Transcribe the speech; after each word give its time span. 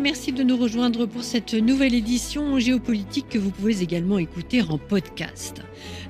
Merci 0.00 0.32
de 0.32 0.42
nous 0.42 0.56
rejoindre 0.56 1.04
pour 1.04 1.22
cette 1.22 1.52
nouvelle 1.52 1.94
édition 1.94 2.58
géopolitique 2.58 3.28
que 3.28 3.38
vous 3.38 3.50
pouvez 3.50 3.82
également 3.82 4.18
écouter 4.18 4.62
en 4.62 4.78
podcast. 4.78 5.62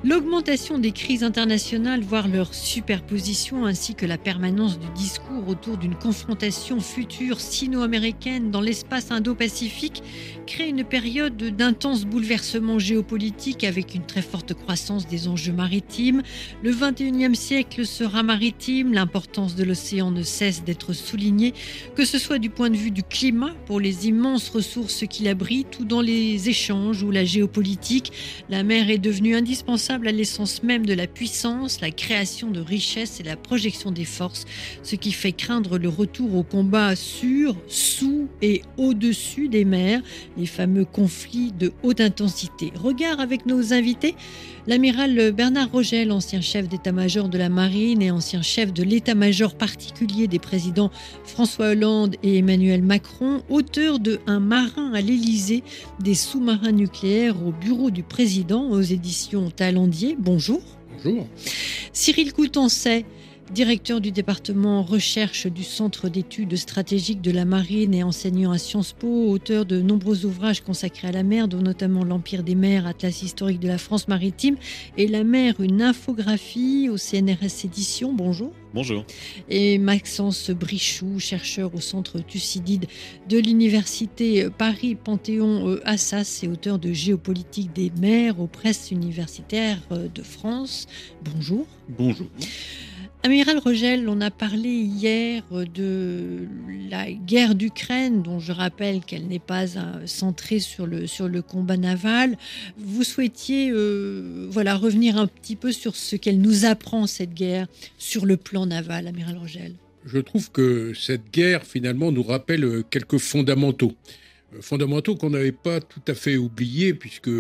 L'augmentation 0.05 0.79
des 0.79 0.91
crises 0.91 1.23
internationales, 1.23 2.01
voire 2.01 2.27
leur 2.27 2.55
superposition, 2.55 3.67
ainsi 3.67 3.95
que 3.95 4.05
la 4.05 4.19
permanence 4.19 4.79
du 4.81 4.89
discours 4.97 5.47
autour 5.47 5.77
d'une 5.77 5.95
confrontation 5.95 6.81
future 6.81 7.39
sino-américaine 7.39 8.51
dans 8.51 8.61
l'espace 8.61 9.13
indo-pacifique 9.13 10.03
crée 10.45 10.69
une 10.69 10.83
période 10.83 11.37
d'intenses 11.37 12.05
bouleversements 12.05 12.81
géopolitiques 12.81 13.63
avec 13.63 13.95
une 13.95 14.05
très 14.05 14.23
forte 14.23 14.55
croissance 14.55 15.07
des 15.07 15.29
enjeux 15.29 15.53
maritimes. 15.53 16.23
Le 16.65 16.73
21e 16.73 17.35
siècle 17.35 17.87
sera 17.87 18.25
maritime, 18.25 18.93
l'importance 18.93 19.55
de 19.55 19.63
l'océan 19.63 20.11
ne 20.11 20.25
cesse 20.25 20.65
d'être 20.65 20.93
soulignée, 20.93 21.55
que 21.95 22.05
ce 22.05 22.19
soit 22.19 22.39
du 22.39 22.51
point 22.51 22.71
de 22.71 22.77
vue 22.77 22.91
du 22.91 23.05
climat 23.05 23.55
les 23.81 24.09
immenses 24.09 24.49
ressources 24.49 25.05
qu'il 25.07 25.29
abrite 25.29 25.79
ou 25.81 25.85
dans 25.85 26.01
les 26.01 26.49
échanges 26.49 27.03
ou 27.03 27.11
la 27.11 27.25
géopolitique. 27.25 28.13
La 28.49 28.63
mer 28.63 28.91
est 28.91 28.99
devenue 28.99 29.35
indispensable 29.35 30.09
à 30.09 30.13
l'essence 30.13 30.63
même 30.63 30.87
de 30.87 30.95
la 30.95 31.07
puissance, 31.07 31.81
la 31.81 31.91
création 31.91 32.51
de 32.51 32.61
richesses 32.61 33.21
et 33.21 33.23
la 33.23 33.37
projection 33.37 33.91
des 33.91 34.05
forces, 34.05 34.45
ce 34.83 34.97
qui 34.97 35.13
fait 35.13 35.33
craindre 35.33 35.79
le 35.79 35.89
retour 35.89 36.35
au 36.35 36.43
combat 36.43 36.97
sur, 36.97 37.57
sous 37.69 38.29
et 38.41 38.63
au-dessus 38.77 39.49
des 39.49 39.65
mers, 39.65 40.03
les 40.37 40.47
fameux 40.47 40.85
conflits 40.85 41.53
de 41.53 41.73
haute 41.83 42.01
intensité. 42.01 42.73
Regard 42.75 43.21
avec 43.21 43.47
nos 43.47 43.73
invités, 43.73 44.15
l'amiral 44.67 45.33
Bernard 45.33 45.71
Rogel, 45.71 46.13
ancien 46.13 46.41
chef 46.41 46.69
d'état-major 46.69 47.29
de 47.29 47.39
la 47.39 47.49
marine 47.49 48.03
et 48.03 48.11
ancien 48.11 48.43
chef 48.43 48.73
de 48.73 48.83
l'état-major 48.83 49.55
particulier 49.55 50.29
des 50.29 50.39
présidents 50.39 50.91
François 51.25 51.71
Hollande 51.71 52.17
et 52.23 52.39
Emmanuel 52.39 52.83
Macron, 52.83 53.43
auteur 53.51 53.99
de 53.99 54.21
Un 54.27 54.41
marin 54.41 54.93
à 54.95 55.01
l'Élysée, 55.01 55.63
des 56.01 56.15
sous-marins 56.15 56.73
nucléaires 56.73 57.37
au 57.47 57.53
bureau 57.53 57.91
du 57.91 58.03
président 58.03 58.71
aux 58.71 58.81
éditions 58.81 59.51
Talent 59.51 59.89
bonjour. 60.19 60.63
Bonjour. 61.05 61.27
Cyril 61.93 62.33
Coutancet, 62.33 63.05
directeur 63.51 64.01
du 64.01 64.13
département 64.13 64.83
recherche 64.83 65.47
du 65.47 65.65
Centre 65.65 66.09
d'études 66.09 66.57
stratégiques 66.57 67.21
de 67.21 67.31
la 67.31 67.45
marine 67.45 67.95
et 67.95 68.03
enseignant 68.03 68.53
à 68.53 68.59
Sciences 68.59 68.93
Po, 68.93 69.29
auteur 69.31 69.67
de 69.67 69.81
nombreux 69.81 70.25
ouvrages 70.25 70.63
consacrés 70.63 71.09
à 71.09 71.13
la 71.13 71.23
mer, 71.23 71.49
dont 71.49 71.61
notamment 71.61 72.05
L'Empire 72.05 72.43
des 72.43 72.55
mers, 72.55 72.87
Atlas 72.87 73.23
historique 73.23 73.61
de 73.61 73.69
la 73.69 73.79
France 73.79 74.09
maritime 74.09 74.57
et 74.97 75.07
La 75.07 75.25
mer, 75.25 75.61
une 75.61 75.83
infographie 75.83 76.89
au 76.91 76.97
CNRS 76.97 77.65
Édition. 77.65 78.13
Bonjour. 78.13 78.53
Bonjour. 78.75 79.05
Et 79.51 79.77
Maxence 79.77 80.51
Brichoux, 80.51 81.19
chercheur 81.19 81.75
au 81.75 81.81
Centre 81.81 82.21
Thucydide 82.21 82.87
de 83.29 83.39
l'Université 83.39 84.49
Paris-Panthéon-Assas 84.57 86.41
et 86.43 86.49
auteur 86.49 86.79
de 86.79 86.93
Géopolitique 86.93 87.73
des 87.75 87.93
mers 88.01 88.41
aux 88.41 88.47
presses 88.47 88.91
universitaires 88.91 89.83
de 89.91 90.23
France. 90.23 90.87
Bonjour. 91.23 91.67
Bonjour. 91.89 92.29
Amiral 93.25 93.59
Rogel, 93.59 94.09
on 94.09 94.21
a 94.21 94.33
parlé 94.33 94.69
hier 94.69 95.45
de 95.53 96.49
la 96.91 97.13
guerre 97.13 97.55
d'Ukraine, 97.55 98.21
dont 98.21 98.41
je 98.41 98.51
rappelle 98.51 99.05
qu'elle 99.05 99.29
n'est 99.29 99.39
pas 99.39 99.77
euh, 99.77 100.07
centrée 100.07 100.59
sur 100.59 100.89
le, 100.89 101.41
combat 101.41 101.77
naval. 101.77 102.37
Vous 102.79 103.05
souhaitiez 103.05 103.71
euh, 103.71 104.49
voilà, 104.51 104.75
revenir 104.75 105.19
un 105.19 105.29
petit 105.29 105.55
peu 105.55 105.71
sur 105.71 105.95
ce 105.95 106.17
qu'elle 106.17 106.41
nous 106.41 106.65
apprend, 106.65 107.07
cette 107.07 107.33
guerre, 107.33 107.69
sur 107.97 108.27
le 108.27 108.37
plan 108.37 108.67
naval, 108.67 109.07
Amiral 109.07 109.39
Rogel 109.39 109.75
Je 110.05 110.19
trouve 110.19 110.51
que 110.51 110.93
cette 110.93 111.31
guerre, 111.33 111.63
finalement, 111.65 112.11
nous 112.11 112.25
rappelle 112.25 112.65
euh, 112.65 112.83
quelques 112.83 113.19
fondamentaux. 113.19 113.93
Fondamentaux 114.61 115.15
qu'on 115.15 115.31
n'avait 115.31 115.53
pas 115.53 115.81
tout 115.81 116.03
à 116.09 116.15
fait 116.15 116.37
oubliés, 116.37 116.93
puisque 116.93 117.31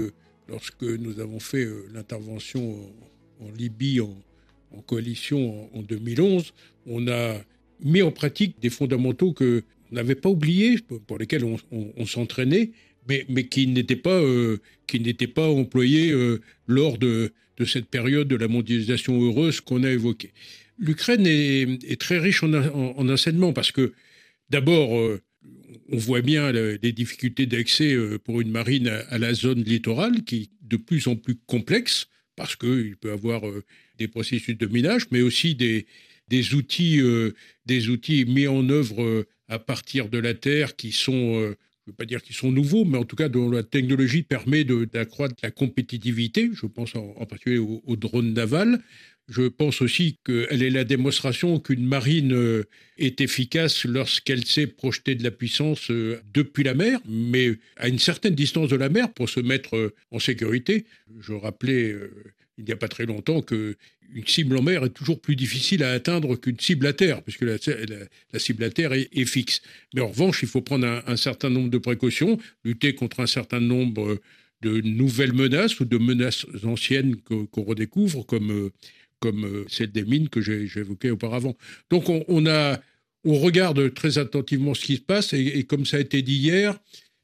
lorsque 0.48 0.84
nous 0.84 1.18
avons 1.18 1.40
fait 1.40 1.66
l'intervention 1.92 2.88
en 3.40 3.50
Libye 3.50 4.00
en 4.00 4.14
en 4.76 4.82
coalition 4.82 5.68
en, 5.76 5.82
2011, 5.82 6.52
on 6.86 7.08
a 7.08 7.40
mis 7.80 8.02
en 8.02 8.12
pratique 8.12 8.56
des 8.60 8.70
fondamentaux 8.70 9.32
que 9.32 9.64
n'avait 9.92 10.14
pas 10.14 10.28
oubliés, 10.28 10.78
pour 11.06 11.18
lesquels 11.18 11.44
on, 11.44 12.06
s'entraînait, 12.06 12.72
mais, 13.08 13.46
qui 13.46 13.66
n'étaient 13.66 13.96
pas, 13.96 14.20
euh, 14.20 14.58
pas 15.34 15.48
employés 15.48 16.10
euh, 16.10 16.40
lors 16.66 16.98
de, 16.98 17.32
cette 17.64 17.86
période 17.86 18.26
de 18.26 18.34
la 18.34 18.48
mondialisation 18.48 19.22
heureuse 19.22 19.60
qu'on 19.60 19.84
a 19.84 19.90
évoquée. 19.90 20.32
L'Ukraine 20.78 21.26
est, 21.26 22.00
très 22.00 22.18
riche 22.18 22.42
en, 22.42 22.52
en, 22.52 23.08
enseignement 23.08 23.52
parce 23.52 23.70
que, 23.70 23.92
d'abord, 24.50 24.98
euh, 24.98 25.20
on 25.90 25.96
voit 25.96 26.22
bien 26.22 26.50
les 26.50 26.92
difficultés 26.92 27.46
d'accès 27.46 27.96
pour 28.24 28.40
une 28.40 28.50
marine 28.50 28.88
à, 28.88 29.18
la 29.18 29.34
zone 29.34 29.62
littorale 29.62 30.24
qui 30.24 30.36
est 30.36 30.50
de 30.62 30.76
plus 30.76 31.06
en 31.06 31.16
plus 31.16 31.36
complexe 31.46 32.08
parce 32.34 32.56
qu'il 32.56 32.96
peut 32.96 33.12
avoir 33.12 33.42
des 33.98 34.08
processus 34.08 34.56
de 34.56 34.66
minage, 34.66 35.06
mais 35.10 35.22
aussi 35.22 35.54
des, 35.54 35.86
des, 36.28 36.54
outils, 36.54 37.00
euh, 37.00 37.32
des 37.66 37.88
outils 37.88 38.24
mis 38.24 38.46
en 38.46 38.68
œuvre 38.68 39.02
euh, 39.02 39.26
à 39.48 39.58
partir 39.58 40.08
de 40.08 40.18
la 40.18 40.34
Terre 40.34 40.76
qui 40.76 40.92
sont, 40.92 41.12
euh, 41.12 41.56
je 41.84 41.90
ne 41.90 41.92
veux 41.92 41.96
pas 41.96 42.06
dire 42.06 42.22
qu'ils 42.22 42.36
sont 42.36 42.50
nouveaux, 42.50 42.84
mais 42.84 42.98
en 42.98 43.04
tout 43.04 43.16
cas 43.16 43.28
dont 43.28 43.50
la 43.50 43.62
technologie 43.62 44.22
permet 44.22 44.64
d'accroître 44.64 45.34
la 45.42 45.50
compétitivité. 45.50 46.50
Je 46.54 46.66
pense 46.66 46.94
en, 46.94 47.26
particulier 47.26 47.58
aux, 47.58 47.82
aux, 47.84 47.96
drones 47.96 48.32
navals. 48.32 48.80
Je 49.28 49.42
pense 49.42 49.82
aussi 49.82 50.18
qu'elle 50.24 50.62
est 50.62 50.70
la 50.70 50.84
démonstration 50.84 51.60
qu'une 51.60 51.86
marine 51.86 52.64
est 52.98 53.20
efficace 53.20 53.84
lorsqu'elle 53.84 54.44
sait 54.44 54.66
projeter 54.66 55.14
de 55.14 55.22
la 55.22 55.30
puissance 55.30 55.90
depuis 56.34 56.64
la 56.64 56.74
mer, 56.74 56.98
mais 57.08 57.52
à 57.76 57.88
une 57.88 58.00
certaine 58.00 58.34
distance 58.34 58.68
de 58.68 58.76
la 58.76 58.88
mer 58.88 59.12
pour 59.12 59.28
se 59.28 59.38
mettre 59.38 59.94
en 60.10 60.18
sécurité. 60.18 60.86
Je 61.20 61.34
rappelais 61.34 61.94
il 62.62 62.66
n'y 62.66 62.72
a 62.72 62.76
pas 62.76 62.88
très 62.88 63.06
longtemps 63.06 63.42
qu'une 63.42 63.74
cible 64.26 64.56
en 64.56 64.62
mer 64.62 64.84
est 64.84 64.90
toujours 64.90 65.20
plus 65.20 65.36
difficile 65.36 65.82
à 65.82 65.92
atteindre 65.92 66.36
qu'une 66.36 66.58
cible 66.58 66.86
à 66.86 66.92
terre, 66.92 67.22
puisque 67.22 67.42
la, 67.42 67.58
cible 68.38 68.64
à 68.64 68.70
terre 68.70 68.92
est, 68.92 69.24
fixe. 69.24 69.62
Mais 69.94 70.00
en 70.00 70.08
revanche, 70.08 70.42
il 70.42 70.48
faut 70.48 70.62
prendre 70.62 71.02
un, 71.06 71.16
certain 71.16 71.50
nombre 71.50 71.70
de 71.70 71.78
précautions, 71.78 72.38
lutter 72.64 72.94
contre 72.94 73.20
un 73.20 73.26
certain 73.26 73.60
nombre 73.60 74.20
de 74.62 74.80
nouvelles 74.80 75.32
menaces 75.32 75.80
ou 75.80 75.84
de 75.84 75.98
menaces 75.98 76.46
anciennes 76.64 77.16
qu'on 77.16 77.62
redécouvre, 77.62 78.24
comme, 78.24 78.70
comme 79.18 79.64
celle 79.68 79.90
des 79.90 80.04
mines 80.04 80.28
que 80.28 80.40
j'ai 80.40 80.68
évoquées 80.76 81.10
auparavant. 81.10 81.56
Donc 81.90 82.08
on 82.08 83.38
regarde 83.38 83.92
très 83.92 84.18
attentivement 84.18 84.74
ce 84.74 84.84
qui 84.84 84.96
se 84.96 85.02
passe, 85.02 85.32
et, 85.32 85.64
comme 85.64 85.84
ça 85.84 85.96
a 85.96 86.00
été 86.00 86.22
dit 86.22 86.36
hier, 86.36 86.78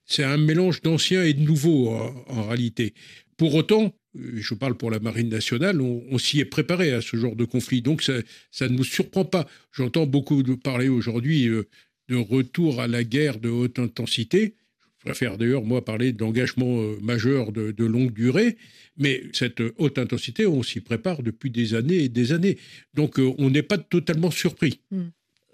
c'est 0.04 0.25
un 0.25 0.38
mélange 0.38 0.82
d'anciens 0.82 1.22
et 1.22 1.34
de 1.34 1.43
nouveaux 1.43 1.91
en 1.91 2.48
réalité. 2.48 2.94
Pour 3.37 3.54
autant, 3.54 3.94
je 4.34 4.55
parle 4.55 4.77
pour 4.77 4.91
la 4.91 4.99
Marine 4.99 5.29
nationale, 5.29 5.81
on, 5.81 6.19
s'y 6.19 6.41
est 6.41 6.45
préparé 6.45 6.93
à 6.93 7.01
ce 7.01 7.17
genre 7.17 7.37
de 7.37 7.45
conflit. 7.45 7.83
Donc 7.83 8.03
ça, 8.03 8.69
ne 8.69 8.75
nous 8.75 8.84
surprend 8.84 9.25
pas. 9.25 9.47
J'entends 9.73 10.06
beaucoup 10.06 10.43
parler 10.56 10.89
aujourd'hui 10.89 11.49
euh, 11.49 11.69
de 12.09 12.17
retour 12.17 12.81
à 12.81 12.87
la 12.87 13.05
guerre 13.05 13.39
de 13.39 13.49
haute 13.49 13.78
intensité. 13.78 14.55
Je 14.99 15.05
préfère 15.05 15.39
d'ailleurs, 15.39 15.62
moi, 15.62 15.84
parler 15.84 16.12
d'engagement 16.12 16.81
euh, 16.81 16.99
majeur 17.01 17.53
de, 17.53 17.84
longue 17.84 18.12
durée. 18.12 18.57
Mais 18.97 19.23
cette 19.33 19.62
haute 19.78 19.99
intensité, 19.99 20.47
on 20.47 20.62
s'y 20.62 20.81
prépare 20.81 21.23
depuis 21.23 21.51
des 21.51 21.75
années 21.75 22.05
et 22.05 22.09
des 22.09 22.33
années. 22.33 22.59
Donc 22.95 23.19
euh, 23.19 23.33
on 23.39 23.51
n'est 23.51 23.62
pas 23.62 23.78
totalement 23.78 24.31
surpris. 24.31 24.81
Hmm. 24.91 25.09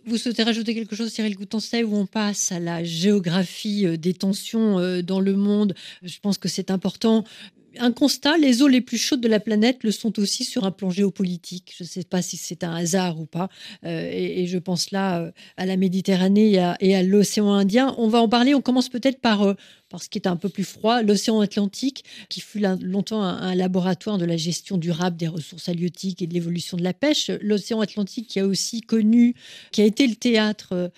Vous 0.06 0.18
souhaitez 0.18 0.42
rajouter 0.42 0.74
quelque 0.74 0.94
chose, 0.94 1.10
Cyril 1.10 1.34
Goutancet, 1.34 1.82
où 1.82 1.96
on 1.96 2.04
passe 2.04 2.52
à 2.52 2.60
la 2.60 2.84
géographie 2.84 3.96
des 3.96 4.12
tensions 4.12 5.00
dans 5.00 5.20
le 5.20 5.32
monde? 5.32 5.74
Je 6.02 6.18
pense 6.20 6.36
que 6.36 6.46
c'est 6.46 6.70
important 6.70 7.24
un 7.78 7.92
constat, 7.92 8.36
les 8.38 8.62
eaux 8.62 8.68
les 8.68 8.80
plus 8.80 8.98
chaudes 8.98 9.20
de 9.20 9.28
la 9.28 9.40
planète 9.40 9.82
le 9.82 9.90
sont 9.90 10.18
aussi 10.18 10.44
sur 10.44 10.64
un 10.64 10.70
plan 10.70 10.90
géopolitique. 10.90 11.74
Je 11.76 11.84
ne 11.84 11.88
sais 11.88 12.04
pas 12.04 12.22
si 12.22 12.36
c'est 12.36 12.64
un 12.64 12.74
hasard 12.74 13.20
ou 13.20 13.26
pas. 13.26 13.48
Euh, 13.84 14.10
et, 14.12 14.46
je 14.46 14.58
pense 14.58 14.90
là 14.90 15.20
euh, 15.20 15.32
à 15.56 15.66
la 15.66 15.76
Méditerranée 15.76 16.60
et 16.80 16.94
à, 16.94 17.02
l'océan 17.02 17.52
Indien. 17.52 17.94
On 17.98 18.08
va 18.08 18.20
en 18.20 18.28
parler. 18.28 18.54
On 18.54 18.60
commence 18.60 18.88
peut-être 18.88 19.20
par, 19.20 19.42
euh, 19.42 19.54
par 19.88 20.02
ce 20.02 20.08
qui 20.08 20.18
est 20.18 20.26
un 20.26 20.36
peu 20.36 20.48
plus 20.48 20.64
froid, 20.64 21.02
l'océan 21.02 21.40
Atlantique, 21.40 22.04
qui 22.28 22.40
fut 22.40 22.60
longtemps 22.80 23.22
un, 23.22 23.54
laboratoire 23.54 24.18
de 24.18 24.24
la 24.24 24.36
gestion 24.36 24.76
durable 24.76 25.16
des 25.16 25.28
ressources 25.28 25.68
halieutiques 25.68 26.22
et 26.22 26.26
de 26.26 26.34
l'évolution 26.34 26.76
de 26.76 26.82
la 26.82 26.92
pêche. 26.92 27.30
L'océan 27.40 27.80
Atlantique 27.80 28.28
qui 28.28 28.40
a 28.40 28.46
aussi 28.46 28.80
connu, 28.80 29.34
qui 29.72 29.82
a 29.82 29.84
été 29.84 30.06
le 30.06 30.16
théâtre 30.16 30.90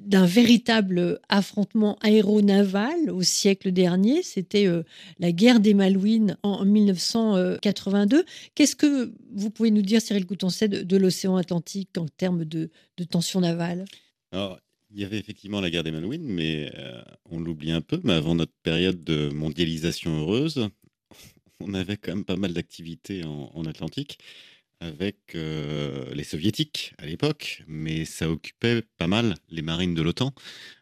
d'un 0.00 0.26
véritable 0.26 1.20
affrontement 1.28 1.98
aéronaval 2.00 3.10
au 3.10 3.22
siècle 3.22 3.70
dernier. 3.70 4.22
C'était 4.22 4.66
euh, 4.66 4.82
la 5.18 5.32
guerre 5.32 5.60
des 5.60 5.74
Malouines 5.74 6.36
en, 6.42 6.64
1982. 6.64 8.24
Qu'est-ce 8.54 8.76
que 8.76 9.12
vous 9.32 9.50
pouvez 9.50 9.70
nous 9.70 9.82
dire, 9.82 10.00
Cyril 10.00 10.26
Coutancet, 10.26 10.68
de, 10.68 10.96
l'océan 10.96 11.36
Atlantique 11.36 11.96
en 11.98 12.06
termes 12.06 12.44
de, 12.44 12.70
de 12.96 13.04
tension 13.04 13.40
navale? 13.40 13.84
Alors, 14.32 14.58
il 14.92 15.00
y 15.00 15.04
avait 15.04 15.18
effectivement 15.18 15.60
la 15.60 15.70
guerre 15.70 15.84
des 15.84 15.92
Malouines, 15.92 16.26
mais 16.26 16.70
euh, 16.76 17.02
on 17.30 17.38
l'oublie 17.38 17.70
un 17.70 17.80
peu. 17.80 18.00
Mais 18.02 18.12
avant 18.12 18.34
notre 18.34 18.54
période 18.62 19.04
de 19.04 19.28
mondialisation 19.30 20.20
heureuse, 20.20 20.68
on 21.60 21.74
avait 21.74 21.96
quand 21.96 22.14
même 22.14 22.24
pas 22.24 22.36
mal 22.36 22.52
d'activités 22.52 23.22
en, 23.24 23.64
Atlantique. 23.66 24.18
Avec 24.80 25.34
les 25.34 26.24
soviétiques 26.24 26.94
à 26.98 27.06
l'époque, 27.06 27.62
mais 27.68 28.04
ça 28.04 28.30
occupait 28.30 28.82
pas 28.98 29.06
mal 29.06 29.36
les 29.50 29.62
marines 29.62 29.94
de 29.94 30.02
l'OTAN 30.02 30.34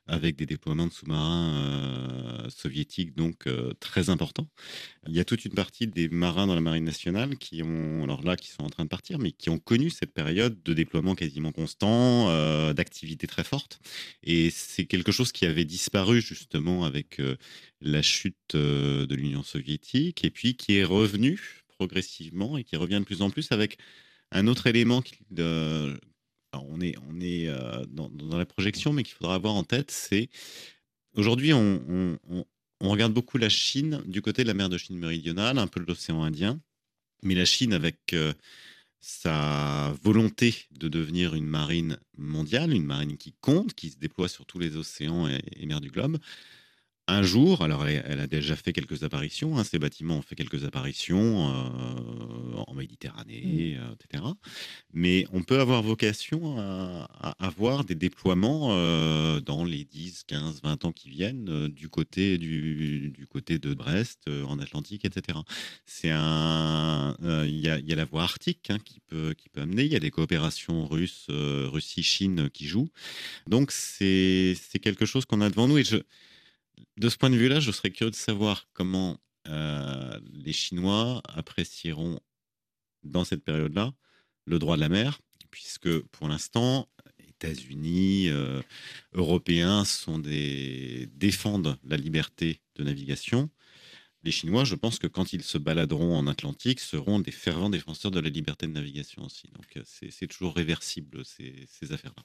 avec 0.08 0.36
des 0.36 0.46
déploiements 0.46 0.86
de 0.86 0.92
sous-marins 0.92 1.54
euh, 1.54 2.48
soviétiques 2.48 3.14
donc 3.14 3.46
euh, 3.46 3.74
très 3.78 4.08
importants. 4.08 4.48
Il 5.06 5.14
y 5.14 5.20
a 5.20 5.24
toute 5.24 5.44
une 5.44 5.52
partie 5.52 5.86
des 5.86 6.08
marins 6.08 6.46
dans 6.46 6.54
la 6.54 6.60
marine 6.60 6.84
nationale 6.84 7.36
qui 7.36 7.62
ont, 7.62 8.02
alors 8.02 8.22
là, 8.22 8.36
qui 8.36 8.48
sont 8.48 8.62
en 8.62 8.70
train 8.70 8.84
de 8.84 8.88
partir, 8.88 9.18
mais 9.18 9.32
qui 9.32 9.50
ont 9.50 9.58
connu 9.58 9.90
cette 9.90 10.12
période 10.12 10.62
de 10.64 10.72
déploiement 10.72 11.14
quasiment 11.14 11.52
constant, 11.52 12.30
euh, 12.30 12.72
d'activité 12.72 13.26
très 13.26 13.44
forte. 13.44 13.80
Et 14.22 14.50
c'est 14.50 14.86
quelque 14.86 15.12
chose 15.12 15.30
qui 15.30 15.44
avait 15.44 15.66
disparu 15.66 16.22
justement 16.22 16.84
avec 16.84 17.20
la 17.80 18.02
chute 18.02 18.54
de 18.54 19.14
l'Union 19.14 19.42
soviétique, 19.42 20.24
et 20.24 20.30
puis 20.30 20.56
qui 20.56 20.76
est 20.76 20.84
revenu 20.84 21.67
progressivement 21.78 22.58
et 22.58 22.64
qui 22.64 22.76
revient 22.76 22.98
de 22.98 23.04
plus 23.04 23.22
en 23.22 23.30
plus 23.30 23.52
avec 23.52 23.78
un 24.32 24.46
autre 24.46 24.66
élément 24.66 25.00
qui, 25.00 25.14
on 26.52 26.80
est, 26.80 26.96
on 27.08 27.20
est 27.20 27.48
euh, 27.48 27.84
dans, 27.88 28.36
la 28.36 28.46
projection, 28.46 28.92
mais 28.92 29.02
qu'il 29.02 29.14
faudra 29.14 29.34
avoir 29.34 29.54
en 29.54 29.64
tête, 29.64 29.90
c'est 29.90 30.28
aujourd'hui, 31.14 31.52
on, 31.52 32.18
regarde 32.80 33.12
beaucoup 33.12 33.38
la 33.38 33.48
Chine 33.48 34.02
du 34.06 34.22
côté 34.22 34.42
de 34.42 34.48
la 34.48 34.54
mer 34.54 34.68
de 34.68 34.78
Chine 34.78 34.98
méridionale, 34.98 35.58
un 35.58 35.66
peu 35.66 35.80
de 35.80 35.86
l'océan 35.86 36.22
Indien, 36.22 36.60
mais 37.22 37.34
la 37.34 37.44
Chine 37.44 37.72
avec 37.72 38.12
euh, 38.12 38.32
sa 39.00 39.94
volonté 40.02 40.54
de 40.72 40.88
devenir 40.88 41.34
une 41.34 41.46
marine 41.46 41.98
mondiale, 42.16 42.72
une 42.72 42.84
marine 42.84 43.16
qui 43.16 43.34
compte, 43.40 43.74
qui 43.74 43.90
se 43.90 43.98
déploie 43.98 44.28
sur 44.28 44.46
tous 44.46 44.58
les 44.58 44.76
océans 44.76 45.28
et 45.28 45.66
mers 45.66 45.80
du 45.80 45.90
globe, 45.90 46.18
un 47.08 47.22
jour, 47.22 47.62
alors 47.62 47.86
elle, 47.86 48.20
a 48.20 48.26
déjà 48.26 48.54
fait 48.54 48.74
quelques 48.74 49.02
apparitions, 49.02 49.56
hein, 49.58 49.64
ces 49.64 49.78
bâtiments 49.78 50.18
ont 50.18 50.22
fait 50.22 50.34
quelques 50.34 50.64
apparitions 50.64 51.48
euh, 51.48 52.62
en 52.66 52.74
Méditerranée, 52.74 53.76
mmh. 53.76 53.80
euh, 53.80 53.94
etc. 53.94 54.24
Mais 54.92 55.26
on 55.32 55.42
peut 55.42 55.58
avoir 55.58 55.82
vocation 55.82 56.58
à, 56.60 57.08
avoir 57.40 57.84
des 57.84 57.94
déploiements 57.94 58.68
euh, 58.72 59.40
dans 59.40 59.64
les 59.64 59.84
10, 59.84 60.24
15, 60.24 60.60
20 60.62 60.84
ans 60.84 60.92
qui 60.92 61.08
viennent 61.08 61.68
du, 61.68 61.88
côté, 61.88 62.36
du, 62.36 63.26
côté 63.30 63.58
de 63.58 63.72
Brest, 63.72 64.28
en 64.46 64.58
Atlantique, 64.58 65.06
etc. 65.06 65.38
C'est 65.86 66.10
un, 66.10 67.16
il 67.22 67.58
y, 67.58 67.68
a, 67.68 67.96
la 67.96 68.04
voie 68.04 68.24
arctique 68.24 68.70
hein, 68.70 68.78
qui, 68.84 69.00
peut, 69.00 69.34
qui 69.36 69.48
peut 69.48 69.62
amener, 69.62 69.84
il 69.84 69.92
y 69.92 69.96
a 69.96 70.00
des 70.00 70.10
coopérations 70.10 70.86
russes, 70.86 71.26
Russie-Chine 71.30 72.50
qui 72.50 72.66
jouent. 72.66 72.90
Donc 73.46 73.72
c'est 73.72 74.54
quelque 74.82 75.06
chose 75.06 75.24
qu'on 75.24 75.40
a 75.40 75.48
devant 75.48 75.68
nous. 75.68 75.78
Et 75.78 75.84
je, 75.84 75.96
de 76.98 77.08
ce 77.08 77.16
point 77.16 77.30
de 77.30 77.36
vue-là, 77.36 77.60
je 77.60 77.70
serais 77.70 77.90
curieux 77.90 78.10
de 78.10 78.16
savoir 78.16 78.66
comment 78.72 79.20
euh, 79.46 80.20
les 80.32 80.52
Chinois 80.52 81.22
apprécieront 81.28 82.18
dans 83.04 83.24
cette 83.24 83.44
période-là 83.44 83.94
le 84.46 84.58
droit 84.58 84.76
de 84.76 84.80
la 84.80 84.88
mer, 84.88 85.20
puisque 85.50 85.98
pour 85.98 86.28
l'instant, 86.28 86.88
États-Unis, 87.20 88.28
euh, 88.30 88.60
Européens 89.12 89.84
sont 89.84 90.18
des 90.18 91.08
défendent 91.14 91.78
la 91.84 91.96
liberté 91.96 92.60
de 92.74 92.82
navigation. 92.82 93.48
Les 94.24 94.32
Chinois, 94.32 94.64
je 94.64 94.74
pense 94.74 94.98
que 94.98 95.06
quand 95.06 95.32
ils 95.32 95.44
se 95.44 95.58
baladeront 95.58 96.16
en 96.16 96.26
Atlantique, 96.26 96.80
seront 96.80 97.20
des 97.20 97.30
fervents 97.30 97.70
défenseurs 97.70 98.10
de 98.10 98.18
la 98.18 98.28
liberté 98.28 98.66
de 98.66 98.72
navigation 98.72 99.24
aussi. 99.24 99.48
Donc 99.54 99.76
euh, 99.76 99.82
c'est 99.84 100.26
toujours 100.26 100.56
réversible 100.56 101.24
ces, 101.24 101.92
affaires-là. 101.92 102.24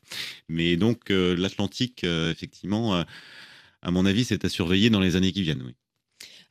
Mais 0.50 0.76
donc 0.78 1.10
l'Atlantique, 1.10 2.04
effectivement 2.04 3.06
à 3.84 3.92
mon 3.92 4.06
avis, 4.06 4.24
c'est 4.24 4.46
à 4.46 4.50
surveiller 4.50 4.90
dans 4.90 5.00
les 5.00 5.16
années 5.16 5.32
qui 5.32 5.44
viennent. 5.44 5.64
Oui. 5.66 5.74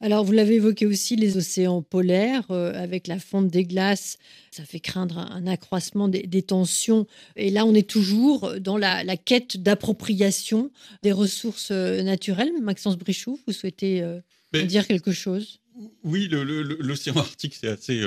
Alors, 0.00 0.24
vous 0.24 0.32
l'avez 0.32 0.56
évoqué 0.56 0.84
aussi, 0.84 1.14
les 1.14 1.36
océans 1.36 1.80
polaires, 1.80 2.50
euh, 2.50 2.72
avec 2.74 3.06
la 3.06 3.20
fonte 3.20 3.48
des 3.48 3.64
glaces, 3.64 4.18
ça 4.50 4.64
fait 4.64 4.80
craindre 4.80 5.18
un, 5.18 5.46
accroissement 5.46 6.08
des, 6.08 6.42
tensions. 6.42 7.06
Et 7.36 7.50
là, 7.50 7.64
on 7.64 7.72
est 7.72 7.88
toujours 7.88 8.54
dans 8.60 8.76
la, 8.76 9.16
quête 9.16 9.62
d'appropriation 9.62 10.72
des 11.04 11.12
ressources 11.12 11.70
euh, 11.70 12.02
naturelles. 12.02 12.50
Maxence 12.60 12.98
Brichoux, 12.98 13.38
vous 13.46 13.52
souhaitez 13.52 14.02
euh, 14.02 14.20
dire 14.64 14.88
quelque 14.88 15.12
chose? 15.12 15.60
Oui, 16.02 16.28
l'océan 16.28 17.16
Arctique, 17.16 17.54
c'est 17.54 17.68
assez 17.68 18.02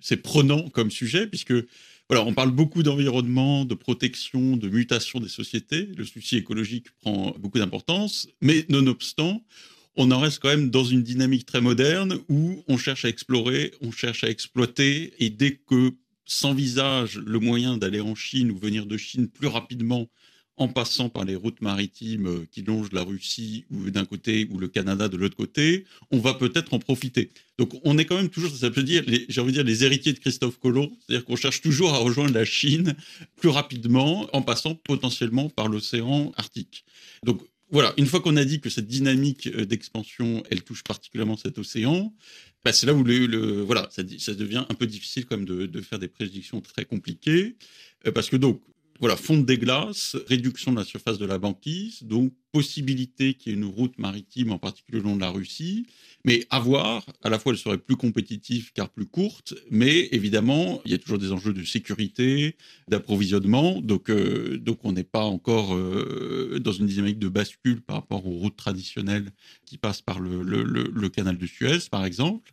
c'est 0.00 0.16
prenant 0.16 0.68
comme 0.68 0.90
sujet, 0.90 1.26
puisque 1.26 1.54
on 2.18 2.34
parle 2.34 2.50
beaucoup 2.50 2.82
d'environnement, 2.82 3.64
de 3.64 3.74
protection, 3.74 4.56
de 4.56 4.68
mutation 4.68 5.20
des 5.20 5.28
sociétés. 5.28 5.88
Le 5.96 6.04
souci 6.04 6.36
écologique 6.36 6.90
prend 7.02 7.34
beaucoup 7.38 7.58
d'importance, 7.58 8.28
mais 8.40 8.66
nonobstant, 8.68 9.44
on 9.96 10.10
en 10.10 10.18
reste 10.18 10.40
quand 10.40 10.48
même 10.48 10.70
dans 10.70 10.84
une 10.84 11.02
dynamique 11.02 11.46
très 11.46 11.60
moderne 11.60 12.18
où 12.28 12.64
on 12.68 12.76
cherche 12.76 13.04
à 13.04 13.08
explorer, 13.08 13.72
on 13.80 13.92
cherche 13.92 14.24
à 14.24 14.30
exploiter, 14.30 15.12
et 15.18 15.30
dès 15.30 15.56
que 15.56 15.92
s'envisage 16.24 17.18
le 17.18 17.38
moyen 17.38 17.76
d'aller 17.76 18.00
en 18.00 18.14
Chine 18.14 18.50
ou 18.50 18.56
venir 18.56 18.86
de 18.86 18.96
Chine 18.96 19.28
plus 19.28 19.48
rapidement 19.48 20.08
en 20.60 20.68
passant 20.68 21.08
par 21.08 21.24
les 21.24 21.34
routes 21.34 21.62
maritimes 21.62 22.26
euh, 22.26 22.46
qui 22.52 22.62
longent 22.62 22.92
la 22.92 23.02
Russie 23.02 23.64
d'un 23.70 24.04
côté 24.04 24.46
ou 24.50 24.58
le 24.58 24.68
Canada 24.68 25.08
de 25.08 25.16
l'autre 25.16 25.36
côté, 25.36 25.86
on 26.10 26.18
va 26.18 26.34
peut-être 26.34 26.74
en 26.74 26.78
profiter. 26.78 27.30
Donc 27.58 27.80
on 27.82 27.96
est 27.96 28.04
quand 28.04 28.16
même 28.16 28.28
toujours, 28.28 28.50
ça 28.50 28.70
peut 28.70 28.82
dire, 28.82 29.02
j'ai 29.06 29.40
envie 29.40 29.52
de 29.52 29.56
dire, 29.56 29.64
les 29.64 29.84
héritiers 29.84 30.12
de 30.12 30.18
Christophe 30.18 30.58
Colomb, 30.58 30.90
c'est-à-dire 31.00 31.24
qu'on 31.24 31.36
cherche 31.36 31.62
toujours 31.62 31.94
à 31.94 31.98
rejoindre 31.98 32.34
la 32.34 32.44
Chine 32.44 32.94
plus 33.36 33.48
rapidement 33.48 34.28
en 34.34 34.42
passant 34.42 34.74
potentiellement 34.74 35.48
par 35.48 35.68
l'océan 35.68 36.30
Arctique. 36.36 36.84
Donc 37.24 37.40
voilà, 37.70 37.94
une 37.96 38.06
fois 38.06 38.20
qu'on 38.20 38.36
a 38.36 38.44
dit 38.44 38.60
que 38.60 38.68
cette 38.68 38.86
dynamique 38.86 39.46
euh, 39.46 39.64
d'expansion, 39.64 40.42
elle 40.50 40.62
touche 40.62 40.82
particulièrement 40.82 41.38
cet 41.38 41.56
océan, 41.56 42.12
bah, 42.64 42.74
c'est 42.74 42.86
là 42.86 42.92
où 42.92 43.02
le, 43.02 43.62
voilà, 43.62 43.88
ça, 43.90 44.02
devient 44.02 44.66
un 44.68 44.74
peu 44.74 44.86
difficile 44.86 45.24
même 45.30 45.46
de, 45.46 45.64
de 45.64 45.80
faire 45.80 45.98
des 45.98 46.08
prédictions 46.08 46.60
très 46.60 46.84
compliquées, 46.84 47.56
euh, 48.06 48.12
parce 48.12 48.28
que 48.28 48.36
donc 48.36 48.60
voilà, 49.00 49.16
fonte 49.16 49.46
des 49.46 49.56
glaces, 49.56 50.16
réduction 50.28 50.72
de 50.72 50.76
la 50.76 50.84
surface 50.84 51.18
de 51.18 51.24
la 51.24 51.38
banquise, 51.38 52.02
donc 52.02 52.32
possibilité 52.52 53.34
qu'il 53.34 53.52
y 53.52 53.54
ait 53.54 53.58
une 53.58 53.64
route 53.64 53.98
maritime, 53.98 54.52
en 54.52 54.58
particulier 54.58 54.98
le 54.98 55.04
long 55.04 55.16
de 55.16 55.20
la 55.20 55.30
Russie, 55.30 55.86
mais 56.24 56.46
à 56.50 56.60
voir, 56.60 57.06
à 57.22 57.30
la 57.30 57.38
fois 57.38 57.52
elle 57.52 57.58
serait 57.58 57.78
plus 57.78 57.96
compétitive 57.96 58.72
car 58.74 58.90
plus 58.90 59.06
courte, 59.06 59.54
mais 59.70 60.08
évidemment, 60.12 60.82
il 60.84 60.90
y 60.90 60.94
a 60.94 60.98
toujours 60.98 61.18
des 61.18 61.32
enjeux 61.32 61.54
de 61.54 61.64
sécurité, 61.64 62.56
d'approvisionnement, 62.88 63.80
donc, 63.80 64.10
euh, 64.10 64.58
donc 64.58 64.80
on 64.84 64.92
n'est 64.92 65.04
pas 65.04 65.24
encore 65.24 65.74
euh, 65.74 66.60
dans 66.62 66.72
une 66.72 66.86
dynamique 66.86 67.18
de 67.18 67.28
bascule 67.28 67.80
par 67.80 67.96
rapport 67.96 68.26
aux 68.26 68.36
routes 68.36 68.56
traditionnelles 68.56 69.30
qui 69.64 69.78
passent 69.78 70.02
par 70.02 70.20
le, 70.20 70.42
le 70.42 71.08
canal 71.08 71.38
de 71.38 71.46
Suez, 71.46 71.78
par 71.90 72.04
exemple. 72.04 72.52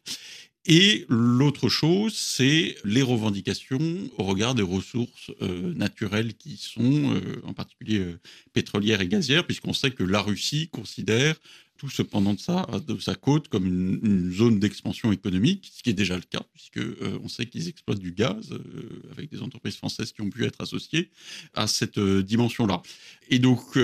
Et 0.70 1.06
l'autre 1.08 1.70
chose, 1.70 2.14
c'est 2.14 2.76
les 2.84 3.02
revendications 3.02 3.80
au 4.18 4.24
regard 4.24 4.54
des 4.54 4.64
ressources 4.64 5.32
euh, 5.42 5.74
naturelles 5.74 6.34
qui 6.34 6.58
sont, 6.58 7.16
euh, 7.16 7.42
en 7.46 7.54
particulier 7.54 8.00
euh, 8.00 8.20
pétrolières 8.52 9.00
et 9.00 9.08
gazières, 9.08 9.46
puisqu'on 9.46 9.72
sait 9.72 9.92
que 9.92 10.04
la 10.04 10.20
Russie 10.20 10.68
considère 10.68 11.38
tout 11.78 11.90
cependant 11.90 12.34
de 12.34 12.40
sa, 12.40 12.66
de 12.88 13.00
sa 13.00 13.16
côte 13.16 13.48
comme 13.48 13.66
une, 13.66 14.32
zone 14.32 14.60
d'expansion 14.60 15.12
économique, 15.12 15.72
ce 15.74 15.84
qui 15.84 15.92
est 15.92 15.94
déjà 15.94 16.16
le 16.16 16.22
cas, 16.22 16.42
puisque 16.54 16.78
euh, 16.78 17.20
on 17.24 17.28
sait 17.28 17.46
qu'ils 17.46 17.68
exploitent 17.68 18.00
du 18.00 18.12
gaz 18.12 18.52
euh, 18.52 19.02
avec 19.12 19.30
des 19.30 19.42
entreprises 19.42 19.78
françaises 19.78 20.12
qui 20.12 20.22
ont 20.22 20.30
pu 20.30 20.46
être 20.46 20.62
associées 20.62 21.12
à 21.54 21.68
cette 21.68 21.98
euh, 21.98 22.24
dimension-là. 22.24 22.82
Et 23.30 23.40
donc 23.40 23.76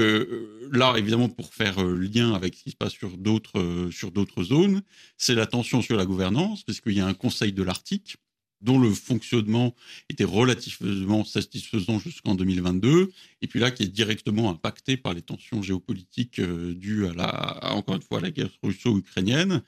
là, 0.72 0.96
évidemment, 0.98 1.28
pour 1.28 1.54
faire 1.54 1.84
lien 1.84 2.34
avec 2.34 2.56
ce 2.56 2.64
qui 2.64 2.72
se 2.72 2.76
passe 2.78 2.94
sur 2.94 3.18
d'autres 3.18 4.44
zones, 4.44 4.82
c'est 5.18 5.36
la 5.36 5.46
tension 5.46 5.82
sur 5.82 5.98
la 5.98 6.06
gouvernance, 6.06 6.64
parce 6.64 6.80
qu'il 6.80 6.94
y 6.94 7.02
a 7.02 7.06
un 7.06 7.14
Conseil 7.14 7.52
de 7.52 7.62
l'Arctique 7.62 8.18
dont 8.64 8.80
le 8.80 8.92
fonctionnement 8.92 9.76
était 10.10 10.24
relativement 10.24 11.24
satisfaisant 11.24 12.00
jusqu'en 12.00 12.36
2022, 12.36 13.12
et 13.42 13.48
puis 13.48 13.60
là 13.60 13.72
qui 13.72 13.84
est 13.84 13.88
directement 13.88 14.50
impacté 14.50 14.98
par 14.98 15.14
les 15.14 15.22
tensions 15.22 15.62
géopolitiques 15.62 16.40
euh, 16.40 16.74
dues 16.74 17.06
à 17.08 17.14
la, 17.14 17.74
encore 17.76 17.96
une 17.96 18.02
fois, 18.02 18.22
la 18.22 18.32
guerre 18.32 18.50
russo-ukrainienne. 18.64 19.62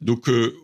Donc 0.00 0.28
euh, 0.28 0.54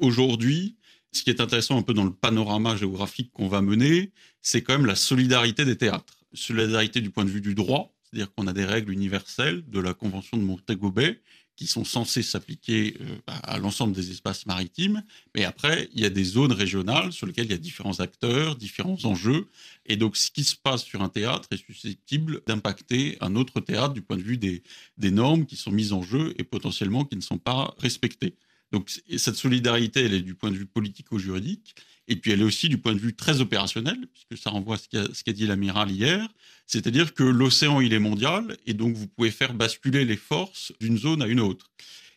aujourd'hui, 0.00 0.76
ce 1.12 1.22
qui 1.22 1.30
est 1.30 1.40
intéressant 1.40 1.78
un 1.78 1.82
peu 1.82 1.94
dans 1.94 2.04
le 2.04 2.12
panorama 2.12 2.76
géographique 2.76 3.30
qu'on 3.32 3.48
va 3.48 3.60
mener, 3.60 4.10
c'est 4.40 4.62
quand 4.62 4.76
même 4.76 4.86
la 4.86 4.96
solidarité 4.96 5.64
des 5.64 5.76
théâtres. 5.76 6.18
Solidarité 6.34 7.00
du 7.00 7.10
point 7.10 7.24
de 7.24 7.30
vue 7.30 7.42
du 7.42 7.54
droit, 7.54 7.94
c'est-à-dire 8.02 8.32
qu'on 8.34 8.46
a 8.46 8.52
des 8.52 8.64
règles 8.64 8.92
universelles 8.92 9.62
de 9.68 9.80
la 9.80 9.94
Convention 9.94 10.36
de 10.36 10.42
Montego 10.42 10.90
Bay 10.90 11.20
qui 11.56 11.66
sont 11.66 11.84
censés 11.84 12.22
s'appliquer 12.22 12.96
euh, 13.00 13.18
à 13.26 13.58
l'ensemble 13.58 13.92
des 13.92 14.10
espaces 14.10 14.46
maritimes. 14.46 15.02
Mais 15.34 15.44
après, 15.44 15.88
il 15.94 16.00
y 16.00 16.04
a 16.04 16.10
des 16.10 16.24
zones 16.24 16.52
régionales 16.52 17.12
sur 17.12 17.26
lesquelles 17.26 17.46
il 17.46 17.52
y 17.52 17.54
a 17.54 17.58
différents 17.58 18.00
acteurs, 18.00 18.56
différents 18.56 18.98
enjeux. 19.04 19.48
Et 19.86 19.96
donc, 19.96 20.16
ce 20.16 20.30
qui 20.30 20.44
se 20.44 20.56
passe 20.56 20.84
sur 20.84 21.02
un 21.02 21.08
théâtre 21.08 21.48
est 21.50 21.64
susceptible 21.64 22.42
d'impacter 22.46 23.18
un 23.20 23.36
autre 23.36 23.60
théâtre 23.60 23.94
du 23.94 24.02
point 24.02 24.16
de 24.16 24.22
vue 24.22 24.38
des 24.38 24.62
normes 25.10 25.46
qui 25.46 25.56
sont 25.56 25.70
mises 25.70 25.92
en 25.92 26.02
jeu 26.02 26.34
et 26.38 26.44
potentiellement 26.44 27.04
qui 27.04 27.16
ne 27.16 27.20
sont 27.20 27.38
pas 27.38 27.74
respectées. 27.78 28.36
Donc, 28.72 28.90
cette 29.16 29.36
solidarité, 29.36 30.00
elle 30.00 30.14
est 30.14 30.22
du 30.22 30.34
point 30.34 30.50
de 30.50 30.56
vue 30.56 30.66
politico-juridique. 30.66 31.74
Et 32.08 32.16
puis 32.16 32.32
elle 32.32 32.40
est 32.40 32.44
aussi 32.44 32.68
du 32.68 32.78
point 32.78 32.94
de 32.94 32.98
vue 32.98 33.14
très 33.14 33.40
opérationnel, 33.40 33.96
puisque 34.12 34.42
ça 34.42 34.50
renvoie 34.50 34.74
à 34.76 34.78
ce 34.78 35.22
qu'a 35.22 35.32
dit 35.32 35.46
l'amiral 35.46 35.90
hier, 35.90 36.28
c'est-à-dire 36.66 37.14
que 37.14 37.22
l'océan, 37.22 37.80
il 37.80 37.92
est 37.92 38.00
mondial, 38.00 38.56
et 38.66 38.74
donc 38.74 38.96
vous 38.96 39.06
pouvez 39.06 39.30
faire 39.30 39.54
basculer 39.54 40.04
les 40.04 40.16
forces 40.16 40.72
d'une 40.80 40.98
zone 40.98 41.22
à 41.22 41.26
une 41.26 41.40
autre. 41.40 41.70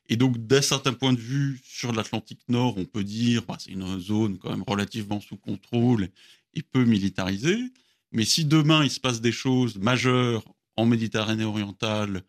Et 0.08 0.18
donc, 0.18 0.38
d'un 0.48 0.62
certain 0.62 0.94
point 0.94 1.14
de 1.14 1.20
vue, 1.20 1.62
sur 1.64 1.92
l'Atlantique 1.92 2.42
Nord, 2.48 2.78
on 2.78 2.86
peut 2.86 3.04
dire 3.04 3.44
bah, 3.48 3.58
c'est 3.60 3.72
une 3.72 4.00
zone 4.00 4.38
quand 4.38 4.50
même 4.50 4.64
relativement 4.66 5.20
sous 5.20 5.38
contrôle 5.38 6.10
et 6.54 6.62
peu 6.62 6.84
militarisée. 6.84 7.60
Mais 8.12 8.26
si 8.26 8.46
demain 8.46 8.84
il 8.84 8.90
se 8.90 9.00
passe 9.00 9.22
des 9.22 9.32
choses 9.32 9.78
majeures 9.78 10.44
en 10.78 10.86
Méditerranée 10.86 11.44
orientale 11.44 12.24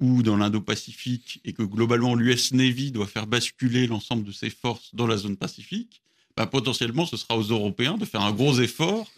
ou 0.00 0.22
dans 0.22 0.36
l'Indo-Pacifique 0.36 1.40
et 1.44 1.52
que 1.52 1.62
globalement 1.62 2.14
l'US 2.14 2.52
Navy 2.52 2.90
doit 2.90 3.06
faire 3.06 3.26
basculer 3.26 3.86
l'ensemble 3.86 4.24
de 4.24 4.32
ses 4.32 4.50
forces 4.50 4.94
dans 4.94 5.06
la 5.06 5.16
zone 5.16 5.36
Pacifique, 5.36 6.02
bah, 6.36 6.46
potentiellement 6.46 7.06
ce 7.06 7.16
sera 7.16 7.36
aux 7.36 7.42
Européens 7.42 7.98
de 7.98 8.04
faire 8.04 8.22
un 8.22 8.32
gros 8.32 8.60
effort 8.60 9.10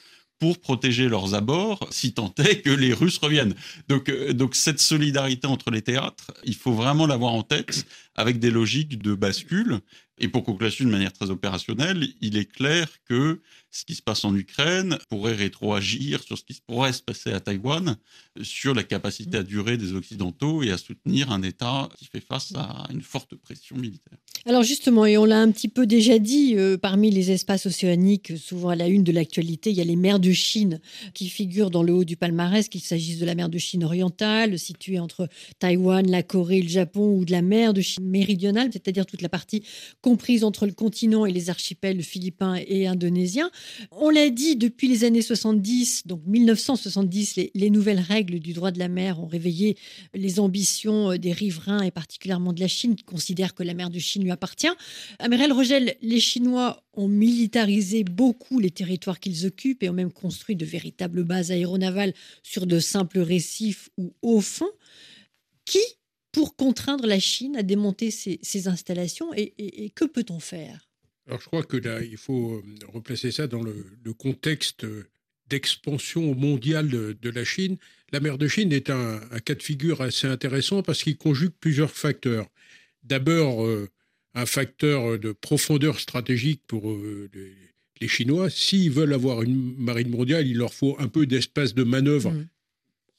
pour 0.43 0.59
protéger 0.59 1.09
leurs 1.09 1.35
abords, 1.35 1.79
si 1.93 2.15
tant 2.15 2.35
est 2.39 2.63
que 2.63 2.71
les 2.71 2.93
Russes 2.93 3.19
reviennent. 3.19 3.55
Donc, 3.89 4.09
euh, 4.09 4.33
donc 4.33 4.57
cette 4.57 4.81
solidarité 4.81 5.47
entre 5.47 5.71
les 5.71 5.83
théâtres, 5.83 6.33
il 6.43 6.57
faut 6.57 6.73
vraiment 6.73 7.07
l'avoir 7.07 7.33
en 7.33 7.45
tête 7.45 7.87
avec 8.15 8.39
des 8.39 8.51
logiques 8.51 9.01
de 9.01 9.15
bascule. 9.15 9.81
Et 10.19 10.29
pour 10.29 10.45
conclure 10.45 10.71
d'une 10.71 10.91
manière 10.91 11.13
très 11.13 11.31
opérationnelle, 11.31 12.07
il 12.21 12.37
est 12.37 12.45
clair 12.45 12.87
que 13.09 13.41
ce 13.71 13.85
qui 13.85 13.95
se 13.95 14.03
passe 14.03 14.25
en 14.25 14.37
Ukraine 14.37 14.99
pourrait 15.09 15.35
rétroagir 15.35 16.23
sur 16.23 16.37
ce 16.39 16.45
qui 16.45 16.61
pourrait 16.67 16.93
se 16.93 17.03
passer 17.03 17.33
à 17.33 17.41
Taïwan, 17.41 17.97
sur 18.43 18.75
la 18.75 18.85
capacité 18.85 19.39
à 19.39 19.43
durer 19.43 19.79
des 19.79 19.95
Occidentaux 19.95 20.63
et 20.63 20.71
à 20.71 20.79
soutenir 20.79 21.33
un 21.33 21.43
État 21.43 21.89
qui 21.97 22.05
fait 22.05 22.21
face 22.21 22.53
à 22.55 22.87
une 22.93 23.01
forte 23.01 23.35
pression 23.35 23.77
militaire. 23.77 24.19
Alors 24.45 24.63
justement, 24.63 25.07
et 25.07 25.17
on 25.17 25.25
l'a 25.25 25.41
un 25.41 25.51
petit 25.51 25.69
peu 25.69 25.87
déjà 25.87 26.19
dit, 26.19 26.57
euh, 26.57 26.77
parmi 26.77 27.11
les 27.11 27.31
espaces 27.31 27.67
océaniques, 27.67 28.37
souvent 28.37 28.69
à 28.69 28.77
la 28.77 28.89
une 28.89 29.05
de 29.05 29.13
l'actualité, 29.13 29.71
il 29.71 29.77
y 29.77 29.81
a 29.81 29.85
les 29.85 29.97
mers 29.97 30.21
de 30.21 30.33
Chine 30.33 30.81
qui 31.15 31.29
figurent 31.29 31.71
dans 31.71 31.83
le 31.83 31.95
haut 31.95 32.05
du 32.05 32.17
palmarès, 32.17 32.69
qu'il 32.69 32.81
s'agisse 32.83 33.19
de 33.19 33.27
la 33.27 33.35
mer 33.35 33.49
de 33.49 33.59
Chine 33.59 33.85
orientale, 33.85 34.59
située 34.59 34.99
entre 34.99 35.29
Taïwan, 35.59 36.09
la 36.09 36.23
Corée, 36.23 36.61
le 36.61 36.69
Japon, 36.69 37.17
ou 37.17 37.25
de 37.25 37.33
la 37.33 37.43
mer 37.43 37.73
de 37.73 37.81
Chine 37.81 38.02
méridionale, 38.03 38.71
c'est-à-dire 38.73 39.07
toute 39.07 39.23
la 39.23 39.29
partie 39.29 39.63
comprise 40.01 40.45
entre 40.45 40.67
le 40.67 40.73
continent 40.73 41.27
et 41.27 41.33
les 41.33 41.51
archipels 41.51 42.03
philippins 42.03 42.57
et 42.67 42.87
indonésiens. 42.87 43.51
On 43.91 44.11
l'a 44.11 44.31
dit, 44.31 44.57
depuis 44.57 44.89
les 44.89 45.05
années 45.05 45.23
70, 45.23 46.07
donc 46.07 46.23
1970, 46.27 47.37
les, 47.55 47.71
nouvelles 47.71 48.01
règles 48.01 48.39
du 48.39 48.53
droit 48.53 48.71
de 48.71 48.79
la 48.79 48.89
mer 48.89 49.21
ont 49.21 49.27
réveillé 49.27 49.77
les 50.15 50.41
ambitions 50.41 51.13
euh, 51.13 51.19
des 51.19 51.33
riverains 51.33 51.83
et 51.83 51.91
particulièrement 51.91 52.53
de 52.53 52.61
la 52.61 52.69
Chine 52.69 52.97
qui 52.97 53.05
considèrent 53.05 53.55
que 53.55 53.63
la 53.63 53.75
mer 53.75 53.89
de 53.89 53.99
Chine 53.99 54.23
lui 54.23 54.31
appartient. 54.31 54.69
Amiral 55.19 55.53
Rogel, 55.53 55.97
les 56.03 56.21
Chinois 56.21 56.83
ont 56.95 57.09
militarisé 57.09 58.05
beaucoup 58.05 58.59
les 58.59 58.71
territoires 58.71 59.21
qu'ils 59.21 59.47
occupent 59.47 59.83
et 59.83 59.89
ont 59.89 59.95
même 59.95 60.13
construit 60.13 60.57
de 60.57 60.65
véritables 60.65 61.25
bases 61.25 61.51
aéronavales 61.51 62.13
sur 62.43 62.67
de 62.67 62.79
simples 62.79 63.21
récifs 63.21 63.89
ou 63.97 64.13
au 64.23 64.41
fond. 64.41 64.71
Qui 65.65 65.79
pour 66.33 66.57
contraindre 66.57 67.07
la 67.07 67.21
Chine 67.21 67.57
à 67.57 67.63
démonter 67.63 68.11
ses, 68.11 68.69
installations 68.69 69.33
et 69.35 69.91
que 69.95 70.05
peut-on 70.05 70.41
faire? 70.41 70.89
Alors 71.27 71.41
je 71.41 71.47
crois 71.47 71.63
que 71.63 71.77
là, 71.77 72.03
il 72.03 72.17
faut 72.17 72.55
euh, 72.55 72.63
replacer 72.89 73.31
ça 73.31 73.47
dans 73.47 73.63
le, 73.63 73.75
contexte 74.19 74.87
d'expansion 75.49 76.35
mondiale 76.35 76.89
de, 76.89 77.31
la 77.31 77.45
Chine. 77.45 77.77
La 78.13 78.21
mer 78.21 78.39
de 78.39 78.49
Chine 78.49 78.73
est 78.73 78.91
un, 78.91 79.21
cas 79.45 79.55
de 79.55 79.63
figure 79.63 80.01
assez 80.01 80.27
intéressant 80.27 80.83
parce 80.83 81.03
qu'il 81.03 81.17
conjugue 81.17 81.53
plusieurs 81.61 81.91
facteurs. 81.91 82.49
D'abord, 83.03 83.65
euh, 83.65 83.89
un 84.35 84.47
facteur 84.47 85.19
de 85.19 85.33
profondeur 85.33 86.01
stratégique 86.01 86.63
pour 86.67 86.91
euh, 86.91 87.31
les, 87.35 88.09
Chinois. 88.09 88.51
S'ils 88.51 88.91
veulent 88.91 89.13
avoir 89.13 89.43
une 89.43 89.77
marine 89.77 90.09
mondiale, 90.09 90.45
il 90.49 90.59
leur 90.59 90.75
faut 90.75 90.97
un 90.99 91.07
peu 91.07 91.25
d'espace 91.25 91.73
de 91.73 91.85
manœuvre, 91.85 92.33
mmh. 92.33 92.49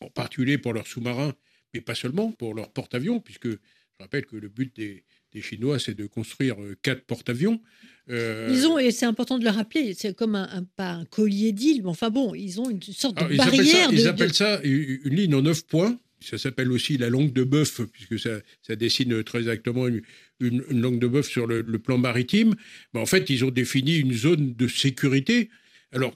en 0.01 0.09
particulier 0.09 0.57
pour 0.57 0.73
leurs 0.73 0.87
sous-marins, 0.87 1.33
mais 1.73 1.81
pas 1.81 1.95
seulement, 1.95 2.31
pour 2.31 2.53
leurs 2.53 2.71
porte-avions, 2.71 3.19
puisque 3.19 3.49
je 3.49 3.57
rappelle 3.99 4.25
que 4.25 4.35
le 4.35 4.49
but 4.49 4.75
des, 4.75 5.03
des 5.33 5.41
Chinois, 5.41 5.79
c'est 5.79 5.95
de 5.95 6.05
construire 6.05 6.55
quatre 6.81 7.03
porte-avions. 7.03 7.61
Euh, 8.09 8.49
ils 8.51 8.67
ont, 8.67 8.77
et 8.77 8.91
c'est 8.91 9.05
important 9.05 9.39
de 9.39 9.43
le 9.43 9.49
rappeler, 9.49 9.93
c'est 9.93 10.15
comme 10.15 10.35
un, 10.35 10.65
pas 10.75 10.91
un 10.91 11.05
collier 11.05 11.51
d'îles, 11.51 11.81
mais 11.83 11.89
enfin 11.89 12.09
bon, 12.09 12.33
ils 12.35 12.59
ont 12.59 12.69
une 12.69 12.81
sorte 12.81 13.17
de 13.17 13.35
barrière. 13.35 13.89
Ils 13.91 14.07
appellent, 14.07 14.33
ça, 14.33 14.61
une 14.63 15.15
ligne 15.15 15.35
en 15.35 15.41
neuf 15.41 15.65
points. 15.65 15.97
Ça 16.19 16.37
s'appelle 16.37 16.71
aussi 16.71 16.97
la 16.97 17.09
langue 17.09 17.33
de 17.33 17.43
bœuf, 17.43 17.81
puisque 17.91 18.17
ça, 18.17 18.39
ça 18.61 18.77
dessine 18.77 19.23
très 19.23 19.39
exactement 19.39 19.87
une, 19.87 20.01
une, 20.39 20.63
langue 20.81 20.99
de 20.99 21.07
bœuf 21.07 21.27
sur 21.27 21.47
le, 21.47 21.63
plan 21.79 21.97
maritime. 21.97 22.55
Mais 22.93 23.01
en 23.01 23.05
fait, 23.05 23.29
ils 23.29 23.43
ont 23.43 23.51
défini 23.51 23.97
une 23.97 24.13
zone 24.13 24.53
de 24.55 24.67
sécurité. 24.67 25.49
Alors, 25.91 26.15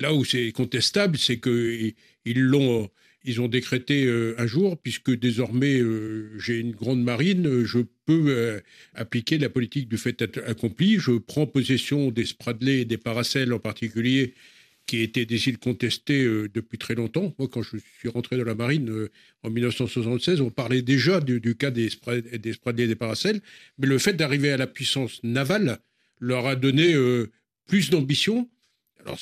là 0.00 0.12
où 0.12 0.24
c'est 0.24 0.50
contestable, 0.50 1.18
c'est 1.18 1.38
qu'ils 1.38 1.94
l'ont 2.26 2.90
ils 3.28 3.42
ont 3.42 3.48
décrété 3.48 4.06
euh, 4.06 4.34
un 4.38 4.46
jour, 4.46 4.78
puisque 4.78 5.10
désormais 5.10 5.78
euh, 5.78 6.30
j'ai 6.38 6.58
une 6.58 6.72
grande 6.72 7.02
marine, 7.02 7.62
je 7.62 7.80
peux 8.06 8.24
euh, 8.28 8.60
appliquer 8.94 9.36
la 9.36 9.50
politique 9.50 9.86
du 9.86 9.98
fait 9.98 10.22
accompli. 10.46 10.98
Je 10.98 11.12
prends 11.12 11.46
possession 11.46 12.10
des 12.10 12.24
Spradley 12.24 12.80
et 12.80 12.84
des 12.86 12.96
Paracels 12.96 13.52
en 13.52 13.58
particulier, 13.58 14.32
qui 14.86 15.02
étaient 15.02 15.26
des 15.26 15.48
îles 15.48 15.58
contestées 15.58 16.24
depuis 16.24 16.78
très 16.78 16.94
longtemps. 16.94 17.34
Moi, 17.38 17.48
quand 17.52 17.60
je 17.60 17.76
suis 17.98 18.08
rentré 18.08 18.38
dans 18.38 18.44
la 18.44 18.54
marine 18.54 19.08
en 19.42 19.50
1976, 19.50 20.40
on 20.40 20.48
parlait 20.48 20.80
déjà 20.80 21.20
du, 21.20 21.54
cas 21.54 21.70
des, 21.70 21.90
des 22.38 22.52
Spradley 22.54 22.84
et 22.84 22.88
des 22.88 22.96
Paracels, 22.96 23.42
mais 23.76 23.86
le 23.86 23.98
fait 23.98 24.14
d'arriver 24.14 24.50
à 24.50 24.56
la 24.56 24.66
puissance 24.66 25.22
navale 25.22 25.80
leur 26.20 26.46
a 26.46 26.56
donné 26.56 26.94
plus 27.66 27.90
d'ambition 27.90 28.48
alors 29.08 29.18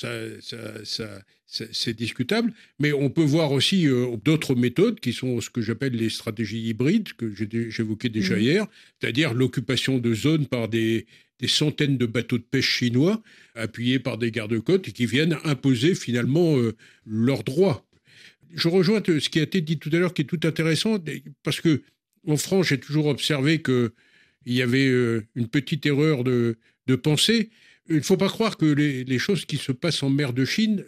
ça, 0.85 1.07
c'est 1.47 1.97
discutable, 1.97 2.53
mais 2.79 2.93
on 2.93 3.09
peut 3.09 3.25
voir 3.25 3.53
aussi 3.53 3.87
euh, 3.87 4.17
d'autres 4.17 4.55
méthodes 4.55 4.99
qui 4.99 5.13
sont 5.13 5.41
ce 5.41 5.49
que 5.49 5.63
j'appelle 5.63 5.95
les 5.95 6.11
stratégies 6.11 6.69
hybrides, 6.69 7.13
que 7.13 7.33
j'évoquais 7.71 8.09
déjà 8.09 8.37
mmh. 8.37 8.41
hier, 8.41 8.67
c'est-à-dire 9.01 9.33
l'occupation 9.33 9.99
de 9.99 10.13
zones 10.13 10.47
par 10.47 10.69
des, 10.69 11.07
centaines 11.47 11.99
de 11.99 12.07
bateaux 12.07 12.39
de 12.39 12.43
pêche 12.43 12.79
chinois 12.79 13.23
appuyés 13.55 13.99
par 13.99 14.19
des 14.19 14.31
gardes-côtes 14.31 14.91
qui 14.91 15.07
viennent 15.07 15.39
imposer 15.45 15.95
finalement 15.95 16.59
euh, 16.59 16.75
leurs 17.07 17.45
droits. 17.45 17.87
Je 18.55 18.69
rejoins 18.69 19.03
ce 19.05 19.29
qui 19.29 19.39
a 19.39 19.43
été 19.43 19.61
dit 19.61 19.79
tout 19.79 19.91
à 19.93 19.99
l'heure, 19.99 20.15
qui 20.15 20.23
est 20.23 20.27
tout 20.27 20.41
intéressant, 20.45 20.99
parce 21.43 21.61
que 21.61 21.83
en 22.27 22.37
France, 22.37 22.69
j'ai 22.69 22.81
toujours 22.81 23.07
observé 23.07 23.63
qu'il 23.63 23.93
y 24.47 24.63
avait 24.63 24.89
euh, 24.89 25.25
une 25.37 25.47
petite 25.47 25.87
erreur 25.87 26.25
de, 26.25 26.59
de 26.89 26.97
pensée 26.97 27.51
il 27.89 27.97
ne 27.97 28.01
faut 28.01 28.17
pas 28.17 28.29
croire 28.29 28.57
que 28.57 28.67
les, 28.67 29.19
choses 29.19 29.45
qui 29.45 29.57
se 29.57 29.73
passent 29.73 30.03
en 30.03 30.11
mer 30.11 30.33
de 30.33 30.45
Chine, 30.45 30.85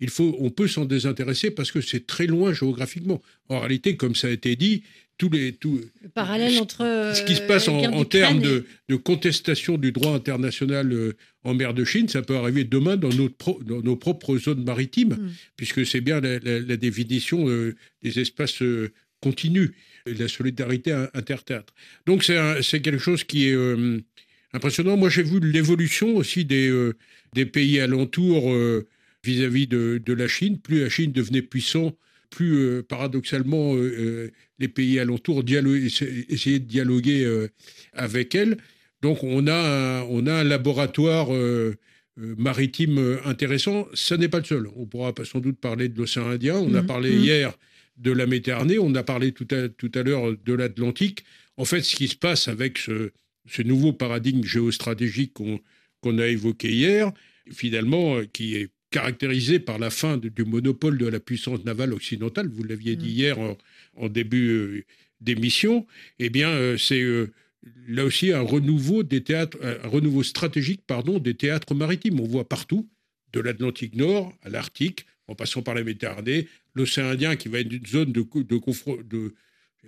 il 0.00 0.10
faut, 0.10 0.36
on 0.40 0.50
peut 0.50 0.68
s'en 0.68 0.84
désintéresser 0.84 1.50
parce 1.50 1.70
que 1.70 1.80
c'est 1.80 2.06
très 2.06 2.26
loin 2.26 2.52
géographiquement. 2.52 3.22
En 3.48 3.60
réalité, 3.60 3.96
comme 3.96 4.14
ça 4.14 4.28
a 4.28 4.30
été 4.30 4.56
dit, 4.56 4.82
tous 5.18 5.30
les 5.30 5.52
tout, 5.52 5.80
le 6.02 6.08
parallèle 6.08 6.58
entre 6.58 7.12
ce 7.14 7.22
qui 7.22 7.36
se 7.36 7.42
passe 7.42 7.68
en, 7.68 8.04
termes 8.04 8.40
de, 8.40 8.96
contestation 8.96 9.78
du 9.78 9.92
droit 9.92 10.14
international 10.14 10.92
euh, 10.92 11.12
en 11.44 11.54
mer 11.54 11.74
de 11.74 11.84
Chine, 11.84 12.08
ça 12.08 12.22
peut 12.22 12.36
arriver 12.36 12.64
demain 12.64 12.96
dans, 12.96 13.10
notre 13.10 13.62
dans 13.62 13.82
nos 13.82 13.96
propres 13.96 14.36
zones 14.38 14.64
maritimes, 14.64 15.14
hmm. 15.14 15.30
puisque 15.56 15.86
c'est 15.86 16.00
bien 16.00 16.20
la, 16.20 16.76
définition 16.76 17.48
euh, 17.48 17.76
des 18.02 18.18
espaces 18.20 18.62
euh, 18.62 18.92
continus, 19.20 19.70
la 20.06 20.28
solidarité 20.28 20.92
interthéâtre. 21.14 21.72
Donc 22.06 22.24
c'est 22.24 22.80
quelque 22.80 22.98
chose 22.98 23.22
qui 23.22 23.48
est 23.48 23.56
impressionnant. 24.52 24.96
Moi, 24.96 25.08
j'ai 25.08 25.22
vu 25.22 25.40
l'évolution 25.40 26.16
aussi 26.16 26.44
des, 26.44 26.68
euh, 26.68 26.94
des 27.34 27.46
pays 27.46 27.80
alentours 27.80 28.52
euh, 28.52 28.86
vis-à-vis 29.24 29.66
de, 29.66 30.00
de, 30.04 30.12
la 30.12 30.28
Chine. 30.28 30.58
Plus 30.58 30.80
la 30.80 30.88
Chine 30.88 31.12
devenait 31.12 31.42
puissant, 31.42 31.92
plus 32.30 32.56
euh, 32.56 32.82
paradoxalement 32.82 33.74
les 34.58 34.68
pays 34.68 35.00
alentours 35.00 35.42
essayaient 35.48 36.58
de 36.58 36.64
dialoguer 36.64 37.48
avec 37.92 38.34
elle. 38.34 38.58
Donc, 39.00 39.24
on 39.24 39.46
a 39.46 39.54
un, 39.54 40.02
on 40.02 40.26
a 40.26 40.34
un 40.34 40.44
laboratoire 40.44 41.30
maritime 42.16 43.18
intéressant. 43.24 43.88
Ce 43.94 44.14
n'est 44.14 44.28
pas 44.28 44.38
le 44.38 44.44
seul. 44.44 44.68
On 44.76 44.86
pourra 44.86 45.12
sans 45.24 45.40
doute 45.40 45.58
parler 45.58 45.88
de 45.88 45.98
l'océan 45.98 46.28
Indien. 46.28 46.56
On 46.56 46.74
a 46.74 46.82
mmh. 46.82 46.86
parlé 46.86 47.10
mmh. 47.10 47.18
hier 47.18 47.58
de 47.96 48.12
la 48.12 48.26
Méditerranée. 48.26 48.78
On 48.78 48.94
a 48.94 49.02
parlé 49.02 49.32
tout 49.32 49.48
à, 49.50 49.68
tout 49.68 49.90
à 49.96 50.02
l'heure 50.04 50.32
de 50.44 50.52
l'Atlantique. 50.52 51.24
En 51.56 51.64
fait, 51.64 51.82
ce 51.82 51.96
qui 51.96 52.06
se 52.06 52.16
passe 52.16 52.46
avec 52.46 52.78
ce, 52.78 53.10
ce 53.46 53.62
nouveau 53.62 53.92
paradigme 53.92 54.44
géostratégique 54.44 55.34
qu'on 55.34 56.18
a 56.18 56.26
évoqué 56.26 56.70
hier, 56.70 57.12
finalement, 57.50 58.16
euh, 58.16 58.24
qui 58.24 58.56
est 58.56 58.70
caractérisé 58.90 59.58
par 59.58 59.78
la 59.78 59.90
fin 59.90 60.18
du 60.18 60.44
monopole 60.44 60.98
de 60.98 61.06
la 61.06 61.18
puissance 61.18 61.64
navale 61.64 61.94
occidentale, 61.94 62.48
vous 62.48 62.62
l'aviez 62.62 62.94
dit 62.94 63.06
mm. 63.06 63.16
hier 63.16 63.38
en, 63.96 64.08
début 64.08 64.48
euh, 64.48 64.84
d'émission, 65.20 65.86
eh 66.18 66.28
bien, 66.28 66.50
euh, 66.50 66.76
c'est 66.76 67.02
là 67.88 68.04
aussi 68.04 68.32
un 68.32 68.42
renouveau 68.42 69.02
des 69.02 69.22
théâtres, 69.22 69.56
un 69.62 69.88
renouveau 69.88 70.22
stratégique, 70.22 70.82
pardon, 70.86 71.18
des 71.18 71.34
théâtres 71.34 71.74
maritimes. 71.74 72.20
On 72.20 72.26
voit 72.26 72.48
partout, 72.48 72.88
de 73.32 73.40
l'Atlantique 73.40 73.96
Nord 73.96 74.32
à 74.42 74.50
l'Arctique, 74.50 75.06
en 75.26 75.34
passant 75.34 75.62
par 75.62 75.74
la 75.74 75.82
Méditerranée, 75.82 76.48
l'océan 76.74 77.06
Indien 77.06 77.36
qui 77.36 77.48
va 77.48 77.60
être 77.60 77.72
une 77.72 77.86
zone 77.86 78.12
de, 78.12 78.22
de, 78.34 79.32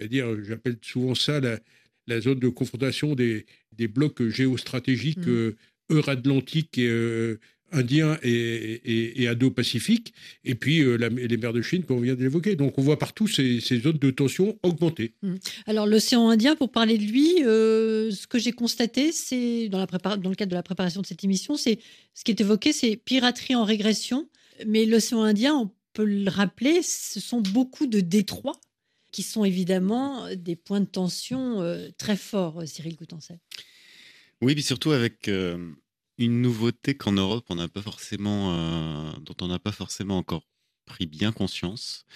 de, 0.01 0.07
dire, 0.07 0.43
j'appelle 0.45 0.79
souvent 0.81 1.15
ça 1.15 1.41
la, 1.41 1.59
la 2.07 2.21
zone 2.21 2.39
de 2.39 2.49
confrontation 2.49 3.15
des, 3.15 3.47
des 3.77 3.89
blocs 3.89 4.27
géostratégiques 4.29 5.27
mmh. 5.27 5.31
euh, 5.31 5.57
euratlantiques 5.91 6.79
et 6.79 6.89
euh, 6.89 7.39
Indien 7.73 8.19
et, 8.23 9.23
et, 9.23 9.27
Indo-Pacifique, 9.27 10.15
et 10.45 10.55
puis 10.55 10.85
les 10.85 11.37
mers 11.37 11.53
de 11.53 11.61
Chine 11.61 11.83
qu'on 11.83 11.99
vient 11.99 12.15
d'évoquer. 12.15 12.55
Donc 12.55 12.79
on 12.79 12.83
voit 12.83 13.01
partout 13.01 13.27
ces, 13.27 13.59
zones 13.59 13.99
de 13.99 14.11
tension 14.13 14.57
augmenter. 14.63 15.15
Mmh. 15.23 15.35
Alors 15.67 15.87
l'océan 15.87 16.29
Indien, 16.29 16.55
pour 16.55 16.71
parler 16.71 16.99
de 16.99 17.03
lui, 17.03 17.39
ce 17.41 18.27
que 18.29 18.39
j'ai 18.39 18.53
constaté, 18.53 19.11
c'est 19.11 19.69
dans, 19.71 19.85
dans 19.85 20.31
le 20.31 20.37
cadre 20.37 20.51
de 20.51 20.55
la 20.55 20.63
préparation 20.63 21.01
de 21.01 21.07
cette 21.07 21.25
émission, 21.25 21.57
c'est 21.57 21.81
ce 22.15 22.23
qui 22.23 22.31
est 22.31 22.41
évoqué, 22.41 22.73
c'est 22.73 22.95
piraterie 22.97 23.57
en 23.57 23.65
régression. 23.65 24.29
Mais 24.69 24.87
l'océan 24.87 25.25
Indien, 25.25 25.57
on 25.57 25.71
peut 25.95 26.05
le 26.05 26.31
rappeler, 26.31 26.81
ce 26.83 27.19
sont 27.19 27.41
beaucoup 27.41 27.87
de 27.87 28.01
détroits 28.01 28.61
qui 29.15 29.23
sont 29.23 29.45
évidemment 29.45 30.29
des 30.35 30.57
points 30.57 30.81
de 30.81 30.87
tension 30.87 31.63
euh, 31.63 31.89
très 31.99 32.17
forts, 32.17 32.63
euh, 32.63 32.67
Cyril 32.67 32.97
Coutancet. 32.97 33.39
Oui, 34.41 34.55
mais 34.57 34.61
surtout 34.61 34.91
avec 34.91 35.29
euh, 35.29 35.73
une 36.19 36.43
nouveauté 36.43 36.97
qu'en 36.97 37.13
Europe, 37.13 37.45
on 37.49 37.55
n'a 37.55 37.69
pas 37.69 37.81
forcément, 37.81 39.15
dont 39.21 39.37
on 39.41 39.47
n'a 39.47 39.61
pas 39.61 39.71
forcément 39.71 40.19
encore 40.19 40.43
pris 40.85 41.07
bien 41.07 41.31
conscience. 41.31 42.07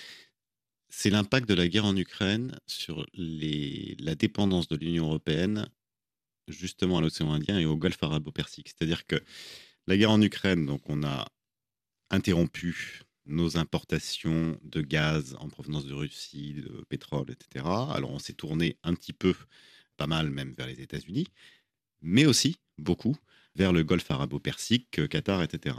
C'est 0.88 1.08
l'impact 1.08 1.48
de 1.48 1.54
la 1.54 1.68
guerre 1.68 1.84
en 1.84 1.96
Ukraine 1.96 2.58
sur 2.66 3.06
les, 3.14 3.94
la 4.00 4.16
dépendance 4.16 4.66
de 4.66 4.74
l'Union 4.76 5.06
européenne 5.06 5.68
justement 6.48 6.98
à 6.98 7.00
l'océan 7.00 7.32
Indien 7.32 7.60
et 7.60 7.64
au 7.66 7.76
golfe 7.76 8.02
arabo-persique. 8.02 8.70
C'est-à-dire 8.70 9.06
que 9.06 9.22
la 9.86 9.96
guerre 9.96 10.10
en 10.10 10.20
Ukraine, 10.20 10.66
donc 10.66 10.82
on 10.86 11.04
a 11.04 11.28
interrompu 12.10 13.02
nos 13.28 13.56
importations 13.56 14.58
de 14.62 14.80
gaz 14.80 15.36
en 15.38 15.48
provenance 15.48 15.86
de 15.86 15.94
Russie, 15.94 16.54
de 16.54 16.84
pétrole, 16.88 17.30
etc. 17.30 17.64
Alors 17.66 18.10
on 18.10 18.18
s'est 18.18 18.32
tourné 18.32 18.76
un 18.82 18.94
petit 18.94 19.12
peu, 19.12 19.34
pas 19.96 20.06
mal 20.06 20.30
même, 20.30 20.54
vers 20.56 20.66
les 20.66 20.80
États-Unis, 20.80 21.26
mais 22.02 22.26
aussi 22.26 22.56
beaucoup 22.78 23.16
vers 23.54 23.72
le 23.72 23.84
Golfe 23.84 24.10
arabo-persique, 24.10 25.08
Qatar, 25.08 25.42
etc. 25.42 25.76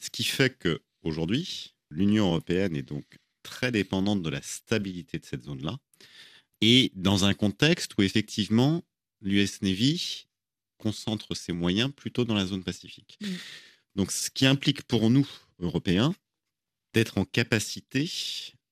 Ce 0.00 0.10
qui 0.10 0.24
fait 0.24 0.56
que 0.58 0.80
aujourd'hui, 1.02 1.74
l'Union 1.90 2.26
européenne 2.26 2.76
est 2.76 2.82
donc 2.82 3.18
très 3.42 3.70
dépendante 3.70 4.22
de 4.22 4.30
la 4.30 4.42
stabilité 4.42 5.18
de 5.18 5.24
cette 5.24 5.44
zone-là, 5.44 5.78
et 6.60 6.90
dans 6.94 7.24
un 7.24 7.34
contexte 7.34 7.92
où 7.96 8.02
effectivement 8.02 8.82
l'US 9.20 9.62
Navy 9.62 10.26
concentre 10.78 11.34
ses 11.34 11.52
moyens 11.52 11.92
plutôt 11.94 12.24
dans 12.24 12.34
la 12.34 12.46
zone 12.46 12.64
pacifique. 12.64 13.18
Mmh. 13.20 13.26
Donc, 13.96 14.12
ce 14.12 14.30
qui 14.30 14.46
implique 14.46 14.82
pour 14.82 15.10
nous, 15.10 15.28
Européens, 15.58 16.14
d'être 16.94 17.18
en 17.18 17.24
capacité 17.24 18.10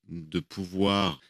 de 0.08 0.40
pouvoir 0.40 1.20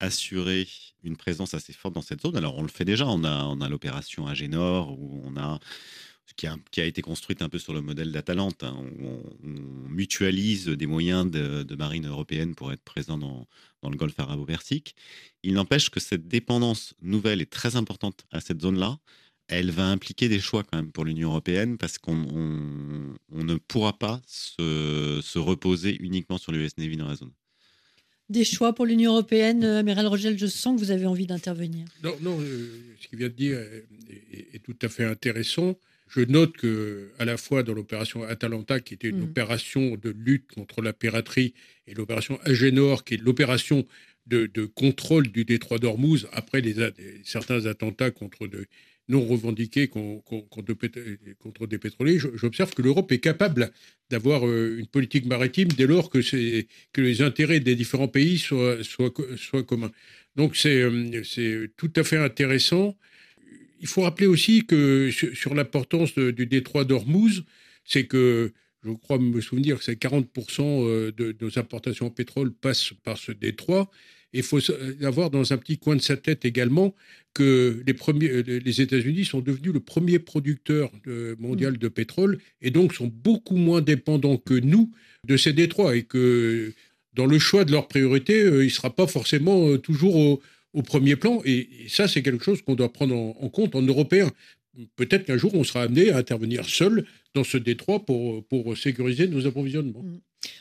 assurer 0.00 0.66
une 1.04 1.16
présence 1.16 1.54
assez 1.54 1.72
forte 1.72 1.94
dans 1.94 2.02
cette 2.02 2.22
zone. 2.22 2.36
Alors, 2.36 2.56
on 2.56 2.62
le 2.62 2.68
fait 2.68 2.84
déjà. 2.84 3.06
On 3.06 3.22
a, 3.24 3.44
on 3.44 3.60
a 3.60 3.68
l'opération 3.68 4.26
Agénor, 4.26 4.98
où 4.98 5.20
on 5.24 5.36
a 5.36 5.60
qui 6.36 6.46
a, 6.46 6.56
qui 6.70 6.80
a, 6.80 6.84
été 6.84 7.02
construite 7.02 7.42
un 7.42 7.48
peu 7.48 7.58
sur 7.58 7.72
le 7.72 7.80
modèle 7.80 8.12
d'Atalante. 8.12 8.62
Hein. 8.62 8.76
On, 9.00 9.22
mutualise 9.88 10.68
des 10.68 10.86
moyens 10.86 11.30
de, 11.30 11.74
marine 11.74 12.06
européenne 12.06 12.54
pour 12.54 12.72
être 12.72 12.82
présent 12.82 13.18
dans, 13.18 13.46
dans 13.82 13.90
le 13.90 13.96
golfe 13.96 14.18
arabo-persique. 14.18 14.94
Il 15.42 15.54
n'empêche 15.54 15.90
que 15.90 16.00
cette 16.00 16.28
dépendance 16.28 16.94
nouvelle 17.02 17.42
est 17.42 17.50
très 17.50 17.76
importante 17.76 18.24
à 18.30 18.40
cette 18.40 18.62
zone-là 18.62 18.98
elle 19.50 19.70
va 19.72 19.86
impliquer 19.86 20.28
des 20.28 20.40
choix 20.40 20.62
quand 20.62 20.78
même 20.78 20.92
pour 20.92 21.04
l'Union 21.04 21.30
européenne 21.30 21.76
parce 21.76 21.98
qu'on 21.98 22.14
ne 22.14 23.54
pourra 23.56 23.98
pas 23.98 24.22
se, 24.26 25.38
reposer 25.38 25.96
uniquement 26.00 26.38
sur 26.38 26.52
l'US 26.52 26.70
Navy 26.78 26.96
dans 26.96 27.08
la 27.08 27.16
zone. 27.16 27.32
Des 28.28 28.44
choix 28.44 28.72
pour 28.72 28.86
l'Union 28.86 29.12
européenne, 29.12 29.64
euh, 29.64 29.80
Amiral 29.80 30.06
Rogel, 30.06 30.38
je 30.38 30.46
sens 30.46 30.78
que 30.78 30.84
vous 30.84 30.92
avez 30.92 31.06
envie 31.06 31.26
d'intervenir. 31.26 31.86
Non, 32.04 32.14
non, 32.20 32.38
euh, 32.40 32.94
ce 33.00 33.08
qu'il 33.08 33.18
vient 33.18 33.28
de 33.28 33.32
dire 33.32 33.58
est, 33.58 34.62
tout 34.62 34.76
à 34.82 34.88
fait 34.88 35.04
intéressant. 35.04 35.76
Je 36.06 36.20
note 36.20 36.56
que, 36.56 37.10
à 37.18 37.24
la 37.24 37.36
fois 37.36 37.64
dans 37.64 37.74
l'opération 37.74 38.22
Atalanta, 38.22 38.78
qui 38.78 38.94
était 38.94 39.08
une 39.08 39.20
mm. 39.20 39.30
opération 39.30 39.96
de 40.00 40.10
lutte 40.10 40.46
contre 40.54 40.80
la 40.80 40.92
piraterie, 40.92 41.54
et 41.88 41.94
l'opération 41.94 42.38
Agenor, 42.44 43.02
qui 43.02 43.14
est 43.14 43.16
l'opération 43.16 43.84
de, 44.26 44.46
contrôle 44.66 45.26
du 45.26 45.44
détroit 45.44 45.78
d'Ormuz 45.78 46.28
après 46.32 46.60
les, 46.60 46.76
certains 47.24 47.66
attentats 47.66 48.12
contre 48.12 48.46
de, 48.46 48.66
non 49.10 49.26
revendiqués 49.26 49.88
contre, 49.88 51.66
des 51.66 51.78
pétroliers, 51.78 52.18
j'observe 52.18 52.72
que 52.72 52.82
l'Europe 52.82 53.10
est 53.12 53.18
capable 53.18 53.72
d'avoir 54.08 54.46
euh, 54.46 54.78
une 54.78 54.86
politique 54.86 55.26
maritime 55.26 55.68
dès 55.68 55.86
lors 55.86 56.10
que, 56.10 56.20
les 56.96 57.22
intérêts 57.22 57.60
des 57.60 57.74
différents 57.74 58.08
pays 58.08 58.38
soient, 58.38 58.78
communs. 59.66 59.92
Donc 60.36 60.56
euh, 60.64 61.22
c'est 61.24 61.70
tout 61.76 61.92
à 61.96 62.04
fait 62.04 62.16
intéressant. 62.16 62.96
Il 63.80 63.88
faut 63.88 64.02
rappeler 64.02 64.26
aussi 64.26 64.66
que 64.66 65.10
sur, 65.10 65.54
l'importance 65.54 66.14
du 66.14 66.46
détroit 66.46 66.84
d'Ormuz, 66.84 67.44
c'est 67.84 68.06
que 68.06 68.52
je 68.84 68.92
crois 68.92 69.18
me 69.18 69.40
souvenir 69.40 69.78
que 69.78 69.84
c'est 69.84 70.00
40% 70.00 70.60
euh, 70.60 71.12
de 71.12 71.36
nos 71.40 71.58
importations 71.58 72.06
en 72.06 72.10
pétrole 72.10 72.52
passent 72.52 72.92
par 73.04 73.18
ce 73.18 73.32
détroit. 73.32 73.90
Il 74.32 74.42
faut 74.42 74.58
avoir 75.02 75.30
dans 75.30 75.52
un 75.52 75.56
petit 75.58 75.78
coin 75.78 75.96
de 75.96 76.00
sa 76.00 76.16
tête 76.16 76.44
également 76.44 76.94
que 77.34 77.82
les, 77.86 77.94
euh, 78.28 78.82
États-Unis 78.82 79.24
sont 79.24 79.40
devenus 79.40 79.72
le 79.72 79.80
premier 79.80 80.18
producteur 80.18 80.90
mondial 81.38 81.78
de 81.78 81.88
pétrole 81.88 82.38
et 82.60 82.70
donc 82.70 82.94
sont 82.94 83.10
beaucoup 83.12 83.56
moins 83.56 83.80
dépendants 83.80 84.36
que 84.36 84.54
nous 84.54 84.92
de 85.26 85.36
ces 85.36 85.52
détroits 85.52 85.96
et 85.96 86.04
que 86.04 86.72
dans 87.14 87.26
le 87.26 87.38
choix 87.38 87.64
de 87.64 87.72
leurs 87.72 87.88
priorités, 87.88 88.40
euh, 88.40 88.62
il 88.62 88.66
ne 88.66 88.72
sera 88.72 88.94
pas 88.94 89.06
forcément 89.06 89.68
euh, 89.68 89.78
toujours 89.78 90.16
au, 90.16 90.82
premier 90.82 91.16
plan. 91.16 91.42
Et, 91.44 91.68
ça, 91.88 92.06
c'est 92.06 92.22
quelque 92.22 92.44
chose 92.44 92.62
qu'on 92.62 92.74
doit 92.74 92.92
prendre 92.92 93.14
en, 93.14 93.48
compte 93.48 93.74
en 93.74 93.82
européen. 93.82 94.30
Peut-être 94.96 95.24
qu'un 95.26 95.36
jour, 95.36 95.54
on 95.54 95.64
sera 95.64 95.82
amené 95.82 96.10
à 96.10 96.18
intervenir 96.18 96.64
seul 96.64 97.04
dans 97.34 97.44
ce 97.44 97.58
détroit 97.58 98.06
pour, 98.06 98.44
pour 98.46 98.76
sécuriser 98.78 99.26
nos 99.26 99.46
approvisionnements. 99.46 100.04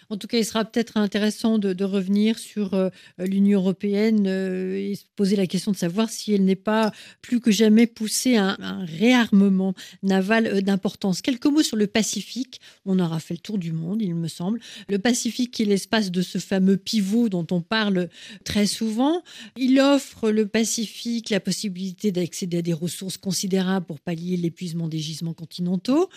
En 0.10 0.18
tout 0.18 0.28
cas, 0.28 0.38
il 0.40 0.46
sera 0.46 0.66
peut-être 0.66 0.98
intéressant 0.98 1.60
de, 1.60 1.84
revenir 1.84 2.38
sur 2.38 2.74
euh, 2.74 2.90
l'Union 3.18 3.60
européenne 3.60 4.26
euh, 4.28 4.76
et 4.76 4.96
se 4.96 5.04
poser 5.16 5.36
la 5.36 5.48
question 5.48 5.72
de 5.72 5.78
savoir 5.78 6.10
si 6.10 6.34
elle 6.34 6.44
n'est 6.44 6.56
pas 6.56 6.92
plus 7.22 7.40
que 7.40 7.52
jamais 7.52 7.88
poussée 7.88 8.36
à 8.36 8.58
un, 8.60 8.86
réarmement 8.86 9.74
naval 10.04 10.48
euh, 10.48 10.62
d'importance. 10.62 11.22
Quelques 11.22 11.46
mots 11.46 11.64
sur 11.64 11.78
le 11.78 11.88
Pacifique. 11.88 12.60
On 12.86 13.00
aura 13.00 13.20
fait 13.20 13.36
le 13.36 13.40
tour 13.40 13.58
du 13.58 13.72
monde, 13.72 14.02
il 14.02 14.16
me 14.16 14.28
semble. 14.28 14.60
Le 14.88 15.00
Pacifique 15.00 15.52
qui 15.52 15.64
est 15.64 15.66
l'espace 15.66 16.12
de 16.12 16.22
ce 16.22 16.38
fameux 16.38 16.78
pivot 16.78 17.30
dont 17.30 17.46
on 17.52 17.62
parle 17.62 18.10
très 18.44 18.66
souvent. 18.66 19.24
Il 19.58 19.80
offre 19.80 20.32
le 20.32 20.48
Pacifique 20.48 21.30
la 21.30 21.40
possibilité 21.40 22.12
d'accéder 22.12 22.58
à 22.58 22.62
des 22.62 22.74
ressources 22.74 23.18
considérables 23.18 23.86
pour 23.86 24.00
pallier 24.00 24.38
l'épuisement 24.38 24.88
des 24.88 25.00
gisements 25.00 25.34
continentaux. 25.34 26.10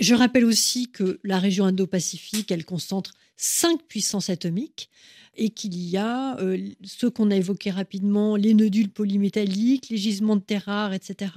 Je 0.00 0.14
rappelle 0.14 0.44
aussi 0.44 0.88
que 0.88 1.20
la 1.24 1.38
région 1.38 1.64
Indo-Pacifique, 1.66 2.50
elle 2.50 2.64
concentre 2.64 3.05
cinq 3.36 3.82
puissances 3.88 4.30
atomiques 4.30 4.90
et 5.36 5.50
qu'il 5.50 5.76
y 5.76 5.96
a 5.96 6.38
euh, 6.38 6.58
ce 6.84 7.06
qu'on 7.06 7.30
a 7.30 7.36
évoqué 7.36 7.70
rapidement, 7.70 8.36
les 8.36 8.54
nodules 8.54 8.88
polymétalliques, 8.88 9.88
les 9.90 9.96
gisements 9.96 10.36
de 10.36 10.40
terres 10.40 10.64
rares, 10.66 10.94
etc., 10.94 11.32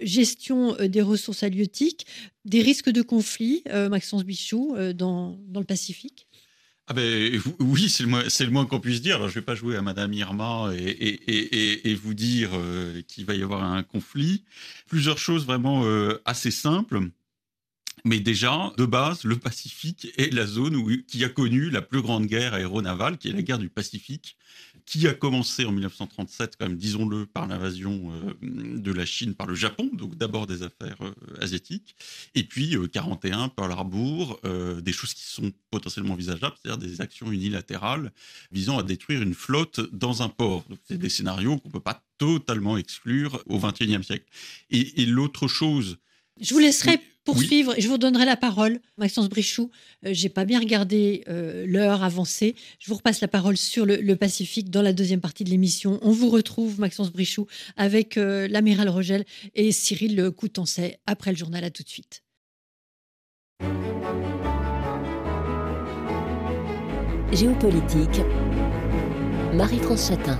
gestion 0.00 0.78
euh, 0.80 0.88
des 0.88 1.02
ressources 1.02 1.42
halieutiques, 1.42 2.06
des 2.44 2.62
risques 2.62 2.90
de 2.90 3.02
conflit, 3.02 3.62
euh, 3.68 3.88
Maxence 3.88 4.24
Bichou, 4.24 4.74
dans, 4.94 5.38
dans, 5.48 5.60
le 5.60 5.66
Pacifique 5.66 6.26
ah 6.88 6.94
ben, 6.94 7.40
oui, 7.60 7.88
c'est 7.88 8.02
le 8.02 8.08
moins, 8.08 8.24
le 8.24 8.50
moins 8.50 8.66
qu'on 8.66 8.80
puisse 8.80 9.00
dire. 9.00 9.16
Alors, 9.16 9.28
je 9.28 9.34
ne 9.36 9.40
vais 9.40 9.44
pas 9.44 9.54
jouer 9.54 9.76
à 9.76 9.82
Madame 9.82 10.12
Irma 10.12 10.72
et, 10.76 10.80
et, 10.80 11.90
et, 11.90 11.94
vous 11.94 12.12
dire 12.12 12.50
qu'il 13.06 13.24
va 13.24 13.36
y 13.36 13.42
avoir 13.42 13.62
un 13.62 13.84
conflit. 13.84 14.42
Plusieurs 14.88 15.16
choses 15.16 15.46
vraiment 15.46 15.86
assez 16.24 16.50
simples. 16.50 17.00
Mais 18.04 18.20
déjà, 18.20 18.72
de 18.76 18.84
base, 18.84 19.24
le 19.24 19.36
Pacifique 19.36 20.08
est 20.16 20.32
la 20.32 20.46
zone 20.46 21.02
qui 21.06 21.24
a 21.24 21.28
connu 21.28 21.70
la 21.70 21.82
plus 21.82 22.02
grande 22.02 22.26
guerre 22.26 22.54
aéronavale, 22.54 23.18
qui 23.18 23.28
est 23.28 23.32
la 23.32 23.42
guerre 23.42 23.58
du 23.58 23.68
Pacifique, 23.68 24.36
qui 24.86 25.06
a 25.06 25.14
commencé 25.14 25.64
en 25.64 25.72
1937, 25.72 26.56
quand 26.58 26.68
même, 26.68 26.76
disons-le, 26.76 27.26
par 27.26 27.46
l'invasion 27.46 28.12
euh, 28.12 28.34
de 28.42 28.92
la 28.92 29.06
Chine 29.06 29.34
par 29.34 29.46
le 29.46 29.54
Japon, 29.54 29.88
donc 29.92 30.16
d'abord 30.16 30.46
des 30.46 30.62
affaires 30.62 30.96
euh, 31.00 31.12
asiatiques, 31.40 31.94
et 32.34 32.44
puis 32.44 32.76
41, 32.92 33.44
euh, 33.44 33.48
Pearl 33.48 33.72
Harbor, 33.72 34.40
des 34.82 34.92
choses 34.92 35.14
qui 35.14 35.24
sont 35.24 35.52
potentiellement 35.70 36.14
envisageables, 36.14 36.56
c'est-à-dire 36.60 36.78
des 36.78 37.00
actions 37.00 37.30
unilatérales 37.30 38.12
visant 38.50 38.78
à 38.78 38.82
détruire 38.82 39.22
une 39.22 39.34
flotte 39.34 39.80
dans 39.92 40.22
un 40.22 40.28
port. 40.28 40.64
C'est 40.88 40.98
des 40.98 41.08
scénarios 41.08 41.58
qu'on 41.58 41.68
ne 41.68 41.72
peut 41.72 41.80
pas 41.80 42.02
totalement 42.18 42.76
exclure 42.76 43.42
au 43.46 43.58
XXIe 43.58 44.02
siècle. 44.02 44.26
Et 44.70 45.06
l'autre 45.06 45.48
chose... 45.48 45.98
Je 46.40 46.54
vous 46.54 46.60
laisserai 46.60 47.00
poursuivre. 47.24 47.74
Je 47.78 47.88
vous 47.88 47.98
donnerai 47.98 48.24
la 48.24 48.36
parole, 48.36 48.80
Maxence 48.98 49.28
Brichoux. 49.28 49.70
Je 50.02 50.08
euh, 50.08 50.14
J'ai 50.14 50.28
pas 50.28 50.44
bien 50.44 50.58
regardé 50.58 51.24
euh, 51.28 51.64
l'heure 51.66 52.02
avancée. 52.02 52.54
Je 52.78 52.88
vous 52.88 52.96
repasse 52.96 53.20
la 53.20 53.28
parole 53.28 53.56
sur 53.56 53.86
le, 53.86 54.14
Pacifique 54.22 54.70
dans 54.70 54.82
la 54.82 54.92
deuxième 54.92 55.20
partie 55.20 55.42
de 55.42 55.50
l'émission. 55.50 55.98
On 56.02 56.12
vous 56.12 56.28
retrouve, 56.28 56.78
Maxence 56.78 57.10
Brichoux, 57.10 57.46
avec 57.76 58.16
euh, 58.16 58.46
l'amiral 58.46 58.88
Rogel 58.88 59.24
et 59.54 59.72
Cyril 59.72 60.30
Coutancet 60.30 61.00
après 61.06 61.32
le 61.32 61.36
journal. 61.36 61.64
À 61.64 61.70
tout 61.70 61.82
de 61.82 61.88
suite. 61.88 62.22
Géopolitique. 67.32 68.20
Marie-France 69.54 70.08
Chatin. 70.08 70.38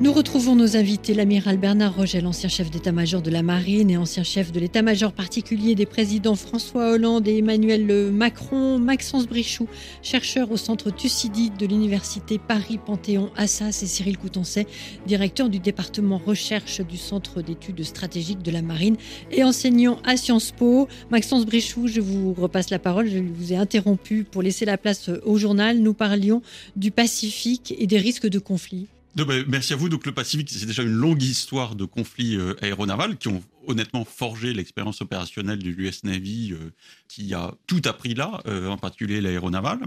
Nous 0.00 0.14
retrouvons 0.14 0.56
nos 0.56 0.78
invités, 0.78 1.12
l'amiral 1.12 1.58
Bernard 1.58 1.94
Rogel, 1.94 2.26
ancien 2.26 2.48
chef 2.48 2.70
d'état-major 2.70 3.20
de 3.20 3.30
la 3.30 3.42
marine 3.42 3.90
et 3.90 3.98
ancien 3.98 4.22
chef 4.22 4.50
de 4.50 4.58
l'état-major 4.58 5.12
particulier 5.12 5.74
des 5.74 5.84
présidents 5.84 6.36
François 6.36 6.92
Hollande 6.92 7.28
et 7.28 7.36
Emmanuel 7.36 8.10
Macron, 8.10 8.78
Maxence 8.78 9.26
Brichoux, 9.26 9.68
chercheur 10.00 10.52
au 10.52 10.56
centre 10.56 10.90
Thucydide 10.90 11.58
de 11.58 11.66
l'université 11.66 12.38
Paris-Panthéon-Assas 12.38 13.82
et 13.82 13.86
Cyril 13.86 14.16
Coutancet, 14.16 14.66
directeur 15.06 15.50
du 15.50 15.58
département 15.58 16.16
recherche 16.16 16.80
du 16.80 16.96
centre 16.96 17.42
d'études 17.42 17.84
stratégiques 17.84 18.42
de 18.42 18.50
la 18.50 18.62
marine 18.62 18.96
et 19.30 19.44
enseignant 19.44 19.98
à 20.04 20.16
Sciences 20.16 20.52
Po. 20.52 20.88
Maxence 21.10 21.44
Brichoux, 21.44 21.88
je 21.88 22.00
vous 22.00 22.32
repasse 22.32 22.70
la 22.70 22.78
parole, 22.78 23.10
je 23.10 23.18
vous 23.18 23.52
ai 23.52 23.56
interrompu 23.56 24.24
pour 24.24 24.40
laisser 24.40 24.64
la 24.64 24.78
place 24.78 25.10
au 25.26 25.36
journal. 25.36 25.78
Nous 25.78 25.92
parlions 25.92 26.40
du 26.74 26.90
Pacifique 26.90 27.74
et 27.78 27.86
des 27.86 27.98
risques 27.98 28.28
de 28.28 28.38
conflit. 28.38 28.88
Merci 29.16 29.72
à 29.72 29.76
vous. 29.76 29.88
Donc 29.88 30.06
le 30.06 30.12
Pacifique, 30.12 30.50
c'est 30.50 30.66
déjà 30.66 30.82
une 30.82 30.92
longue 30.92 31.22
histoire 31.22 31.74
de 31.74 31.84
conflits 31.84 32.36
euh, 32.36 32.54
aéronavals 32.62 33.16
qui 33.16 33.28
ont 33.28 33.42
honnêtement 33.66 34.04
forgé 34.04 34.52
l'expérience 34.52 35.00
opérationnelle 35.00 35.58
de 35.58 35.70
l'US 35.70 36.04
Navy, 36.04 36.52
euh, 36.52 36.70
qui 37.08 37.34
a 37.34 37.54
tout 37.66 37.82
appris 37.84 38.14
là, 38.14 38.40
euh, 38.46 38.68
en 38.68 38.78
particulier 38.78 39.20
l'aéronaval. 39.20 39.80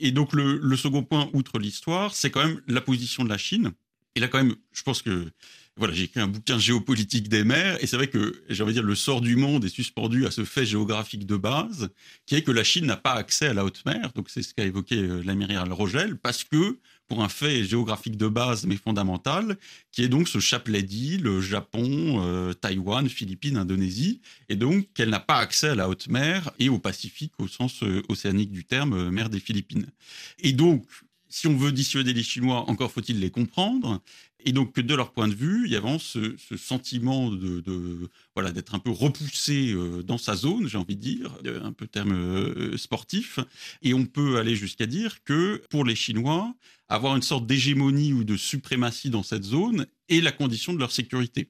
Et 0.00 0.10
donc 0.10 0.32
le, 0.32 0.76
second 0.76 1.02
point, 1.02 1.28
outre 1.32 1.58
l'histoire, 1.58 2.14
c'est 2.14 2.30
quand 2.30 2.44
même 2.44 2.60
la 2.66 2.80
position 2.80 3.24
de 3.24 3.28
la 3.28 3.38
Chine. 3.38 3.72
Et 4.14 4.20
là 4.20 4.28
quand 4.28 4.38
même, 4.38 4.54
je 4.72 4.82
pense 4.82 5.02
que 5.02 5.28
voilà, 5.76 5.94
j'ai 5.94 6.04
écrit 6.04 6.20
un 6.20 6.28
bouquin 6.28 6.58
géopolitique 6.58 7.30
des 7.30 7.44
mers, 7.44 7.82
et 7.82 7.86
c'est 7.86 7.96
vrai 7.96 8.08
que, 8.08 8.42
j'ai 8.50 8.64
dire, 8.72 8.82
le 8.82 8.94
sort 8.94 9.22
du 9.22 9.36
monde 9.36 9.64
est 9.64 9.70
suspendu 9.70 10.26
à 10.26 10.30
ce 10.30 10.44
fait 10.44 10.66
géographique 10.66 11.24
de 11.24 11.36
base, 11.36 11.88
qui 12.26 12.34
est 12.34 12.42
que 12.42 12.50
la 12.50 12.62
Chine 12.62 12.84
n'a 12.84 12.98
pas 12.98 13.14
accès 13.14 13.46
à 13.46 13.54
la 13.54 13.64
haute 13.64 13.82
mer, 13.86 14.12
donc 14.14 14.28
c'est 14.28 14.42
ce 14.42 14.52
qu'a 14.52 14.64
évoqué 14.64 14.96
l'amiral 15.24 15.72
Rogel, 15.72 16.18
parce 16.18 16.44
que 16.44 16.78
un 17.20 17.28
fait 17.28 17.64
géographique 17.64 18.16
de 18.16 18.28
base 18.28 18.64
mais 18.64 18.76
fondamental, 18.76 19.56
qui 19.90 20.02
est 20.02 20.08
donc 20.08 20.28
ce 20.28 20.38
chapelet 20.38 20.82
d'îles, 20.82 21.40
Japon, 21.40 22.22
euh, 22.24 22.52
Taïwan, 22.52 23.08
Philippines, 23.08 23.56
Indonésie, 23.56 24.20
et 24.48 24.56
donc 24.56 24.86
qu'elle 24.94 25.10
n'a 25.10 25.20
pas 25.20 25.38
accès 25.38 25.68
à 25.68 25.74
la 25.74 25.88
haute 25.88 26.08
mer 26.08 26.50
et 26.58 26.68
au 26.68 26.78
Pacifique 26.78 27.32
au 27.38 27.48
sens 27.48 27.82
euh, 27.82 28.02
océanique 28.08 28.52
du 28.52 28.64
terme, 28.64 28.94
euh, 28.94 29.10
mer 29.10 29.28
des 29.28 29.40
Philippines. 29.40 29.86
Et 30.38 30.52
donc, 30.52 30.84
si 31.28 31.46
on 31.46 31.56
veut 31.56 31.72
dissuader 31.72 32.12
les 32.12 32.22
Chinois, 32.22 32.68
encore 32.68 32.92
faut-il 32.92 33.18
les 33.18 33.30
comprendre. 33.30 34.02
Et 34.44 34.52
donc, 34.52 34.78
de 34.78 34.94
leur 34.94 35.12
point 35.12 35.28
de 35.28 35.34
vue, 35.34 35.62
il 35.66 35.72
y 35.72 35.76
a 35.76 35.82
ce, 35.98 36.34
ce 36.36 36.56
sentiment 36.56 37.30
de, 37.30 38.10
voilà 38.34 38.50
d'être 38.50 38.74
un 38.74 38.78
peu 38.78 38.90
repoussé 38.90 39.72
euh, 39.72 40.02
dans 40.02 40.18
sa 40.18 40.34
zone, 40.34 40.68
j'ai 40.68 40.78
envie 40.78 40.96
de 40.96 41.00
dire, 41.00 41.32
un 41.62 41.72
peu 41.72 41.86
terme 41.86 42.12
euh, 42.12 42.76
sportif. 42.76 43.38
Et 43.82 43.94
on 43.94 44.06
peut 44.06 44.38
aller 44.38 44.56
jusqu'à 44.56 44.86
dire 44.86 45.22
que 45.24 45.62
pour 45.70 45.84
les 45.84 45.94
Chinois, 45.94 46.54
avoir 46.88 47.16
une 47.16 47.22
sorte 47.22 47.46
d'hégémonie 47.46 48.12
ou 48.12 48.24
de 48.24 48.36
suprématie 48.36 49.10
dans 49.10 49.22
cette 49.22 49.44
zone 49.44 49.86
est 50.08 50.20
la 50.20 50.32
condition 50.32 50.72
de 50.72 50.78
leur 50.78 50.92
sécurité. 50.92 51.48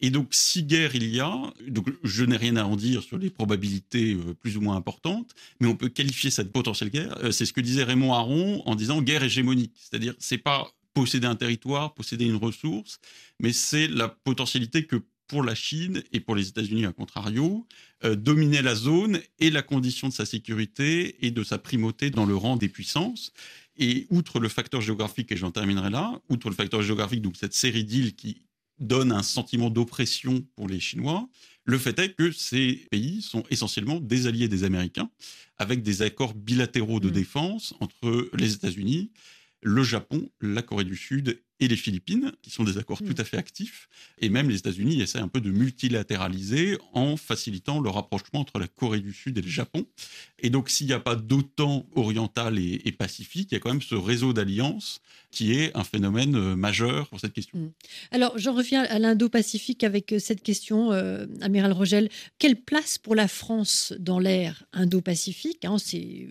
Et 0.00 0.10
donc, 0.10 0.28
si 0.30 0.62
guerre 0.62 0.94
il 0.94 1.12
y 1.12 1.18
a, 1.18 1.52
donc 1.66 1.88
je 2.04 2.24
n'ai 2.24 2.36
rien 2.36 2.54
à 2.56 2.62
en 2.64 2.76
dire 2.76 3.02
sur 3.02 3.18
les 3.18 3.30
probabilités 3.30 4.14
euh, 4.14 4.34
plus 4.34 4.56
ou 4.56 4.60
moins 4.60 4.76
importantes, 4.76 5.34
mais 5.60 5.66
on 5.66 5.74
peut 5.74 5.88
qualifier 5.88 6.30
cette 6.30 6.52
potentielle 6.52 6.90
guerre. 6.90 7.18
c'est 7.32 7.46
ce 7.46 7.52
que 7.52 7.60
disait 7.60 7.82
Raymond 7.82 8.14
Aron 8.14 8.62
en 8.64 8.76
disant 8.76 9.02
guerre 9.02 9.24
hégémonique. 9.24 9.74
C'est-à-dire, 9.74 10.14
c'est 10.18 10.38
pas 10.38 10.70
posséder 10.94 11.26
un 11.26 11.36
territoire, 11.36 11.94
posséder 11.94 12.24
une 12.24 12.36
ressource, 12.36 12.98
mais 13.40 13.52
c'est 13.52 13.88
la 13.88 14.08
potentialité 14.08 14.86
que 14.86 15.02
pour 15.28 15.42
la 15.42 15.54
Chine 15.54 16.02
et 16.12 16.20
pour 16.20 16.34
les 16.34 16.48
États-Unis, 16.48 16.86
à 16.86 16.92
contrario, 16.92 17.66
euh, 18.04 18.16
dominer 18.16 18.62
la 18.62 18.74
zone 18.74 19.20
est 19.38 19.50
la 19.50 19.62
condition 19.62 20.08
de 20.08 20.12
sa 20.12 20.24
sécurité 20.24 21.24
et 21.24 21.30
de 21.30 21.44
sa 21.44 21.58
primauté 21.58 22.10
dans 22.10 22.24
le 22.24 22.34
rang 22.34 22.56
des 22.56 22.68
puissances. 22.68 23.32
Et 23.76 24.06
outre 24.10 24.40
le 24.40 24.48
facteur 24.48 24.80
géographique, 24.80 25.30
et 25.30 25.36
j'en 25.36 25.52
terminerai 25.52 25.90
là, 25.90 26.20
outre 26.28 26.48
le 26.48 26.54
facteur 26.54 26.82
géographique, 26.82 27.22
donc 27.22 27.36
cette 27.36 27.54
série 27.54 27.84
d'îles 27.84 28.16
qui 28.16 28.42
donne 28.80 29.12
un 29.12 29.22
sentiment 29.22 29.70
d'oppression 29.70 30.44
pour 30.56 30.66
les 30.66 30.80
Chinois, 30.80 31.28
le 31.64 31.78
fait 31.78 31.98
est 31.98 32.14
que 32.14 32.32
ces 32.32 32.86
pays 32.90 33.22
sont 33.22 33.44
essentiellement 33.50 34.00
des 34.00 34.26
alliés 34.26 34.48
des 34.48 34.64
Américains, 34.64 35.10
avec 35.58 35.82
des 35.82 36.02
accords 36.02 36.34
bilatéraux 36.34 37.00
de 37.00 37.08
mmh. 37.08 37.12
défense 37.12 37.74
entre 37.80 38.30
les 38.32 38.54
États-Unis 38.54 39.10
le 39.62 39.82
Japon, 39.82 40.28
la 40.40 40.62
Corée 40.62 40.84
du 40.84 40.96
Sud 40.96 41.40
et 41.60 41.66
les 41.68 41.76
Philippines, 41.76 42.32
qui 42.42 42.50
sont 42.50 42.62
des 42.62 42.78
accords 42.78 42.98
tout 42.98 43.06
hmm. 43.06 43.20
à 43.20 43.24
fait 43.24 43.36
actifs. 43.36 43.88
Et 44.20 44.28
même 44.28 44.48
les 44.48 44.58
États-Unis 44.58 45.00
essaient 45.00 45.18
un 45.18 45.28
peu 45.28 45.40
de 45.40 45.50
multilatéraliser 45.50 46.78
en 46.92 47.16
facilitant 47.16 47.80
le 47.80 47.90
rapprochement 47.90 48.40
entre 48.40 48.58
la 48.58 48.68
Corée 48.68 49.00
du 49.00 49.12
Sud 49.12 49.38
et 49.38 49.42
le 49.42 49.48
Japon. 49.48 49.86
Et 50.38 50.50
donc, 50.50 50.70
s'il 50.70 50.86
n'y 50.86 50.92
a 50.92 51.00
pas 51.00 51.16
d'OTAN 51.16 51.86
oriental 51.96 52.58
et, 52.58 52.92
pacifique, 52.92 53.50
il 53.50 53.54
y 53.54 53.56
a 53.56 53.60
quand 53.60 53.70
même 53.70 53.82
ce 53.82 53.94
réseau 53.94 54.32
d'alliances 54.32 55.00
qui 55.30 55.52
est 55.52 55.76
un 55.76 55.84
phénomène 55.84 56.36
euh, 56.36 56.56
majeur 56.56 57.08
pour 57.08 57.20
cette 57.20 57.32
question. 57.32 57.58
Hmm. 57.58 57.70
Alors, 58.12 58.38
j'en 58.38 58.54
reviens 58.54 58.82
à 58.84 58.98
l'Indo-Pacifique 58.98 59.84
avec 59.84 60.12
euh, 60.12 60.18
cette 60.18 60.42
question, 60.42 60.92
euh, 60.92 61.26
Amiral 61.40 61.72
Rogel. 61.72 62.08
Quelle 62.38 62.56
place 62.56 62.98
pour 62.98 63.14
la 63.14 63.28
France 63.28 63.92
dans 63.98 64.18
l'ère 64.18 64.64
Indo-Pacifique 64.72 65.64
hein, 65.64 65.76
C'est 65.78 66.28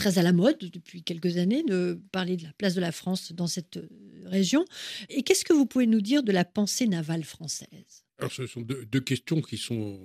très 0.00 0.18
à 0.18 0.22
la 0.22 0.32
mode 0.32 0.58
depuis 0.58 1.02
quelques 1.02 1.36
années 1.36 1.62
de 1.62 2.00
parler 2.10 2.36
de 2.36 2.44
la 2.44 2.52
place 2.54 2.74
de 2.74 2.80
la 2.80 2.90
France 2.90 3.32
dans 3.32 3.46
cette 3.46 3.76
euh, 3.76 3.88
région. 4.24 4.64
Et 5.10 5.22
qu'est-ce 5.22 5.44
que 5.44 5.52
vous 5.52 5.66
pouvez 5.66 5.86
nous 5.86 6.00
dire 6.00 6.22
de 6.22 6.32
la 6.32 6.46
pensée 6.46 6.86
navale 6.86 7.22
française? 7.22 8.04
Alors, 8.18 8.32
ce 8.32 8.46
sont 8.46 8.62
deux, 8.62 9.00
questions 9.00 9.42
qui 9.42 9.58
sont 9.58 10.00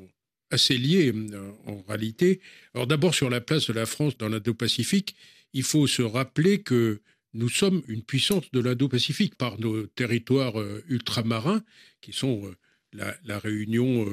assez 0.51 0.77
liées 0.77 1.13
euh, 1.13 1.51
en 1.65 1.81
réalité. 1.87 2.41
Alors, 2.73 2.87
d'abord, 2.87 3.15
sur 3.15 3.29
la 3.29 3.39
place 3.39 3.67
de 3.67 3.73
la 3.73 3.85
France 3.85 4.17
dans 4.17 4.27
l'Indo-Pacifique, 4.27 5.15
il 5.53 5.63
faut 5.63 5.87
se 5.87 6.01
rappeler 6.01 6.61
que 6.61 7.01
nous 7.33 7.49
sommes 7.49 7.81
une 7.87 8.03
puissance 8.03 8.51
de 8.51 8.59
l'Indo-Pacifique 8.59 9.35
par 9.35 9.59
nos 9.59 9.87
territoires 9.87 10.59
euh, 10.59 10.83
ultramarins, 10.89 11.63
qui 12.01 12.11
sont 12.11 12.53
la, 12.93 13.39
Réunion, 13.39 14.05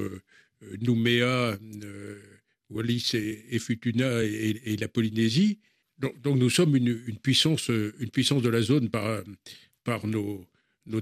Nouméa, 0.81 1.57
Wallis 2.71 3.13
et, 3.15 3.59
Futuna 3.59 4.25
et, 4.25 4.77
la 4.77 4.89
Polynésie, 4.89 5.59
donc, 6.23 6.39
nous 6.39 6.51
sommes 6.51 6.77
une, 6.77 6.99
puissance, 7.23 7.69
une 7.69 8.11
puissance 8.11 8.43
de 8.43 8.49
la 8.49 8.61
zone 8.61 8.89
par, 8.89 10.07
nos, 10.07 10.45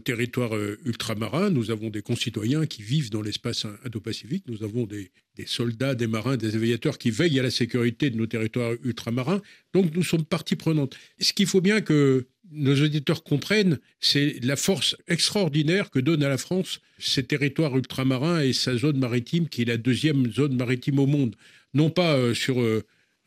territoires 0.04 0.54
euh, 0.54 0.78
ultramarins. 0.84 1.50
Nous 1.50 1.70
avons 1.70 1.88
des 1.88 2.02
concitoyens 2.02 2.66
qui 2.66 2.82
vivent 2.82 3.10
dans 3.10 3.22
l'espace 3.22 3.66
Indo-Pacifique. 3.84 4.44
Nous 4.46 4.62
avons 4.62 4.86
des, 4.86 5.10
soldats, 5.46 5.94
des 5.94 6.06
marins, 6.06 6.36
des 6.36 6.54
aviateurs 6.54 6.98
qui 6.98 7.10
veillent 7.10 7.40
à 7.40 7.42
la 7.42 7.50
sécurité 7.50 8.10
de 8.10 8.16
nos 8.16 8.26
territoires 8.26 8.72
ultramarins. 8.84 9.40
Donc 9.72 9.94
nous 9.94 10.02
sommes 10.02 10.24
partie 10.24 10.56
prenante. 10.56 10.96
Ce 11.18 11.32
qu'il 11.32 11.46
faut 11.46 11.62
bien 11.62 11.80
que 11.80 12.26
nos 12.50 12.74
auditeurs 12.74 13.22
comprennent, 13.22 13.78
c'est 14.00 14.38
la 14.42 14.56
force 14.56 14.96
extraordinaire 15.08 15.90
que 15.90 15.98
donne 15.98 16.22
à 16.24 16.28
la 16.28 16.36
France 16.36 16.80
ses 16.98 17.22
territoires 17.22 17.76
ultramarins 17.76 18.42
et 18.42 18.52
sa 18.52 18.76
zone 18.76 18.98
maritime, 18.98 19.48
qui 19.48 19.62
est 19.62 19.66
la 19.66 19.78
deuxième 19.78 20.30
zone 20.30 20.56
maritime 20.56 20.98
au 20.98 21.06
monde. 21.06 21.36
Non 21.72 21.88
pas 21.88 22.16
euh, 22.16 22.34
sur... 22.34 22.60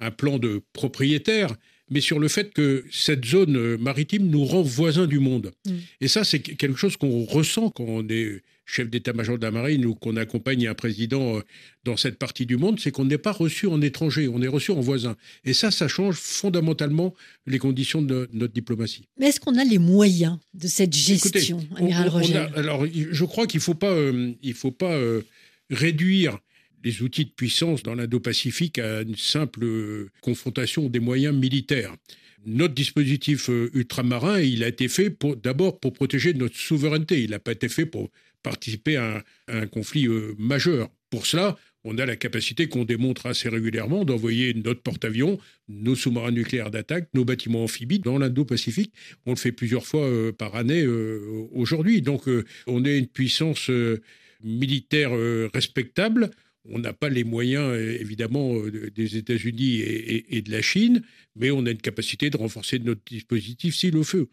Euh, 0.02 0.08
un 0.08 0.12
plan 0.12 0.38
de 0.38 0.62
propriétaire, 0.74 1.56
mais 1.90 2.02
sur 2.02 2.20
le 2.20 2.28
fait 2.28 2.54
que 2.54 2.86
cette 2.92 3.26
zone 3.26 3.56
euh, 3.56 3.78
maritime 3.78 4.28
nous 4.28 4.46
rend 4.46 4.62
voisins 4.62 5.08
du 5.08 5.20
monde. 5.20 5.52
Mm. 5.66 5.72
Et 6.02 6.08
ça, 6.08 6.24
c'est 6.24 6.40
quelque 6.40 6.78
chose 6.78 6.98
qu'on 6.98 7.24
ressent 7.26 7.70
quand 7.70 7.86
on 7.88 8.08
est 8.10 8.42
chef 8.66 8.90
d'état-major 8.90 9.38
de 9.38 9.44
la 9.44 9.52
marine 9.52 9.86
ou 9.86 9.94
qu'on 9.94 10.16
accompagne 10.16 10.68
un 10.68 10.74
président 10.74 11.38
euh, 11.38 11.42
dans 11.84 11.98
cette 11.98 12.18
partie 12.18 12.46
du 12.46 12.56
monde, 12.56 12.80
c'est 12.80 12.92
qu'on 12.92 13.06
n'est 13.06 13.18
pas 13.18 13.34
reçu 13.34 13.68
en 13.68 13.82
étranger, 13.82 14.30
on 14.30 14.42
est 14.42 14.48
reçu 14.48 14.72
en 14.72 14.80
voisin. 14.80 15.16
Et 15.44 15.54
ça, 15.54 15.70
ça 15.70 15.88
change 15.88 16.16
fondamentalement 16.16 17.14
les 17.46 17.60
conditions 17.60 18.02
de 18.02 18.30
notre 18.32 18.54
diplomatie. 18.54 19.08
Mais 19.18 19.28
est-ce 19.28 19.40
qu'on 19.42 19.58
a 19.58 19.66
les 19.66 19.80
moyens 19.80 20.38
de 20.54 20.68
cette 20.68 20.96
gestion, 20.96 21.60
Amiral 21.76 22.10
Roger 22.10 22.46
Alors, 22.56 22.86
je 22.88 23.26
crois 23.26 23.48
qu'il 23.48 23.60
ne 23.60 23.64
faut 23.64 23.74
pas, 23.74 23.92
euh, 23.92 24.32
il 24.42 24.54
faut 24.54 24.72
pas 24.72 24.98
réduire 25.70 26.40
les 26.84 27.02
outils 27.02 27.26
de 27.26 27.32
puissance 27.32 27.84
dans 27.84 27.96
l'Indo-Pacifique 27.96 28.80
à 28.80 29.02
une 29.02 29.16
simple 29.16 29.64
euh, 29.64 30.10
confrontation 30.22 30.90
des 30.90 31.00
moyens 31.00 31.36
militaires. 31.36 31.96
Notre 32.46 32.74
dispositif 32.74 33.50
euh, 33.50 33.70
ultramarin, 33.74 34.42
il 34.42 34.64
a 34.64 34.68
été 34.68 34.90
fait 34.90 35.16
d'abord 35.42 35.80
pour 35.80 35.94
protéger 35.94 36.34
notre 36.34 36.58
souveraineté. 36.58 37.24
Il 37.24 37.32
n'a 37.32 37.40
pas 37.40 37.54
été 37.54 37.70
fait 37.70 37.86
pour 37.86 38.10
participer 38.44 38.98
à 38.98 39.24
un, 39.48 39.68
conflit 39.68 40.08
euh, 40.08 40.36
majeur. 40.38 40.90
Pour 41.10 41.26
cela, 41.26 41.58
on 41.86 41.98
a 41.98 42.06
la 42.06 42.18
capacité 42.18 42.68
qu'on 42.68 42.84
démontre 42.84 43.28
assez 43.28 43.48
régulièrement 43.48 44.04
d'envoyer 44.04 44.54
notre 44.54 44.82
porte-avions, 44.82 45.38
nos 45.70 45.96
sous-marins 45.96 46.32
nucléaires 46.32 46.72
d'attaque, 46.72 47.08
nos 47.14 47.24
bâtiments 47.24 47.64
amphibies 47.64 48.00
dans 48.00 48.18
l'Indo-Pacifique. 48.18 48.94
On 49.26 49.32
le 49.32 49.38
fait 49.38 49.52
plusieurs 49.52 49.86
fois 49.86 50.10
par 50.38 50.56
année 50.56 50.86
aujourd'hui. 51.52 52.02
Donc 52.02 52.24
on 52.68 52.86
est 52.86 52.98
une 52.98 53.08
puissance 53.08 53.70
militaire 54.42 55.12
respectable. 55.54 56.32
On 56.70 56.80
n'a 56.80 56.94
pas 56.94 57.10
les 57.10 57.24
moyens, 57.24 57.64
euh, 57.64 57.98
évidemment, 58.00 58.56
euh, 58.56 58.90
des 58.90 59.18
États-Unis 59.18 59.82
et, 59.82 60.42
de 60.42 60.52
la 60.52 60.62
Chine, 60.62 61.02
mais 61.36 61.52
on 61.52 61.66
a 61.66 61.72
une 61.72 61.78
capacité 61.78 62.30
de 62.30 62.38
renforcer 62.38 62.80
notre 62.80 63.02
dispositif 63.06 63.76
s'il 63.76 63.94
le 63.94 64.04
feu. 64.04 64.30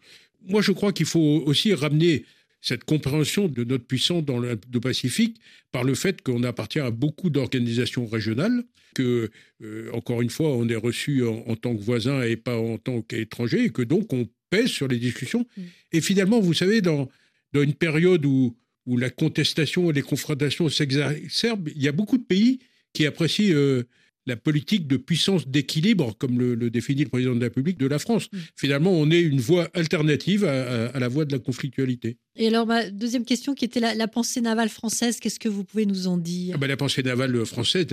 Moi, 0.47 0.61
je 0.61 0.71
crois 0.71 0.93
qu'il 0.93 1.05
faut 1.05 1.43
aussi 1.45 1.73
ramener 1.73 2.25
cette 2.61 2.83
compréhension 2.83 3.47
de 3.47 3.63
notre 3.63 3.85
puissance 3.85 4.23
dans 4.23 4.39
l'Indo-Pacifique 4.39 5.41
par 5.71 5.83
le 5.83 5.95
fait 5.95 6.21
qu'on 6.21 6.43
appartient 6.43 6.79
à 6.79 6.91
beaucoup 6.91 7.29
d'organisations 7.29 8.05
régionales, 8.05 8.63
que, 8.93 9.29
euh, 9.63 9.89
encore 9.93 10.21
une 10.21 10.29
fois, 10.29 10.55
on 10.55 10.67
est 10.69 10.75
reçu 10.75 11.25
en, 11.25 11.55
tant 11.55 11.75
que 11.75 11.81
voisin 11.81 12.21
et 12.23 12.37
pas 12.37 12.57
en 12.57 12.77
tant 12.77 13.01
qu'étranger, 13.01 13.65
et 13.65 13.69
que 13.71 13.81
donc 13.81 14.13
on 14.13 14.27
pèse 14.49 14.67
sur 14.67 14.87
les 14.87 14.99
discussions. 14.99 15.45
Mm. 15.57 15.61
Et 15.93 16.01
finalement, 16.01 16.39
vous 16.39 16.53
savez, 16.53 16.81
dans, 16.81 17.09
dans 17.53 17.61
une 17.61 17.73
période 17.73 18.25
où, 18.25 18.55
où 18.85 18.97
la 18.97 19.09
contestation 19.09 19.89
et 19.89 19.93
les 19.93 20.01
confrontations 20.01 20.69
s'exacerbent, 20.69 21.69
il 21.75 21.81
y 21.81 21.87
a 21.87 21.91
beaucoup 21.91 22.17
de 22.17 22.23
pays 22.23 22.59
qui 22.93 23.05
apprécient 23.05 23.53
euh, 23.55 23.83
la 24.27 24.35
politique 24.35 24.87
de 24.87 24.97
puissance 24.97 25.47
d'équilibre, 25.47 26.15
comme 26.17 26.39
le, 26.39 26.69
définit 26.69 27.03
le 27.03 27.09
président 27.09 27.33
de 27.33 27.39
la 27.39 27.47
République 27.47 27.77
de 27.77 27.87
la 27.87 27.99
France. 27.99 28.27
Mm. 28.31 28.37
Finalement, 28.55 28.91
on 28.91 29.09
est 29.09 29.21
une 29.21 29.39
voie 29.39 29.69
alternative 29.73 30.45
à, 30.45 30.99
la 30.99 31.07
voie 31.07 31.25
de 31.25 31.31
la 31.31 31.39
conflictualité. 31.39 32.17
Et 32.35 32.47
alors, 32.47 32.67
ma 32.67 32.89
deuxième 32.89 33.25
question, 33.25 33.55
qui 33.55 33.65
était 33.65 33.79
la, 33.79 34.07
pensée 34.07 34.41
navale 34.41 34.69
française, 34.69 35.19
qu'est-ce 35.19 35.39
que 35.39 35.49
vous 35.49 35.63
pouvez 35.63 35.85
nous 35.85 36.07
en 36.07 36.17
dire? 36.17 36.55
Ah 36.55 36.57
ben, 36.57 36.67
La 36.67 36.77
pensée 36.77 37.03
navale 37.03 37.45
française 37.45 37.87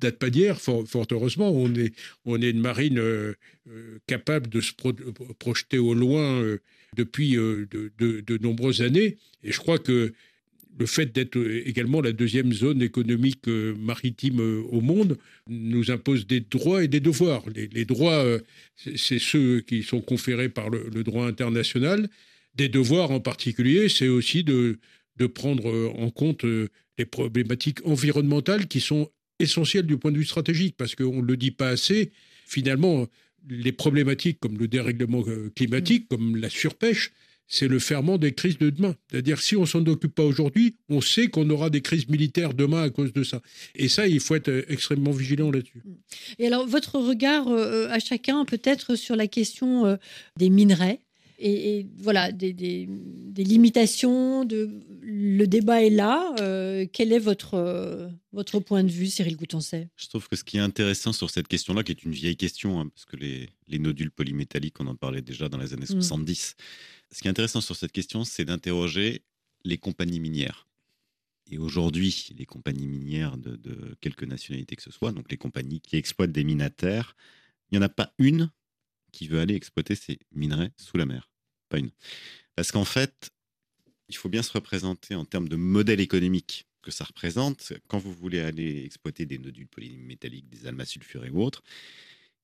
date 0.00 0.18
pas 0.18 0.30
d'hier, 0.30 0.60
fort, 0.60 0.84
heureusement. 1.10 1.50
On 1.50 1.74
est, 1.74 1.92
on 2.24 2.40
est 2.40 2.50
une 2.50 2.60
marine 2.60 2.98
euh, 2.98 3.34
euh, 3.68 3.98
capable 4.06 4.48
de 4.48 4.60
se 4.60 4.72
projeter 5.38 5.78
au 5.78 5.94
loin 5.94 6.42
depuis 6.96 7.32
de, 7.32 7.68
de, 7.98 8.38
nombreuses 8.38 8.82
années. 8.82 9.18
Et 9.44 9.52
je 9.52 9.58
crois 9.58 9.78
que 9.78 10.12
le 10.78 10.86
fait 10.86 11.12
d'être 11.12 11.36
également 11.66 12.00
la 12.00 12.12
deuxième 12.12 12.52
zone 12.52 12.82
économique 12.82 13.48
euh, 13.48 13.74
maritime 13.76 14.40
euh, 14.40 14.62
au 14.70 14.80
monde 14.80 15.18
nous 15.48 15.90
impose 15.90 16.26
des 16.26 16.40
droits 16.40 16.84
et 16.84 16.88
des 16.88 17.00
devoirs. 17.00 17.42
Les, 17.54 17.84
droits, 17.84 18.24
euh, 18.24 18.38
c'est 18.76 19.18
ceux 19.18 19.60
qui 19.60 19.82
sont 19.82 20.00
conférés 20.00 20.48
par 20.48 20.70
le, 20.70 21.02
droit 21.02 21.26
international. 21.26 22.08
Des 22.54 22.68
devoirs 22.68 23.10
en 23.10 23.20
particulier, 23.20 23.88
c'est 23.88 24.08
aussi 24.08 24.44
de, 24.44 24.78
de 25.16 25.26
prendre 25.26 25.92
en 25.96 26.10
compte 26.10 26.44
les 26.44 27.04
problématiques 27.04 27.84
environnementales 27.84 28.66
qui 28.66 28.80
sont 28.80 29.10
essentielles 29.38 29.86
du 29.86 29.96
point 29.96 30.10
de 30.10 30.18
vue 30.18 30.24
stratégique, 30.24 30.74
parce 30.76 30.94
qu'on 30.94 31.22
ne 31.22 31.26
le 31.26 31.36
dit 31.36 31.52
pas 31.52 31.68
assez. 31.68 32.10
Finalement, 32.46 33.06
les 33.48 33.72
problématiques 33.72 34.40
comme 34.40 34.58
le 34.58 34.68
dérèglement 34.68 35.24
climatique, 35.54 36.04
mmh. 36.04 36.08
comme 36.08 36.36
la 36.36 36.50
surpêche, 36.50 37.12
c'est 37.48 37.66
le 37.66 37.78
ferment 37.78 38.18
des 38.18 38.32
crises 38.32 38.58
de 38.58 38.70
demain. 38.70 38.94
C'est-à-dire, 39.10 39.40
si 39.40 39.56
on 39.56 39.64
s'en 39.64 39.84
occupe 39.86 40.14
pas 40.14 40.22
aujourd'hui, 40.22 40.76
on 40.90 41.00
sait 41.00 41.28
qu'on 41.28 41.48
aura 41.48 41.70
des 41.70 41.80
crises 41.80 42.08
militaires 42.08 42.52
demain 42.52 42.82
à 42.82 42.90
cause 42.90 43.12
de 43.12 43.24
ça. 43.24 43.40
Et 43.74 43.88
ça, 43.88 44.06
il 44.06 44.20
faut 44.20 44.34
être 44.34 44.50
euh, 44.50 44.64
extrêmement 44.68 45.10
vigilant 45.10 45.50
là-dessus. 45.50 45.82
Et 46.38 46.46
alors, 46.46 46.66
votre 46.66 46.98
regard 46.98 47.48
euh, 47.48 47.88
à 47.88 47.98
chacun, 47.98 48.44
peut-être 48.44 48.94
sur 48.94 49.16
la 49.16 49.26
question 49.26 49.86
euh, 49.86 49.96
des 50.36 50.50
minerais 50.50 51.00
et, 51.38 51.86
voilà, 51.98 52.32
des, 52.32 52.88
limitations. 53.36 54.44
De, 54.44 54.70
le 55.00 55.46
débat 55.46 55.82
est 55.82 55.90
là. 55.90 56.34
quel 56.92 57.12
est 57.12 57.18
votre, 57.18 58.10
votre 58.32 58.60
point 58.60 58.84
de 58.84 58.90
vue, 58.90 59.06
Cyril 59.06 59.36
Goutancet 59.36 59.88
Je 59.96 60.08
trouve 60.08 60.28
que 60.28 60.36
ce 60.36 60.44
qui 60.44 60.56
est 60.56 60.60
intéressant 60.60 61.12
sur 61.12 61.30
cette 61.30 61.48
question-là, 61.48 61.82
qui 61.82 61.92
est 61.92 62.04
une 62.04 62.12
vieille 62.12 62.36
question, 62.36 62.80
hein, 62.80 62.88
parce 62.88 63.04
que 63.04 63.16
les, 63.16 63.78
nodules 63.78 64.10
polymétalliques, 64.10 64.80
on 64.80 64.86
en 64.86 64.96
parlait 64.96 65.22
déjà 65.22 65.48
dans 65.48 65.58
les 65.58 65.72
années 65.72 65.86
70, 65.86 66.56
mm. 66.58 66.62
Ce 67.10 67.22
qui 67.22 67.28
est 67.28 67.30
intéressant 67.30 67.60
sur 67.60 67.74
cette 67.74 67.92
question, 67.92 68.24
c'est 68.24 68.44
d'interroger 68.44 69.22
les 69.64 69.78
compagnies 69.78 70.20
minières. 70.20 70.66
Et 71.50 71.56
aujourd'hui, 71.56 72.28
les 72.36 72.44
compagnies 72.44 72.86
minières 72.86 73.38
de, 73.38 73.56
de, 73.56 73.96
quelque 74.00 74.26
nationalité 74.26 74.76
que 74.76 74.82
ce 74.82 74.90
soit, 74.90 75.12
donc 75.12 75.30
les 75.30 75.38
compagnies 75.38 75.80
qui 75.80 75.96
exploitent 75.96 76.32
des 76.32 76.44
mines 76.44 76.60
à 76.60 76.68
terre, 76.68 77.16
il 77.70 77.78
n'y 77.78 77.82
en 77.82 77.86
a 77.86 77.88
pas 77.88 78.12
une 78.18 78.50
qui 79.12 79.28
veut 79.28 79.40
aller 79.40 79.54
exploiter 79.54 79.94
ces 79.94 80.18
minerais 80.32 80.72
sous 80.76 80.96
la 80.96 81.06
mer. 81.06 81.30
Pas 81.68 81.78
une. 81.78 81.90
Parce 82.54 82.72
qu'en 82.72 82.84
fait, 82.84 83.30
il 84.08 84.16
faut 84.16 84.28
bien 84.28 84.42
se 84.42 84.52
représenter 84.52 85.14
en 85.14 85.24
termes 85.24 85.48
de 85.48 85.56
modèle 85.56 86.00
économique 86.00 86.66
que 86.82 86.90
ça 86.90 87.04
représente. 87.04 87.72
Quand 87.88 87.98
vous 87.98 88.12
voulez 88.12 88.40
aller 88.40 88.84
exploiter 88.84 89.26
des 89.26 89.38
nodules 89.38 89.68
polymétalliques, 89.68 90.48
des 90.48 90.66
almas 90.66 90.86
sulfurés 90.86 91.30
ou 91.30 91.42
autres, 91.42 91.62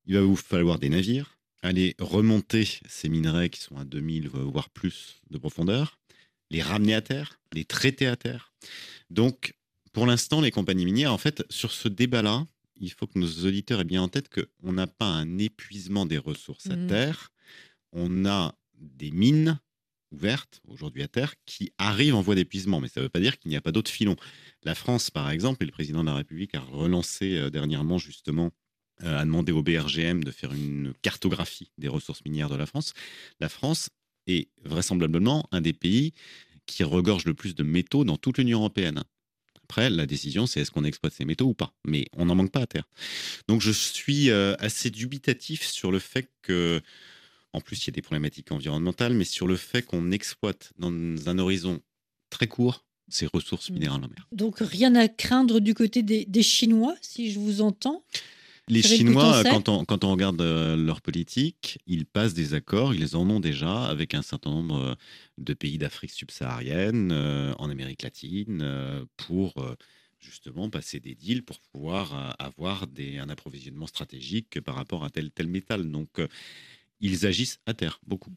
il 0.07 0.15
va 0.15 0.21
vous 0.21 0.37
falloir 0.37 0.79
des 0.79 0.91
navires, 0.91 1.39
aller 1.63 1.95
remonter 1.99 2.69
ces 2.87 3.09
minerais 3.09 3.49
qui 3.49 3.61
sont 3.61 3.77
à 3.77 3.85
2000 3.85 4.29
voire 4.29 4.69
plus 4.69 5.21
de 5.31 5.39
profondeur, 5.39 5.99
les 6.51 6.63
ramener 6.63 6.95
à 6.95 7.01
terre, 7.01 7.41
les 7.53 7.65
traiter 7.65 8.07
à 8.07 8.17
terre. 8.17 8.53
Donc, 9.11 9.55
pour 9.93 10.07
l'instant, 10.07 10.41
les 10.41 10.51
compagnies 10.51 10.85
minières, 10.85 11.13
en 11.13 11.19
fait, 11.19 11.45
sur 11.51 11.73
ce 11.73 11.89
débat-là, 11.89 12.47
il 12.77 12.93
faut 12.93 13.07
que 13.07 13.19
nos 13.19 13.47
auditeurs 13.47 13.81
aient 13.81 13.85
bien 13.85 14.03
en 14.03 14.09
tête 14.09 14.29
qu'on 14.29 14.73
n'a 14.73 14.87
pas 14.87 15.07
un 15.07 15.39
épuisement 15.39 16.07
des 16.07 16.19
ressources 16.19 16.69
à 16.71 16.77
mmh. 16.77 16.87
terre, 16.87 17.33
on 17.93 18.27
a 18.27 18.55
des 18.79 19.11
mines 19.11 19.59
ouvertes 20.13 20.61
aujourd'hui 20.69 21.03
à 21.03 21.09
terre 21.09 21.35
qui 21.45 21.73
arrivent 21.79 22.15
en 22.15 22.23
voie 22.23 22.35
d'épuisement, 22.35 22.81
mais 22.81 22.89
ça 22.89 23.01
ne 23.01 23.07
veut 23.07 23.11
pas 23.11 23.21
dire 23.21 23.39
qu'il 23.39 23.51
n'y 23.51 23.57
a 23.57 23.61
pas 23.61 23.73
d'autres 23.73 23.91
filons. 23.91 24.17
La 24.63 24.75
France, 24.75 25.11
par 25.11 25.31
exemple, 25.31 25.63
et 25.63 25.67
le 25.67 25.73
président 25.73 26.03
de 26.03 26.09
la 26.09 26.15
République 26.15 26.55
a 26.55 26.61
relancé 26.61 27.37
euh, 27.37 27.51
dernièrement 27.51 27.99
justement 27.99 28.53
euh, 29.03 29.19
a 29.19 29.25
demandé 29.25 29.51
au 29.51 29.63
BRGM 29.63 30.23
de 30.23 30.31
faire 30.31 30.53
une 30.53 30.93
cartographie 31.03 31.73
des 31.79 31.89
ressources 31.89 32.25
minières 32.25 32.49
de 32.49 32.55
la 32.55 32.67
France. 32.67 32.95
La 33.41 33.49
France 33.49 33.91
est 34.29 34.49
vraisemblablement 34.65 35.49
un 35.51 35.61
des 35.61 35.73
pays 35.73 36.15
qui 36.67 36.85
regorge 36.85 37.25
le 37.25 37.35
plus 37.35 37.57
de 37.57 37.65
métaux 37.65 38.05
dans 38.05 38.17
toute 38.17 38.39
l'Union 38.39 38.61
européenne. 38.61 39.03
Après, 39.65 39.89
la 39.91 40.07
décision, 40.07 40.47
c'est 40.47 40.61
est-ce 40.61 40.71
qu'on 40.71 40.85
exploite 40.85 41.15
ces 41.15 41.25
métaux 41.25 41.47
ou 41.47 41.55
pas. 41.55 41.73
Mais 41.87 42.07
on 42.13 42.27
n'en 42.27 42.35
manque 42.35 42.53
pas 42.53 42.61
à 42.61 42.67
terre. 42.67 42.85
Donc 43.49 43.61
je 43.61 43.73
suis 43.73 44.31
euh, 44.31 44.55
assez 44.59 44.91
dubitatif 44.91 45.67
sur 45.67 45.91
le 45.91 45.99
fait 45.99 46.29
que, 46.43 46.81
en 47.53 47.61
plus, 47.61 47.83
il 47.83 47.87
y 47.89 47.91
a 47.91 47.93
des 47.93 48.03
problématiques 48.03 48.53
environnementales, 48.53 49.15
mais 49.15 49.25
sur 49.25 49.47
le 49.47 49.57
fait 49.57 49.83
qu'on 49.83 50.13
exploite 50.13 50.73
dans 50.79 50.91
un 50.91 51.39
horizon 51.39 51.81
très 52.31 52.47
court 52.47 52.85
ces 53.09 53.27
ressources 53.27 53.71
mmh. 53.71 53.75
minérales 53.75 54.05
en 54.05 54.09
mer. 54.09 54.27
Donc 54.33 54.59
rien 54.61 54.95
à 54.95 55.09
craindre 55.09 55.61
du 55.61 55.75
côté 55.75 56.03
des 56.03 56.43
Chinois, 56.43 56.95
si 57.03 57.31
je 57.31 57.39
vous 57.39 57.61
entends? 57.61 58.03
Les 58.69 58.83
Chinois, 58.83 59.43
quand 59.45 59.69
on, 59.69 59.85
quand 59.85 60.05
on 60.05 60.11
regarde 60.11 60.41
euh, 60.41 60.77
leur 60.77 61.03
politique, 61.03 61.79
ils 61.87 62.07
passent 62.07 62.35
des 62.35 62.55
accords, 62.55 62.95
ils 62.95 63.17
en 63.17 63.29
ont 63.29 63.41
déjà 63.41 63.85
avec 63.85 64.15
un 64.15 64.23
certain 64.23 64.51
nombre 64.51 64.77
euh, 64.77 64.95
de 65.39 65.53
pays 65.55 65.77
d'Afrique 65.77 66.13
subsaharienne, 66.13 67.11
euh, 67.13 67.53
en 67.59 67.69
Amérique 67.69 68.03
latine, 68.03 69.07
pour 69.17 69.55
justement 70.19 70.71
passer 70.71 71.01
des 71.01 71.15
deals 71.15 71.43
pour 71.43 71.61
pouvoir 71.61 72.35
avoir 72.39 72.87
des, 72.87 73.19
un 73.19 73.29
approvisionnement 73.29 73.87
stratégique 73.87 74.61
par 74.61 74.75
rapport 74.75 75.05
à 75.05 75.11
tel 75.11 75.31
tel 75.31 75.47
métal. 75.47 75.91
Donc, 75.91 76.21
ils 77.01 77.27
agissent 77.27 77.61
à 77.67 77.75
terre, 77.75 78.01
beaucoup. 78.07 78.33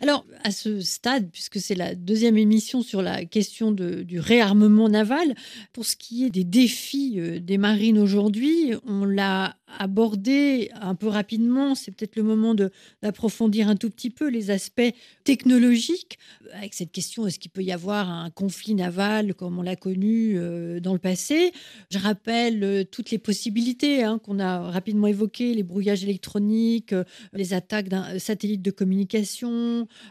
Alors, 0.00 0.24
à 0.44 0.50
ce 0.50 0.80
stade, 0.80 1.30
puisque 1.30 1.60
c'est 1.60 1.74
la 1.74 1.94
deuxième 1.94 2.38
émission 2.38 2.82
sur 2.82 3.02
la 3.02 3.24
question 3.24 3.72
du 3.72 4.20
réarmement 4.20 4.88
naval, 4.88 5.34
pour 5.72 5.84
ce 5.84 5.96
qui 5.96 6.24
est 6.24 6.30
des 6.30 6.44
défis 6.44 7.20
des 7.40 7.58
marines 7.58 7.98
aujourd'hui, 7.98 8.72
on 8.86 9.04
l'a 9.04 9.56
abordé 9.78 10.70
un 10.80 10.94
peu 10.94 11.08
rapidement. 11.08 11.74
C'est 11.74 11.90
peut-être 11.90 12.16
le 12.16 12.22
moment 12.22 12.54
d'approfondir 13.02 13.68
un 13.68 13.76
tout 13.76 13.90
petit 13.90 14.10
peu 14.10 14.28
les 14.28 14.50
aspects 14.50 14.92
technologiques 15.24 16.18
avec 16.52 16.74
cette 16.74 16.92
question 16.92 17.26
est-ce 17.26 17.38
qu'il 17.38 17.50
peut 17.50 17.62
y 17.62 17.72
avoir 17.72 18.10
un 18.10 18.30
conflit 18.30 18.74
naval 18.74 19.34
comme 19.34 19.58
on 19.58 19.62
l'a 19.62 19.76
connu 19.76 20.34
euh, 20.36 20.80
dans 20.80 20.92
le 20.92 20.98
passé? 20.98 21.52
Je 21.90 21.98
rappelle 21.98 22.62
euh, 22.64 22.84
toutes 22.84 23.10
les 23.10 23.18
possibilités 23.18 24.02
hein, 24.02 24.18
qu'on 24.18 24.38
a 24.38 24.70
rapidement 24.70 25.06
évoquées 25.06 25.54
les 25.54 25.62
brouillages 25.62 26.04
électroniques, 26.04 26.92
euh, 26.92 27.04
les 27.32 27.54
attaques 27.54 27.88
d'un 27.88 28.18
satellite 28.18 28.62
de 28.62 28.70
communication, 28.70 29.49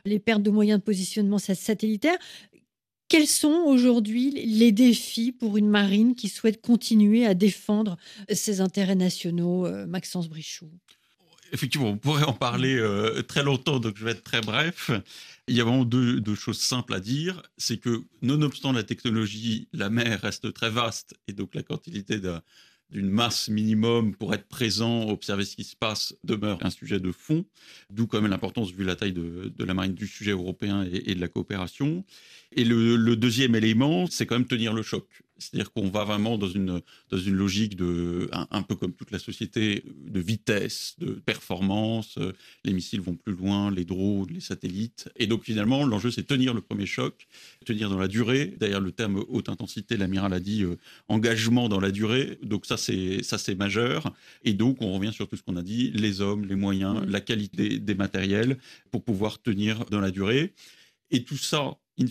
les 0.05 0.19
pertes 0.19 0.43
de 0.43 0.49
moyens 0.49 0.79
de 0.79 0.83
positionnement 0.83 1.39
satellitaire. 1.39 2.17
Quels 3.09 3.27
sont 3.27 3.63
aujourd'hui 3.65 4.31
les 4.31 4.71
défis 4.71 5.31
pour 5.31 5.57
une 5.57 5.67
marine 5.67 6.13
qui 6.13 6.29
souhaite 6.29 6.61
continuer 6.61 7.25
à 7.25 7.33
défendre 7.33 7.97
ses 8.31 8.61
intérêts 8.61 8.95
nationaux, 8.95 9.65
euh, 9.65 9.87
Maxence 9.87 10.29
Brichoux 10.29 10.69
Effectivement, 11.51 11.87
on 11.87 11.97
pourrait 11.97 12.23
en 12.25 12.33
parler 12.33 12.75
euh, 12.77 13.23
très 13.23 13.41
longtemps, 13.43 13.79
donc 13.79 13.97
je 13.97 14.05
vais 14.05 14.11
être 14.11 14.23
très 14.23 14.41
bref. 14.41 14.91
Il 15.47 15.55
y 15.55 15.61
a 15.61 15.63
vraiment 15.63 15.85
deux, 15.85 16.35
choses 16.35 16.59
simples 16.59 16.93
à 16.93 16.99
dire. 16.99 17.41
C'est 17.57 17.77
que, 17.77 18.03
nonobstant 18.21 18.71
la 18.71 18.83
technologie, 18.83 19.67
la 19.73 19.89
mer 19.89 20.21
reste 20.21 20.53
très 20.53 20.69
vaste 20.69 21.15
et 21.27 21.33
donc 21.33 21.55
la 21.55 21.63
quantité 21.63 22.19
d'une 22.91 23.09
masse 23.09 23.49
minimum 23.49 24.15
pour 24.15 24.33
être 24.33 24.47
présent, 24.47 25.07
observer 25.09 25.45
ce 25.45 25.55
qui 25.55 25.63
se 25.63 25.75
passe, 25.75 26.15
demeure 26.23 26.57
un 26.61 26.69
sujet 26.69 26.99
de 26.99 27.11
fond, 27.11 27.45
d'où 27.89 28.07
quand 28.07 28.21
même 28.21 28.31
l'importance, 28.31 28.71
vu 28.71 28.83
la 28.83 28.95
taille 28.95 29.13
de, 29.13 29.51
la 29.59 29.73
marine, 29.73 29.93
du 29.93 30.07
sujet 30.07 30.31
européen 30.31 30.87
et 30.91 31.13
de 31.13 31.21
la 31.21 31.27
coopération. 31.27 32.03
Et 32.51 32.63
le, 32.63 33.15
deuxième 33.15 33.55
élément, 33.55 34.07
c'est 34.07 34.25
quand 34.25 34.35
même 34.35 34.47
tenir 34.47 34.73
le 34.73 34.81
choc. 34.81 35.05
C'est-à-dire 35.39 35.71
qu'on 35.71 35.89
va 35.89 36.03
vraiment 36.03 36.37
dans 36.37 36.47
une, 36.49 36.81
dans 37.09 37.17
une 37.17 37.35
logique 37.35 37.75
de, 37.75 38.29
un, 38.31 38.61
peu 38.61 38.75
comme 38.75 38.93
toute 38.93 39.11
la 39.11 39.19
société, 39.19 39.83
de 40.05 40.19
vitesse, 40.19 40.95
de 40.99 41.13
performance. 41.13 42.17
Les 42.63 42.73
missiles 42.73 43.01
vont 43.01 43.15
plus 43.15 43.33
loin, 43.33 43.71
les 43.71 43.85
drones, 43.85 44.29
les 44.31 44.39
satellites. 44.39 45.09
Et 45.15 45.27
donc 45.27 45.43
finalement, 45.43 45.85
l'enjeu, 45.85 46.11
c'est 46.11 46.23
tenir 46.23 46.53
le 46.53 46.61
premier 46.61 46.85
choc, 46.85 47.27
tenir 47.65 47.89
dans 47.89 47.97
la 47.97 48.07
durée. 48.07 48.55
D'ailleurs, 48.59 48.81
le 48.81 48.91
terme 48.91 49.23
haute 49.27 49.49
intensité, 49.49 49.97
l'amiral 49.97 50.33
a 50.33 50.39
dit 50.39 50.63
euh, 50.63 50.77
engagement 51.07 51.69
dans 51.69 51.79
la 51.79 51.91
durée. 51.91 52.37
Donc 52.43 52.65
ça, 52.65 52.77
c'est 52.77 53.23
ça, 53.23 53.37
c'est 53.37 53.55
majeur. 53.55 54.13
Et 54.43 54.53
donc, 54.53 54.81
on 54.81 54.91
revient 54.93 55.13
sur 55.13 55.27
tout 55.27 55.35
ce 55.35 55.43
qu'on 55.43 55.55
a 55.55 55.63
dit 55.63 55.91
les 55.91 56.21
hommes, 56.21 56.45
les 56.45 56.55
moyens, 56.55 57.05
la 57.07 57.21
qualité 57.21 57.79
des 57.79 57.95
matériels 57.95 58.57
pour 58.91 59.03
pouvoir 59.03 59.41
tenir 59.41 59.85
dans 59.85 60.01
la 60.01 60.11
durée. 60.11 60.53
Et 61.11 61.23
tout 61.23 61.37
ça, 61.37 61.77
in 61.99 62.05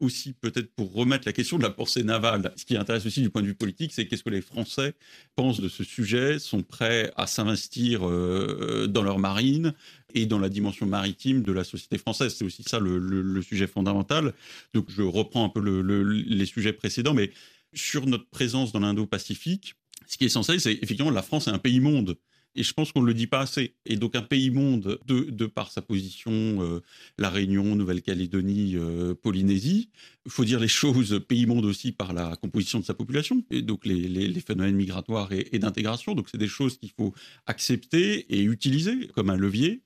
aussi 0.00 0.32
peut-être 0.34 0.70
pour 0.74 0.92
remettre 0.92 1.26
la 1.26 1.32
question 1.32 1.58
de 1.58 1.62
la 1.62 1.70
pensée 1.70 2.02
navale. 2.02 2.52
Ce 2.56 2.64
qui 2.64 2.76
intéresse 2.76 3.06
aussi 3.06 3.22
du 3.22 3.30
point 3.30 3.42
de 3.42 3.46
vue 3.46 3.54
politique, 3.54 3.92
c'est 3.92 4.06
qu'est-ce 4.06 4.22
que 4.22 4.30
les 4.30 4.42
Français 4.42 4.94
pensent 5.34 5.60
de 5.60 5.68
ce 5.68 5.84
sujet, 5.84 6.38
sont 6.38 6.62
prêts 6.62 7.12
à 7.16 7.26
s'investir 7.26 8.06
euh, 8.06 8.86
dans 8.86 9.02
leur 9.02 9.18
marine 9.18 9.74
et 10.14 10.26
dans 10.26 10.38
la 10.38 10.48
dimension 10.48 10.86
maritime 10.86 11.42
de 11.42 11.52
la 11.52 11.64
société 11.64 11.98
française. 11.98 12.34
C'est 12.36 12.44
aussi 12.44 12.62
ça 12.62 12.78
le, 12.78 13.42
sujet 13.42 13.66
fondamental. 13.66 14.32
Donc 14.74 14.86
je 14.88 15.02
reprends 15.02 15.44
un 15.44 15.48
peu 15.48 15.60
les 15.60 16.46
sujets 16.46 16.72
précédents, 16.72 17.14
mais 17.14 17.30
sur 17.72 18.06
notre 18.06 18.28
présence 18.28 18.72
dans 18.72 18.80
l'Indo-Pacifique, 18.80 19.74
ce 20.06 20.16
qui 20.16 20.24
est 20.24 20.26
essentiel, 20.28 20.60
c'est 20.60 20.72
effectivement 20.74 21.10
la 21.10 21.22
France 21.22 21.48
est 21.48 21.50
un 21.50 21.58
pays 21.58 21.80
monde. 21.80 22.16
Et 22.56 22.62
je 22.62 22.72
pense 22.72 22.92
qu'on 22.92 23.02
ne 23.02 23.06
le 23.06 23.14
dit 23.14 23.26
pas 23.26 23.40
assez. 23.40 23.74
Et 23.84 23.96
donc 23.96 24.14
un 24.14 24.22
pays 24.22 24.50
monde, 24.50 24.98
de, 25.06 25.46
par 25.46 25.70
sa 25.72 25.82
position, 25.82 26.32
euh, 26.32 26.80
la 27.18 27.30
Réunion, 27.30 27.74
Nouvelle-Calédonie, 27.74 28.76
euh, 28.76 29.14
Polynésie, 29.14 29.90
il 30.24 30.30
faut 30.30 30.44
dire 30.44 30.60
les 30.60 30.68
choses, 30.68 31.20
pays 31.28 31.46
monde 31.46 31.64
aussi 31.64 31.92
par 31.92 32.12
la 32.12 32.36
composition 32.36 32.78
de 32.78 32.84
sa 32.84 32.94
population, 32.94 33.44
et 33.50 33.62
donc 33.62 33.84
les, 33.84 34.40
phénomènes 34.40 34.76
migratoires 34.76 35.32
et, 35.32 35.58
d'intégration. 35.58 36.14
Donc 36.14 36.28
c'est 36.30 36.38
des 36.38 36.48
choses 36.48 36.78
qu'il 36.78 36.90
faut 36.90 37.12
accepter 37.46 38.26
et 38.34 38.42
utiliser 38.42 39.08
comme 39.08 39.30
un 39.30 39.36
levier. 39.36 39.82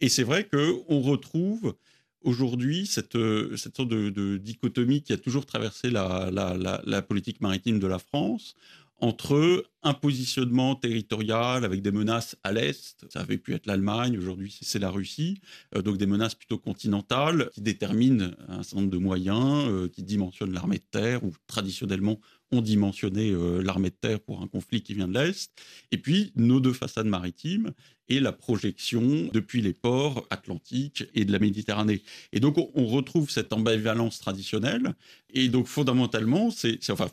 Et 0.00 0.08
c'est 0.08 0.22
vrai 0.22 0.48
qu'on 0.48 1.00
retrouve 1.00 1.74
aujourd'hui 2.22 2.86
cette, 2.86 3.16
cette 3.56 3.76
sorte 3.76 3.88
de, 3.88 4.36
dichotomie 4.36 5.02
qui 5.02 5.12
a 5.12 5.16
toujours 5.16 5.46
traversé 5.46 5.90
la, 5.90 6.30
la 6.30 7.02
politique 7.02 7.40
maritime 7.40 7.78
de 7.78 7.86
la 7.86 7.98
France 7.98 8.54
entre 9.00 9.64
un 9.82 9.94
positionnement 9.94 10.74
territorial 10.74 11.64
avec 11.64 11.80
des 11.82 11.90
menaces 11.90 12.36
à 12.44 12.52
l'Est, 12.52 13.06
ça 13.08 13.20
avait 13.20 13.38
pu 13.38 13.54
être 13.54 13.66
l'Allemagne, 13.66 14.18
aujourd'hui 14.18 14.56
c'est 14.60 14.78
la 14.78 14.90
Russie, 14.90 15.40
euh, 15.74 15.82
donc 15.82 15.96
des 15.96 16.06
menaces 16.06 16.34
plutôt 16.34 16.58
continentales 16.58 17.50
qui 17.52 17.62
déterminent 17.62 18.30
un 18.48 18.62
certain 18.62 18.82
nombre 18.82 18.92
de 18.92 18.98
moyens, 18.98 19.68
euh, 19.68 19.88
qui 19.88 20.02
dimensionnent 20.02 20.52
l'armée 20.52 20.78
de 20.78 20.84
terre, 20.90 21.24
ou 21.24 21.32
traditionnellement 21.46 22.20
ont 22.52 22.62
dimensionné 22.62 23.30
euh, 23.30 23.62
l'armée 23.62 23.90
de 23.90 23.94
terre 23.94 24.20
pour 24.20 24.42
un 24.42 24.46
conflit 24.46 24.82
qui 24.82 24.94
vient 24.94 25.08
de 25.08 25.14
l'Est, 25.14 25.52
et 25.92 25.98
puis 25.98 26.32
nos 26.36 26.60
deux 26.60 26.72
façades 26.72 27.06
maritimes 27.06 27.72
et 28.08 28.18
la 28.18 28.32
projection 28.32 29.28
depuis 29.32 29.62
les 29.62 29.72
ports 29.72 30.26
atlantiques 30.30 31.04
et 31.14 31.24
de 31.24 31.32
la 31.32 31.38
Méditerranée. 31.38 32.02
Et 32.32 32.40
donc 32.40 32.56
on, 32.58 32.86
retrouve 32.86 33.30
cette 33.30 33.52
ambivalence 33.52 34.18
traditionnelle, 34.18 34.94
et 35.32 35.48
donc 35.48 35.66
fondamentalement, 35.66 36.50
c'est 36.50 36.78
enfin, 36.90 37.08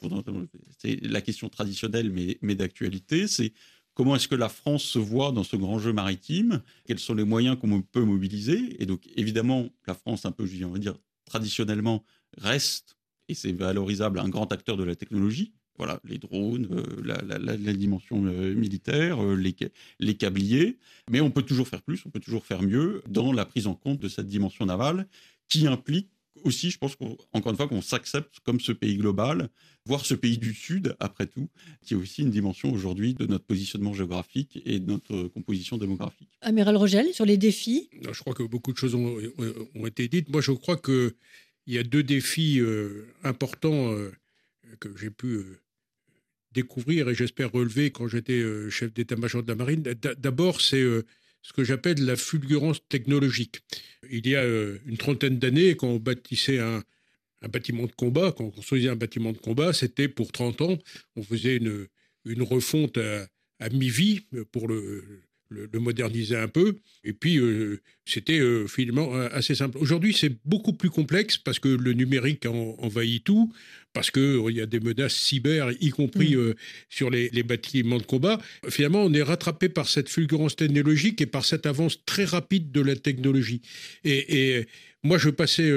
la 0.83 1.21
question 1.21 1.49
traditionnelle, 1.49 2.09
mais, 2.11 2.39
mais 2.41 2.55
d'actualité, 2.55 3.27
c'est 3.27 3.53
comment 3.93 4.15
est-ce 4.15 4.27
que 4.27 4.35
la 4.35 4.49
France 4.49 4.83
se 4.83 4.99
voit 4.99 5.31
dans 5.31 5.43
ce 5.43 5.55
grand 5.55 5.77
jeu 5.77 5.93
maritime, 5.93 6.61
quels 6.85 6.99
sont 6.99 7.13
les 7.13 7.23
moyens 7.23 7.57
qu'on 7.59 7.81
peut 7.81 8.03
mobiliser, 8.03 8.81
et 8.81 8.85
donc 8.87 9.01
évidemment, 9.15 9.69
la 9.85 9.93
France, 9.93 10.25
un 10.25 10.31
peu, 10.31 10.47
je 10.47 10.65
dire, 10.77 10.95
traditionnellement, 11.25 12.03
reste 12.37 12.96
et 13.29 13.33
c'est 13.33 13.51
valorisable, 13.51 14.19
un 14.19 14.29
grand 14.29 14.51
acteur 14.51 14.77
de 14.77 14.83
la 14.83 14.95
technologie. 14.95 15.53
Voilà, 15.77 15.99
les 16.03 16.17
drones, 16.17 16.67
euh, 16.71 17.17
la, 17.27 17.73
dimension 17.73 18.25
euh, 18.25 18.55
militaire, 18.55 19.23
euh, 19.23 19.35
les, 19.35 19.55
les 19.99 20.17
câbliers. 20.17 20.79
Mais 21.11 21.21
on 21.21 21.29
peut 21.29 21.43
toujours 21.43 21.67
faire 21.67 21.83
plus, 21.83 22.03
on 22.05 22.09
peut 22.09 22.19
toujours 22.19 22.45
faire 22.45 22.63
mieux 22.63 23.03
dans 23.07 23.31
la 23.31 23.45
prise 23.45 23.67
en 23.67 23.75
compte 23.75 23.99
de 23.99 24.07
cette 24.07 24.27
dimension 24.27 24.65
navale 24.65 25.07
qui 25.49 25.67
implique 25.67 26.09
aussi, 26.43 26.69
je 26.69 26.77
pense 26.77 26.95
encore 27.33 27.51
une 27.51 27.57
fois, 27.57 27.67
qu'on 27.67 27.81
s'accepte 27.81 28.39
comme 28.43 28.59
ce 28.59 28.71
pays 28.71 28.97
global, 28.97 29.49
voire 29.85 30.05
ce 30.05 30.13
pays 30.13 30.37
du 30.37 30.53
Sud, 30.53 30.95
après 30.99 31.25
tout, 31.25 31.49
qui 31.81 31.93
est 31.93 31.97
aussi 31.97 32.21
une 32.21 32.29
dimension 32.29 32.71
aujourd'hui 32.71 33.13
de 33.13 33.25
notre 33.25 33.45
positionnement 33.45 33.93
géographique 33.93 34.61
et 34.65 34.79
de 34.79 34.85
notre 34.85 35.27
composition 35.29 35.77
démographique. 35.77 36.29
Amiral 36.41 36.77
Rogel, 36.77 37.13
sur 37.13 37.25
les 37.25 37.37
défis? 37.37 37.89
Je 38.01 38.19
crois 38.19 38.33
que 38.33 38.43
beaucoup 38.43 38.71
de 38.71 38.77
choses 38.77 38.95
ont, 38.95 39.17
ont 39.75 39.87
été 39.87 40.07
dites. 40.07 40.29
Moi, 40.29 40.41
je 40.41 40.51
crois 40.51 40.77
que 40.77 41.15
il 41.67 41.75
y 41.75 41.77
a 41.77 41.83
deux 41.83 42.03
défis 42.03 42.59
euh, 42.59 43.05
importants 43.23 43.91
euh, 43.91 44.11
que 44.79 44.89
j'ai 44.97 45.09
pu 45.09 45.27
euh, 45.27 45.59
découvrir 46.53 47.09
et 47.09 47.15
j'espère 47.15 47.51
relever 47.51 47.91
quand 47.91 48.07
j'étais 48.07 48.41
chef 48.71 48.93
d'état-major 48.93 49.43
de 49.43 49.49
la 49.49 49.55
marine. 49.55 49.83
D'abord, 49.83 50.61
c'est 50.61 50.83
ce 51.41 51.53
que 51.53 51.63
j'appelle 51.63 52.03
la 52.03 52.15
fulgurance 52.15 52.79
technologique. 52.87 53.61
Il 54.09 54.27
y 54.27 54.35
a 54.35 54.43
une 54.85 54.97
trentaine 54.97 55.37
d'années, 55.37 55.75
quand 55.75 55.89
on 55.89 55.99
bâtissait 55.99 56.59
un, 56.59 56.83
bâtiment 57.49 57.85
de 57.85 57.91
combat, 57.91 58.31
quand 58.31 58.45
on 58.45 58.49
construisait 58.49 58.89
un 58.89 58.95
bâtiment 58.95 59.33
de 59.33 59.37
combat, 59.37 59.71
c'était 59.71 60.07
pour 60.07 60.31
30 60.31 60.61
ans, 60.61 60.79
on 61.15 61.21
faisait 61.21 61.57
une, 61.57 61.87
refonte 62.41 62.97
à 62.97 63.69
mi-vie 63.69 64.21
pour 64.51 64.67
le, 64.67 65.21
le, 65.49 65.79
moderniser 65.79 66.35
un 66.35 66.47
peu. 66.47 66.77
Et 67.03 67.13
puis, 67.13 67.37
euh, 67.37 67.81
c'était 68.05 68.39
euh, 68.39 68.67
finalement 68.67 69.15
euh, 69.15 69.29
assez 69.31 69.55
simple. 69.55 69.77
Aujourd'hui, 69.77 70.13
c'est 70.13 70.37
beaucoup 70.45 70.73
plus 70.73 70.89
complexe 70.89 71.37
parce 71.37 71.59
que 71.59 71.69
le 71.69 71.93
numérique 71.93 72.45
envahit 72.45 73.23
tout, 73.23 73.53
parce 73.93 74.11
qu'il 74.11 74.51
y 74.51 74.61
a 74.61 74.65
des 74.65 74.79
menaces 74.79 75.15
cyber, 75.15 75.71
y 75.79 75.89
compris 75.89 76.35
mm. 76.35 76.53
sur 76.89 77.09
les, 77.09 77.43
bâtiments 77.43 77.97
de 77.97 78.03
combat. 78.03 78.39
Finalement, 78.69 79.03
on 79.03 79.13
est 79.13 79.23
rattrapé 79.23 79.69
par 79.69 79.87
cette 79.87 80.09
fulgurance 80.09 80.55
technologique 80.55 81.21
et 81.21 81.25
par 81.25 81.45
cette 81.45 81.65
avance 81.65 82.03
très 82.05 82.25
rapide 82.25 82.71
de 82.71 82.81
la 82.81 82.95
technologie. 82.95 83.61
Et, 84.03 84.65
moi, 85.03 85.17
je 85.17 85.29
passais 85.29 85.71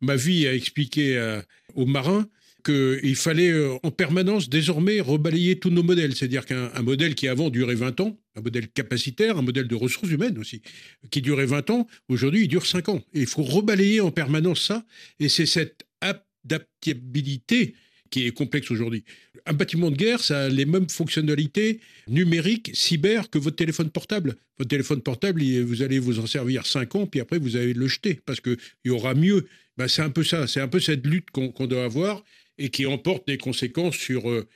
ma 0.00 0.16
vie 0.16 0.46
à 0.46 0.54
expliquer 0.54 1.40
aux 1.74 1.86
marins 1.86 2.28
qu'il 2.62 3.16
fallait 3.16 3.50
euh, 3.50 3.74
en 3.82 3.90
permanence 3.90 4.48
désormais 4.48 5.00
rebalayer 5.00 5.58
tous 5.58 5.70
nos 5.70 5.82
modèles. 5.82 6.14
C'est-à-dire 6.14 6.46
qu'un 6.46 6.82
modèle 6.82 7.14
qui 7.14 7.28
avant 7.28 7.50
durait 7.50 7.74
20 7.74 8.00
ans, 8.00 8.18
un 8.36 8.40
modèle 8.40 8.68
capacitaire, 8.68 9.38
un 9.38 9.42
modèle 9.42 9.68
de 9.68 9.74
ressources 9.74 10.10
humaines 10.10 10.38
aussi, 10.38 10.62
qui 11.10 11.22
durait 11.22 11.46
20 11.46 11.70
ans, 11.70 11.86
aujourd'hui 12.08 12.42
il 12.42 12.48
dure 12.48 12.66
5 12.66 12.88
ans. 12.88 13.02
Et 13.14 13.20
il 13.20 13.26
faut 13.26 13.42
rebalayer 13.42 14.00
en 14.00 14.10
permanence 14.10 14.62
ça. 14.62 14.84
Et 15.18 15.28
c'est 15.28 15.46
cette 15.46 15.84
adaptabilité 16.00 17.74
qui 18.10 18.26
est 18.26 18.32
complexe 18.32 18.70
aujourd'hui. 18.70 19.04
Un 19.46 19.52
bâtiment 19.52 19.90
de 19.90 19.96
guerre, 19.96 20.20
ça 20.22 20.42
a 20.42 20.48
les 20.48 20.66
mêmes 20.66 20.88
fonctionnalités 20.88 21.80
numériques, 22.08 22.70
cyber, 22.74 23.30
que 23.30 23.38
votre 23.38 23.56
téléphone 23.56 23.90
portable. 23.90 24.36
Votre 24.58 24.68
téléphone 24.68 25.00
portable, 25.00 25.42
vous 25.62 25.82
allez 25.82 25.98
vous 25.98 26.18
en 26.18 26.26
servir 26.26 26.66
5 26.66 26.94
ans, 26.96 27.06
puis 27.06 27.20
après 27.20 27.38
vous 27.38 27.56
allez 27.56 27.72
le 27.72 27.86
jeter, 27.86 28.20
parce 28.26 28.40
qu'il 28.40 28.58
y 28.84 28.90
aura 28.90 29.14
mieux. 29.14 29.46
Ben, 29.78 29.88
c'est 29.88 30.02
un 30.02 30.10
peu 30.10 30.24
ça, 30.24 30.46
c'est 30.46 30.60
un 30.60 30.68
peu 30.68 30.80
cette 30.80 31.06
lutte 31.06 31.30
qu'on 31.30 31.66
doit 31.66 31.84
avoir 31.84 32.22
et 32.60 32.68
qui 32.68 32.86
emporte 32.86 33.26
des 33.26 33.38
conséquences 33.38 33.96
sur 33.96 34.30
euh, 34.30 34.46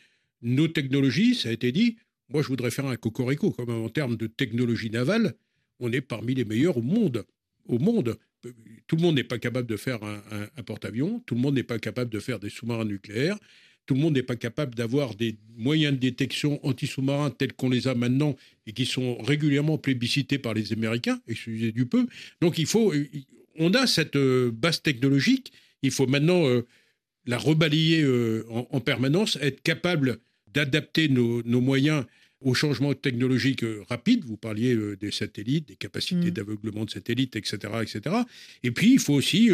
nos 0.42 0.68
technologies, 0.68 1.34
ça 1.34 1.48
a 1.48 1.52
été 1.52 1.72
dit. 1.72 1.96
Moi, 2.28 2.42
je 2.42 2.48
voudrais 2.48 2.70
faire 2.70 2.86
un 2.86 2.96
cocorico, 2.96 3.50
comme 3.50 3.70
en 3.70 3.88
termes 3.88 4.16
de 4.16 4.26
technologie 4.26 4.90
navale, 4.90 5.34
on 5.80 5.90
est 5.90 6.02
parmi 6.02 6.34
les 6.34 6.44
meilleurs 6.44 6.76
au 6.76 6.82
monde. 6.82 7.24
Au 7.66 7.78
monde. 7.78 8.18
Tout 8.86 8.96
le 8.96 9.02
monde 9.02 9.14
n'est 9.14 9.24
pas 9.24 9.38
capable 9.38 9.66
de 9.66 9.76
faire 9.78 10.00
un, 10.04 10.62
porte-avions, 10.64 11.22
tout 11.24 11.34
le 11.34 11.40
monde 11.40 11.54
n'est 11.54 11.62
pas 11.62 11.78
capable 11.78 12.10
de 12.10 12.20
faire 12.20 12.38
des 12.38 12.50
sous-marins 12.50 12.84
nucléaires, 12.84 13.38
tout 13.86 13.94
le 13.94 14.00
monde 14.00 14.12
n'est 14.14 14.22
pas 14.22 14.36
capable 14.36 14.74
d'avoir 14.74 15.14
des 15.14 15.38
moyens 15.56 15.94
de 15.94 15.98
détection 15.98 16.60
anti-sous-marins 16.66 17.30
tels 17.30 17.54
qu'on 17.54 17.70
les 17.70 17.88
a 17.88 17.94
maintenant 17.94 18.36
et 18.66 18.72
qui 18.72 18.84
sont 18.84 19.16
régulièrement 19.16 19.78
plébiscités 19.78 20.36
par 20.36 20.52
les 20.52 20.74
Américains, 20.74 21.20
excusez 21.26 21.72
du 21.72 21.86
peu. 21.86 22.06
Donc 22.42 22.58
il 22.58 22.66
faut, 22.66 22.92
on 23.58 23.72
a 23.72 23.86
cette 23.86 24.16
euh, 24.16 24.50
base 24.50 24.82
technologique, 24.82 25.52
il 25.82 25.90
faut 25.90 26.06
maintenant 26.06 26.46
euh, 26.46 26.66
la 27.26 27.38
rebalayer 27.38 28.02
euh, 28.02 28.44
en, 28.48 28.80
permanence, 28.80 29.38
être 29.40 29.62
capable 29.62 30.18
d'adapter 30.52 31.08
nos, 31.08 31.42
moyens 31.60 32.04
aux 32.40 32.54
changements 32.54 32.94
technologiques 32.94 33.64
euh, 33.64 33.82
rapides. 33.88 34.24
Vous 34.24 34.36
parliez 34.36 34.74
euh, 34.74 34.96
des 34.96 35.10
satellites, 35.10 35.68
des 35.68 35.76
capacités 35.76 36.30
mm. 36.30 36.34
d'aveuglement 36.34 36.84
de 36.84 36.90
satellites, 36.90 37.36
etc., 37.36 37.56
etc. 37.82 38.16
Et 38.62 38.70
puis, 38.70 38.92
il 38.92 38.98
faut 38.98 39.14
aussi, 39.14 39.50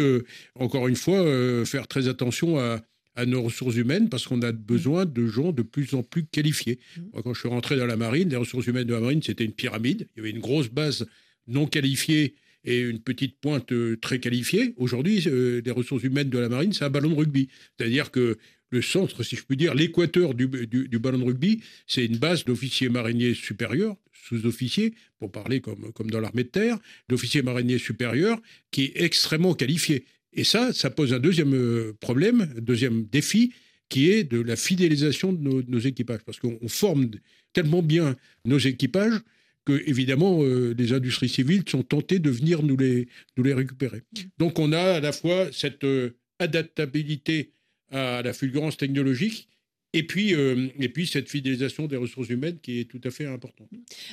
encore 0.55 0.87
une 0.87 0.95
fois, 0.95 1.65
faire 1.65 1.87
très 1.87 2.07
attention 2.07 2.59
à, 2.59 2.81
nos 3.27 3.43
ressources 3.43 3.75
humaines 3.75 4.09
parce 4.09 4.25
qu'on 4.25 4.41
a 4.41 4.51
besoin 4.51 5.05
de 5.05 5.27
gens 5.27 5.51
de 5.51 5.61
plus 5.61 5.93
en 5.93 6.01
plus 6.01 6.25
qualifiés. 6.25 6.79
Mm. 6.97 7.21
quand 7.23 7.33
je 7.33 7.39
suis 7.41 7.49
rentré 7.49 7.75
dans 7.75 7.85
la 7.85 7.97
marine, 7.97 8.29
les 8.29 8.37
ressources 8.37 8.67
humaines 8.67 8.87
de 8.87 8.93
la 8.93 8.99
marine, 8.99 9.21
c'était 9.21 9.43
une 9.45 9.53
pyramide. 9.53 10.07
Il 10.15 10.19
y 10.19 10.21
avait 10.21 10.31
une 10.31 10.39
grosse 10.39 10.69
base 10.69 11.05
non 11.47 11.67
qualifiée 11.67 12.35
et 12.63 12.81
une 12.81 12.99
petite 12.99 13.39
pointe 13.39 13.71
euh, 13.71 13.97
très 13.97 14.19
qualifiée. 14.19 14.73
Aujourd'hui, 14.77 15.23
euh, 15.27 15.61
les 15.63 15.71
ressources 15.71 16.03
humaines 16.03 16.29
de 16.29 16.37
la 16.37 16.49
marine, 16.49 16.73
c'est 16.73 16.85
un 16.85 16.89
ballon 16.89 17.09
de 17.09 17.15
rugby. 17.15 17.49
C'est-à-dire 17.77 18.11
que 18.11 18.37
le 18.69 18.81
centre, 18.81 19.23
si 19.23 19.35
je 19.35 19.43
puis 19.43 19.57
dire, 19.57 19.73
l'équateur 19.73 20.33
du, 20.33 20.47
ballon 20.47 21.19
de 21.19 21.23
rugby, 21.25 21.61
c'est 21.87 22.05
une 22.05 22.17
base 22.17 22.45
d'officiers 22.45 22.89
mariniers 22.89 23.33
supérieurs, 23.33 23.97
sous-officiers, 24.13 24.93
pour 25.19 25.31
parler 25.31 25.59
comme, 25.59 25.91
comme 25.93 26.09
dans 26.09 26.21
l'armée 26.21 26.43
de 26.43 26.49
terre, 26.49 26.77
d'officiers 27.09 27.41
mariniers 27.41 27.79
supérieurs, 27.79 28.39
qui 28.71 28.85
est 28.85 29.01
extrêmement 29.01 29.53
qualifié. 29.53 30.05
Et 30.33 30.45
ça, 30.45 30.71
ça 30.71 30.89
pose 30.89 31.13
un 31.13 31.19
deuxième 31.19 31.53
euh, 31.53 31.93
problème, 31.99 32.53
un 32.55 32.61
deuxième 32.61 33.03
défi, 33.03 33.53
qui 33.89 34.09
est 34.09 34.23
de 34.23 34.39
la 34.39 34.55
fidélisation 34.55 35.33
de 35.33 35.65
nos 35.67 35.79
équipages. 35.79 36.21
Parce 36.25 36.39
qu'on 36.39 36.69
forme 36.69 37.11
tellement 37.51 37.81
bien 37.81 38.15
nos 38.45 38.57
équipages 38.57 39.19
que 39.65 39.83
évidemment 39.87 40.43
euh, 40.43 40.73
les 40.77 40.93
industries 40.93 41.29
civiles 41.29 41.63
sont 41.67 41.83
tentées 41.83 42.19
de 42.19 42.29
venir 42.29 42.63
nous 42.63 42.77
les, 42.77 43.07
récupérer. 43.37 44.01
Donc 44.37 44.59
on 44.59 44.71
a 44.71 44.81
à 44.81 44.99
la 44.99 45.11
fois 45.11 45.51
cette 45.51 45.83
euh, 45.83 46.17
adaptabilité 46.39 47.53
à 47.91 48.21
la 48.21 48.33
fulgurance 48.33 48.77
technologique 48.77 49.49
et 49.93 50.07
puis, 50.07 50.33
euh, 50.33 50.69
et 50.79 50.87
puis 50.87 51.05
cette 51.05 51.29
fidélisation 51.29 51.85
des 51.85 51.97
ressources 51.97 52.29
humaines 52.29 52.59
qui 52.61 52.79
est 52.79 52.85
tout 52.85 53.01
à 53.03 53.11
fait 53.11 53.25
importante. 53.25 53.67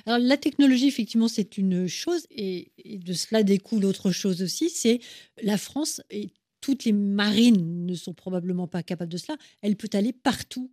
Alors 0.06 0.18
la 0.18 0.36
technologie, 0.36 0.88
effectivement, 0.88 1.28
c'est 1.28 1.56
une 1.56 1.86
chose, 1.86 2.26
et, 2.30 2.72
et 2.78 2.98
de 2.98 3.12
cela 3.12 3.44
découle 3.44 3.84
autre 3.84 4.10
chose 4.10 4.42
aussi, 4.42 4.70
c'est 4.70 4.98
la 5.40 5.56
France 5.56 6.02
est 6.10 6.32
toutes 6.60 6.84
les 6.84 6.92
marines 6.92 7.86
ne 7.86 7.94
sont 7.94 8.14
probablement 8.14 8.66
pas 8.66 8.82
capables 8.82 9.12
de 9.12 9.16
cela. 9.16 9.38
Elle 9.62 9.76
peut 9.76 9.90
aller 9.92 10.12
partout. 10.12 10.70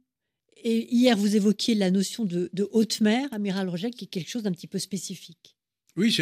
Et 0.67 0.91
hier, 0.91 1.15
vous 1.15 1.35
évoquiez 1.35 1.75
la 1.75 1.91
notion 1.91 2.25
de, 2.25 2.49
haute 2.71 2.99
mer, 2.99 3.29
amiral 3.31 3.69
Rogel, 3.69 3.91
qui 3.91 4.05
est 4.05 4.07
quelque 4.07 4.31
chose 4.31 4.41
d'un 4.41 4.51
petit 4.51 4.65
peu 4.65 4.79
spécifique. 4.79 5.55
Oui, 5.95 6.17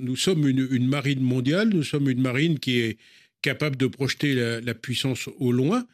nous 0.00 0.16
sommes 0.16 0.48
une, 0.48 0.88
marine 0.88 1.20
mondiale, 1.20 1.68
nous 1.68 1.84
sommes 1.84 2.10
une 2.10 2.20
marine 2.20 2.58
qui 2.58 2.80
est 2.80 2.98
capable 3.40 3.76
de 3.76 3.86
projeter 3.86 4.34
la, 4.34 4.74
puissance 4.74 5.28
au 5.38 5.52
loin. 5.52 5.86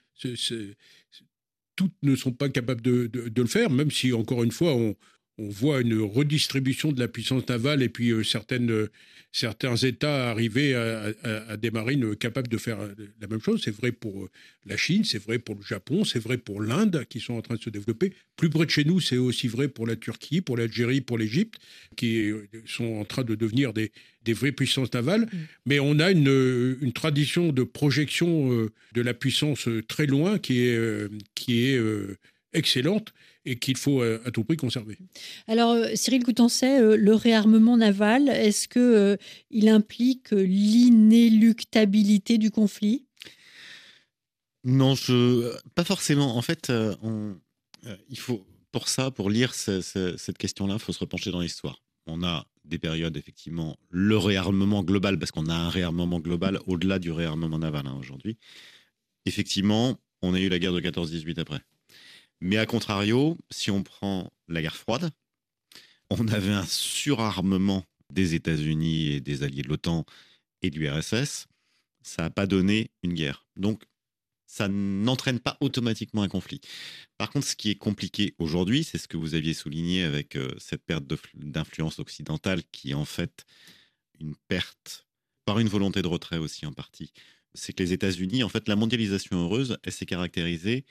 toutes 1.77 1.93
ne 2.03 2.17
sont 2.17 2.33
pas 2.33 2.49
capables 2.49 2.81
de, 2.81 3.11
le 3.37 3.47
faire, 3.47 3.69
même 3.69 3.91
si, 3.91 4.15
encore 4.15 4.43
une 4.43 4.51
fois, 4.51 4.75
on, 4.75 4.97
on 5.39 5.49
voit 5.49 5.81
une 5.81 6.01
redistribution 6.01 6.93
de 6.93 7.01
la 7.01 7.09
puissance 7.09 7.49
navale 7.49 7.83
et 7.83 7.89
puis 7.89 8.11
euh, 8.11 8.23
certaines, 8.23 8.71
euh, 8.71 8.91
certains 9.33 9.75
États 9.75 10.31
arriver 10.31 10.75
à, 10.75 11.57
des 11.57 11.73
marines 11.73 12.15
capables 12.15 12.49
de 12.49 12.57
faire 12.57 12.81
euh, 12.81 12.95
la 13.21 13.27
même 13.27 13.41
chose. 13.41 13.61
C'est 13.65 13.75
vrai 13.75 13.91
pour 13.91 14.29
la 14.65 14.77
Chine, 14.77 15.03
c'est 15.03 15.23
vrai 15.23 15.41
pour 15.41 15.57
le 15.57 15.63
Japon, 15.63 16.05
c'est 16.05 16.21
vrai 16.21 16.39
pour 16.39 16.63
l'Inde 16.63 17.05
qui 17.09 17.19
sont 17.19 17.35
en 17.35 17.43
train 17.43 17.57
de 17.57 17.61
se 17.61 17.71
développer. 17.71 18.13
Plus 18.37 18.49
près 18.49 18.65
de 18.65 18.71
chez 18.71 18.85
nous, 18.85 19.01
c'est 19.01 19.17
aussi 19.17 19.49
vrai 19.49 19.67
pour 19.67 19.87
la 19.89 19.97
Turquie, 19.97 20.41
pour 20.41 20.57
l'Algérie, 20.57 21.01
pour 21.01 21.19
l'Égypte, 21.19 21.59
qui 21.97 22.31
sont 22.67 22.95
en 22.95 23.05
train 23.05 23.25
de 23.25 23.35
devenir 23.35 23.73
des, 23.73 23.91
des 24.23 24.35
vraies 24.35 24.53
puissances 24.53 24.93
navales. 24.93 25.23
Mm. 25.23 25.39
Mais 25.67 25.81
on 25.81 25.99
a 25.99 26.13
une, 26.13 26.77
une, 26.81 26.93
tradition 26.93 27.53
de 27.53 27.65
projection 27.65 28.69
de 28.93 29.03
la 29.03 29.15
puissance 29.15 29.69
très 29.89 30.07
loin 30.07 30.39
qui 30.39 30.61
est, 30.61 31.09
qui 31.35 31.67
est 31.67 31.81
excellente 32.53 33.13
et 33.47 33.59
qu'il 33.59 33.77
faut 33.77 34.03
euh, 34.03 34.21
à 34.25 34.31
tout 34.31 34.45
prix 34.45 34.57
conserver. 34.57 34.99
Alors, 35.47 35.73
euh, 35.73 35.89
Cyril 35.95 36.25
Coutancet, 36.25 36.81
euh, 36.81 36.97
le 36.97 37.15
réarmement 37.15 37.77
naval, 37.77 38.29
est-ce 38.29 38.69
que 38.69 39.19
il 39.51 39.69
implique 39.69 40.31
l'inéluctabilité 40.31 42.39
du 42.39 42.51
conflit? 42.51 43.05
Non, 44.65 44.95
je, 44.95 45.55
pas 45.75 45.85
forcément. 45.85 46.37
En 46.37 46.43
fait, 46.43 46.73
on, 47.03 47.37
il 48.09 48.19
faut, 48.19 48.47
pour 48.73 48.89
ça, 48.89 49.11
pour 49.11 49.29
lire 49.29 49.53
cette 49.53 50.39
question-là, 50.39 50.75
il 50.75 50.81
faut 50.81 50.93
se 50.93 51.01
repencher 51.01 51.31
dans 51.31 51.41
l'histoire. 51.41 51.83
On 52.07 52.23
a 52.23 52.47
des 52.65 52.79
périodes, 52.79 53.17
effectivement, 53.19 53.79
le 53.91 54.17
réarmement 54.17 54.83
global, 54.83 55.19
parce 55.19 55.33
qu'on 55.33 55.49
a 55.49 55.55
un 55.55 55.69
réarmement 55.69 56.19
global 56.19 56.61
au-delà 56.67 56.99
du 56.99 57.11
réarmement 57.11 57.59
naval 57.59 57.87
hein, 57.87 57.97
aujourd'hui. 58.01 58.39
Effectivement, 59.27 59.99
on 60.23 60.33
a 60.33 60.41
eu 60.41 60.49
la 60.49 60.59
guerre 60.59 60.73
de 60.73 60.81
14-18 60.81 61.41
après. 61.41 61.61
Mais 62.41 62.57
à 62.57 62.67
contrario, 62.67 63.39
si 63.51 63.71
on 63.71 63.83
prend 63.83 64.33
la 64.49 64.63
guerre 64.63 64.77
froide, 64.77 65.11
on 66.11 66.29
avait 66.29 66.53
un 66.53 66.67
surarmement 66.67 67.85
des 68.11 68.35
États-Unis 68.35 69.09
et 69.09 69.21
des 69.21 69.43
alliés 69.43 69.63
de 69.63 69.69
l'OTAN 69.69 70.05
et 70.63 70.71
du 70.71 70.89
RSS. 70.89 71.47
Ça 72.03 72.23
n'a 72.23 72.31
pas 72.31 72.47
donné 72.47 72.91
une 73.03 73.15
guerre. 73.15 73.47
Donc, 73.57 73.83
ça 74.47 74.69
n'entraîne 74.69 75.41
pas 75.41 75.57
automatiquement 75.61 76.23
un 76.23 76.29
conflit. 76.29 76.61
Par 77.19 77.31
contre, 77.31 77.47
ce 77.47 77.57
qui 77.57 77.71
est 77.71 77.75
compliqué 77.75 78.35
aujourd'hui, 78.39 78.85
c'est 78.85 78.99
ce 78.99 79.09
que 79.09 79.17
vous 79.17 79.35
aviez 79.35 79.55
souligné 79.55 80.05
avec 80.05 80.37
euh, 80.37 80.55
cette 80.59 80.85
perte 80.85 81.05
d'influence 81.35 81.99
occidentale 81.99 82.63
qui 82.71 82.93
est 82.93 82.95
en 82.95 83.05
fait 83.05 83.45
une 84.21 84.37
perte 84.47 85.07
par 85.45 85.59
une 85.59 85.69
volonté 85.69 86.03
de 86.03 86.07
retrait 86.07 86.39
aussi 86.39 86.67
en 86.67 86.73
partie. 86.73 87.13
C'est 87.55 87.73
que 87.73 87.83
les 87.83 87.93
États-Unis, 87.93 88.45
en 88.45 88.49
fait, 88.49 88.69
la 88.69 88.77
mondialisation 88.77 89.43
heureuse, 89.43 89.77
elle 89.83 89.93
s'est 89.93 90.07
caractérisée 90.07 90.85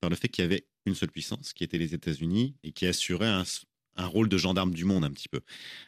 par 0.00 0.10
le 0.10 0.16
fait 0.16 0.28
qu'il 0.28 0.42
y 0.42 0.46
avait 0.46 0.66
une 0.86 0.94
seule 0.94 1.10
puissance, 1.10 1.52
qui 1.52 1.64
était 1.64 1.78
les 1.78 1.94
États-Unis, 1.94 2.56
et 2.62 2.72
qui 2.72 2.86
assurait 2.86 3.28
un, 3.28 3.44
rôle 4.06 4.28
de 4.28 4.38
gendarme 4.38 4.72
du 4.72 4.84
monde 4.84 5.04
un 5.04 5.10
petit 5.10 5.28
peu. 5.28 5.40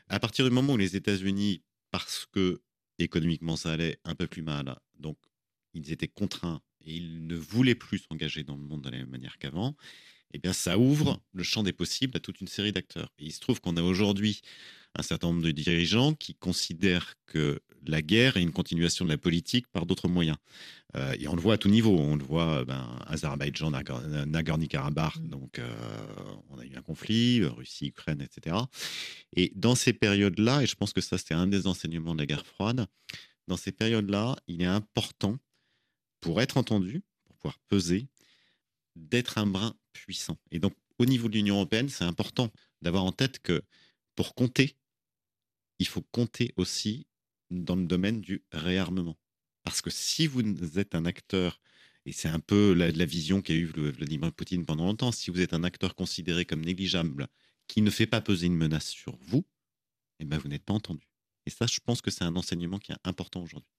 À 0.09 0.21
partir 0.21 0.45
du 0.45 0.51
moment 0.51 0.75
où 0.75 0.77
les 0.77 0.97
États-Unis, 0.97 1.63
parce 1.91 2.27
que 2.31 2.61
économiquement 2.99 3.57
ça 3.57 3.73
allait 3.73 3.99
un 4.05 4.15
peu 4.15 4.27
plus 4.27 4.43
mal, 4.43 4.79
donc 4.99 5.17
ils 5.75 5.91
étaient 5.93 6.09
contraints 6.09 6.61
et 6.85 6.95
ils 6.95 7.27
ne 7.27 7.37
voulaient 7.37 7.75
plus 7.75 7.99
s'engager 7.99 8.45
dans 8.45 8.57
le 8.57 8.63
monde 8.63 8.83
de 8.83 8.91
la 8.91 8.99
même 8.99 9.09
manière 9.09 9.39
qu'avant, 9.39 9.77
eh 10.35 10.39
bien 10.39 10.53
ça 10.53 10.79
ouvre 10.79 11.23
le 11.33 11.43
champ 11.43 11.63
des 11.63 11.73
possibles 11.73 12.17
à 12.17 12.21
toute 12.21 12.41
une 12.41 12.49
série 12.49 12.73
d'acteurs. 12.73 13.11
Et 13.19 13.25
il 13.25 13.33
se 13.33 13.41
trouve 13.41 13.61
qu'on 13.61 13.77
a 13.77 13.83
aujourd'hui 13.83 14.43
un 14.97 15.03
certain 15.03 15.29
nombre 15.29 15.43
de 15.43 15.51
dirigeants 15.51 16.15
qui 16.15 16.35
considèrent 16.35 17.15
que 17.27 17.61
la 17.87 18.03
guerre 18.03 18.37
est 18.37 18.43
une 18.43 18.53
continuation 18.53 19.05
de 19.05 19.11
la 19.11 19.19
politique 19.19 19.67
par 19.69 19.87
d'autres 19.87 20.09
moyens. 20.09 20.37
Euh, 20.95 21.15
et 21.19 21.27
on 21.27 21.35
le 21.35 21.41
voit 21.41 21.55
à 21.55 21.59
tout 21.59 21.69
niveau. 21.69 21.97
On 21.99 22.17
le 22.17 22.25
voit, 22.25 22.65
ben, 22.65 22.99
Azerbaïdjan, 23.07 23.71
Nagorno-Karabakh, 23.71 25.17
mm. 25.17 25.29
donc 25.29 25.59
euh, 25.59 25.75
on 26.51 26.59
a 26.59 26.65
eu 26.65 26.77
un 26.77 26.83
conflit, 26.83 27.45
Russie, 27.45 27.89
Ukraine, 27.89 28.21
etc. 28.21 28.57
Et 29.35 29.53
dans 29.55 29.75
ces 29.75 29.93
périodes-là, 29.93 30.63
et 30.63 30.67
je 30.67 30.75
pense 30.75 30.93
que 30.93 31.01
ça 31.01 31.19
c'était 31.19 31.35
un 31.35 31.47
des 31.47 31.67
enseignements 31.67 32.15
de 32.15 32.21
la 32.21 32.27
guerre 32.27 32.47
froide, 32.47 32.87
dans 33.49 33.57
ces 33.57 33.73
périodes-là, 33.73 34.37
il 34.47 34.63
est 34.63 34.67
important, 34.67 35.39
pour 36.21 36.41
être 36.41 36.57
entendu, 36.57 37.03
pour 37.25 37.37
pouvoir 37.37 37.59
peser, 37.69 38.07
d'être 38.95 39.39
un 39.39 39.47
brin 39.47 39.75
puissant. 39.93 40.39
Et 40.51 40.59
donc, 40.59 40.75
au 40.99 41.07
niveau 41.07 41.29
de 41.29 41.35
l'Union 41.35 41.57
européenne, 41.57 41.89
c'est 41.89 42.05
important 42.05 42.51
d'avoir 42.83 43.05
en 43.05 43.13
tête 43.13 43.41
que 43.41 43.63
pour 44.15 44.35
compter, 44.35 44.77
il 45.83 45.89
faut 45.89 46.03
compter 46.13 46.53
aussi 46.57 47.07
dans 47.51 47.77
le 47.77 47.85
domaine 47.85 48.21
du 48.21 48.45
réarmement. 48.53 49.19
Parce 49.65 49.83
que 49.83 49.91
si 49.91 50.27
vous 50.27 50.79
êtes 50.79 50.95
un 50.95 51.05
acteur, 51.05 51.61
et 52.07 52.13
c'est 52.13 52.29
un 52.29 52.41
peu 52.41 52.73
la, 52.73 53.05
vision 53.05 53.43
qu'a 53.43 53.55
eu 53.55 53.67
Vladimir 53.67 54.33
Poutine 54.33 54.65
pendant 54.65 54.87
longtemps, 54.87 55.13
si 55.13 55.31
vous 55.31 55.41
êtes 55.41 55.55
un 55.55 55.65
acteur 55.65 55.95
considéré 55.95 56.45
comme 56.45 56.65
négligeable, 56.65 57.29
qui 57.67 57.83
ne 57.83 57.91
fait 57.91 58.07
pas 58.07 58.21
peser 58.21 58.47
une 58.47 58.57
menace 58.57 58.89
sur 58.89 59.17
vous, 59.17 59.45
eh 60.21 60.25
ben 60.25 60.39
vous 60.39 60.49
n'êtes 60.49 60.65
pas 60.65 60.75
entendu. 60.75 61.09
Et 61.47 61.51
ça, 61.51 61.67
je 61.67 61.81
pense 61.81 62.01
que 62.01 62.11
c'est 62.11 62.25
un 62.25 62.37
enseignement 62.37 62.79
qui 62.79 62.93
est 62.93 62.97
important 63.05 63.43
aujourd'hui. 63.43 63.71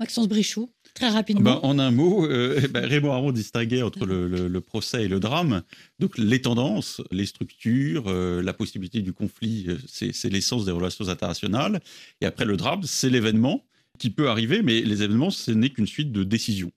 Maxence 0.00 0.28
Brichoux, 0.28 0.72
très 0.94 1.08
rapidement. 1.08 1.60
Ben, 1.60 1.60
en 1.62 1.78
un 1.78 1.92
mot, 1.92 2.26
euh, 2.26 2.60
eh 2.62 2.68
ben, 2.68 2.84
Raymond 2.84 3.12
Aron 3.12 3.32
distinguait 3.32 3.82
entre 3.82 4.06
le, 4.06 4.60
procès 4.60 5.04
et 5.04 5.08
le 5.08 5.20
drame. 5.20 5.62
Donc 6.00 6.18
les 6.18 6.40
tendances, 6.40 7.00
les 7.12 7.26
structures, 7.26 8.04
euh, 8.08 8.42
la 8.42 8.52
possibilité 8.52 9.02
du 9.02 9.12
conflit, 9.12 9.66
euh, 9.68 9.78
c'est 9.86 10.30
l'essence 10.30 10.64
des 10.64 10.72
relations 10.72 11.08
internationales. 11.08 11.80
Et 12.20 12.26
après 12.26 12.44
le 12.44 12.56
drame, 12.56 12.82
c'est 12.82 13.10
l'événement 13.10 13.64
qui 13.98 14.10
peut 14.10 14.28
arriver, 14.28 14.62
mais 14.62 14.80
les 14.80 15.04
événements, 15.04 15.30
ce 15.30 15.52
n'est 15.52 15.70
qu'une 15.70 15.86
suite 15.86 16.10
de 16.10 16.24
décisions. 16.24 16.72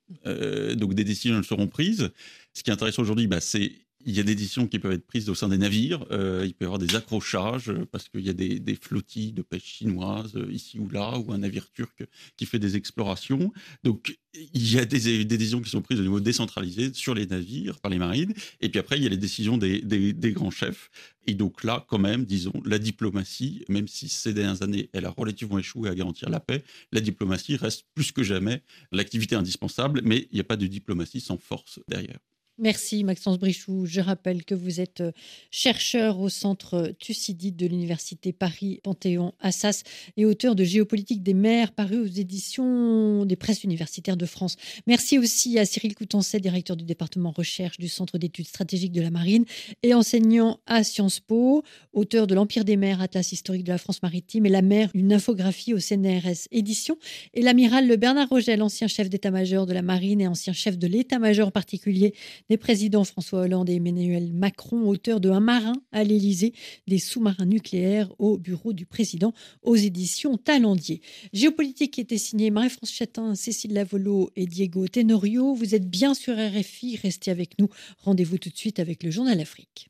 donc 0.76 0.94
des 0.94 1.04
décisions 1.04 1.42
seront 1.42 1.68
prises. 1.68 2.12
Ce 2.54 2.62
qui 2.62 2.70
est 2.70 2.74
intéressant 2.74 3.02
aujourd'hui, 3.02 3.26
bah, 3.26 3.42
c'est 3.42 3.72
il 4.08 4.16
y 4.16 4.22
a 4.22 4.24
des 4.24 4.36
décisions 4.36 4.68
qui 4.68 4.80
peuvent 4.80 4.94
être 4.94 5.06
prises 5.06 5.30
au 5.30 5.36
sein 5.36 5.50
des 5.50 5.58
navires. 5.58 6.06
Euh, 6.12 6.46
il 6.46 6.54
peut 6.54 6.64
y 6.64 6.66
avoir 6.66 6.80
des 6.80 6.96
accrochages 6.96 7.70
euh, 7.70 7.86
parce 7.92 8.08
qu'il 8.08 8.22
y 8.22 8.30
a 8.30 8.34
des, 8.34 8.80
flottilles 8.82 9.34
de 9.34 9.42
pêche 9.42 9.66
chinoise 9.66 10.32
euh, 10.38 10.50
ici 10.50 10.80
ou 10.80 10.90
là, 10.90 11.20
ou 11.20 11.34
un 11.34 11.40
navire 11.40 11.70
turc 11.74 12.06
qui 12.38 12.46
fait 12.46 12.58
des 12.58 12.78
explorations. 12.78 13.52
Donc, 13.84 14.18
il 14.34 14.72
y 14.72 14.80
a 14.80 14.86
des, 14.86 15.26
décisions 15.26 15.62
qui 15.62 15.70
sont 15.70 15.82
prises 15.82 16.00
au 16.00 16.04
niveau 16.04 16.22
décentralisé 16.22 16.94
sur 16.94 17.16
les 17.16 17.28
navires 17.28 17.82
par 17.82 17.92
les 17.92 17.98
marines. 17.98 18.34
Et 18.62 18.70
puis 18.70 18.80
après, 18.80 18.96
il 18.96 19.04
y 19.04 19.08
a 19.08 19.10
les 19.10 19.18
décisions 19.18 19.58
des, 19.58 19.82
des 19.82 20.32
grands 20.32 20.52
chefs. 20.52 20.90
Et 21.26 21.34
donc 21.34 21.66
là, 21.66 21.86
quand 21.90 22.00
même, 22.00 22.24
disons, 22.24 22.54
la 22.64 22.80
diplomatie, 22.80 23.66
même 23.68 23.90
si 23.90 24.08
ces 24.08 24.34
dernières 24.34 24.62
années, 24.62 24.90
elle 24.94 25.06
a 25.06 25.10
relativement 25.10 25.60
échoué 25.60 25.90
à 25.90 25.96
garantir 25.96 26.30
la 26.30 26.40
paix, 26.40 26.64
la 26.94 27.02
diplomatie 27.02 27.58
reste 27.58 27.86
plus 27.94 28.14
que 28.14 28.24
jamais 28.24 28.64
l'activité 28.94 29.36
indispensable, 29.36 30.02
mais 30.06 30.30
il 30.32 30.36
n'y 30.36 30.40
a 30.40 30.46
pas 30.46 30.56
de 30.56 30.68
diplomatie 30.68 31.20
sans 31.20 31.38
force 31.38 31.82
derrière. 31.90 32.20
Merci 32.60 33.04
Maxence 33.04 33.38
Brichoux. 33.38 33.86
Je 33.86 34.02
rappelle 34.02 34.44
que 34.44 34.56
vous 34.56 34.82
êtes 34.82 35.02
euh, 35.02 35.12
chercheur 35.52 36.20
au 36.20 36.28
centre 36.28 36.92
Thucydide 36.98 37.56
de 37.56 37.68
l'Université 37.68 38.34
Paris-Panthéon-Assas 38.34 39.84
et 40.18 40.26
auteur 40.26 40.56
de 40.56 40.64
Géopolitique 40.64 41.22
des 41.22 41.36
mers 41.36 41.72
paru 41.72 42.00
aux 42.00 42.08
éditions 42.08 43.26
des 43.26 43.36
presses 43.36 43.64
universitaires 43.64 44.18
de 44.18 44.26
France. 44.26 44.56
Merci 44.88 45.20
aussi 45.20 45.60
à 45.60 45.66
Cyril 45.66 45.94
Coutancet, 45.94 46.40
directeur 46.40 46.76
du 46.76 46.84
département 46.84 47.30
recherche 47.30 47.78
du 47.78 47.88
Centre 47.88 48.18
d'études 48.18 48.48
stratégiques 48.48 48.92
de 48.92 49.02
la 49.02 49.12
marine 49.12 49.46
et 49.84 49.94
enseignant 49.94 50.60
à 50.66 50.84
Sciences 50.84 51.20
Po, 51.20 51.62
auteur 51.94 52.26
de 52.26 52.34
l'Empire 52.34 52.66
des 52.66 52.76
mers, 52.76 53.04
Atlas 53.04 53.32
historique 53.32 53.66
de 53.66 53.72
la 53.72 53.78
France 53.78 54.02
maritime 54.02 54.48
et 54.48 54.50
la 54.50 54.64
mer, 54.64 54.90
une 54.96 55.14
infographie 55.14 55.76
au 55.76 55.80
CNRS 55.80 56.48
édition, 56.50 56.98
et 57.36 57.44
l'amiral 57.44 57.96
Bernard 57.98 58.30
Rogel, 58.30 58.64
ancien 58.64 58.88
chef 58.88 59.12
d'état-major 59.12 59.68
de 59.68 59.74
la 59.74 59.84
marine 59.84 60.22
et 60.22 60.28
ancien 60.28 60.54
chef 60.54 60.80
de 60.80 60.88
l'état-major 60.88 61.50
en 61.50 61.52
particulier 61.52 62.16
des 62.50 62.58
présidents 62.58 63.04
François 63.04 63.42
Hollande 63.42 63.70
et 63.70 63.76
Emmanuel 63.76 64.34
Macron, 64.34 64.88
auteur 64.88 65.20
de 65.20 65.30
Un 65.30 65.40
marin 65.40 65.74
à 65.92 66.04
l'Élysée, 66.04 66.54
des 66.88 67.00
sous-marins 67.00 67.46
nucléaires 67.46 68.14
au 68.20 68.38
bureau 68.38 68.74
du 68.74 68.86
président 68.86 69.34
aux 69.64 69.76
éditions 69.76 70.38
Talendier. 70.38 71.02
Géopolitique 71.34 72.00
était 72.00 72.18
signé 72.18 72.52
Marie-France 72.52 72.92
Chatin, 72.92 73.36
Cécile 73.36 73.74
Lavolo 73.74 74.32
et 74.36 74.46
Diego 74.46 74.88
Tenorio. 74.88 75.54
Vous 75.54 75.76
êtes 75.76 75.90
bien 75.90 76.14
sur 76.14 76.36
RFI, 76.36 76.98
restez 76.98 77.32
avec 77.32 77.60
nous. 77.60 77.70
Rendez-vous 78.00 78.38
tout 78.38 78.50
de 78.50 78.58
suite 78.58 78.80
avec 78.80 79.04
le 79.04 79.12
Journal 79.12 79.40
Afrique. 79.40 79.90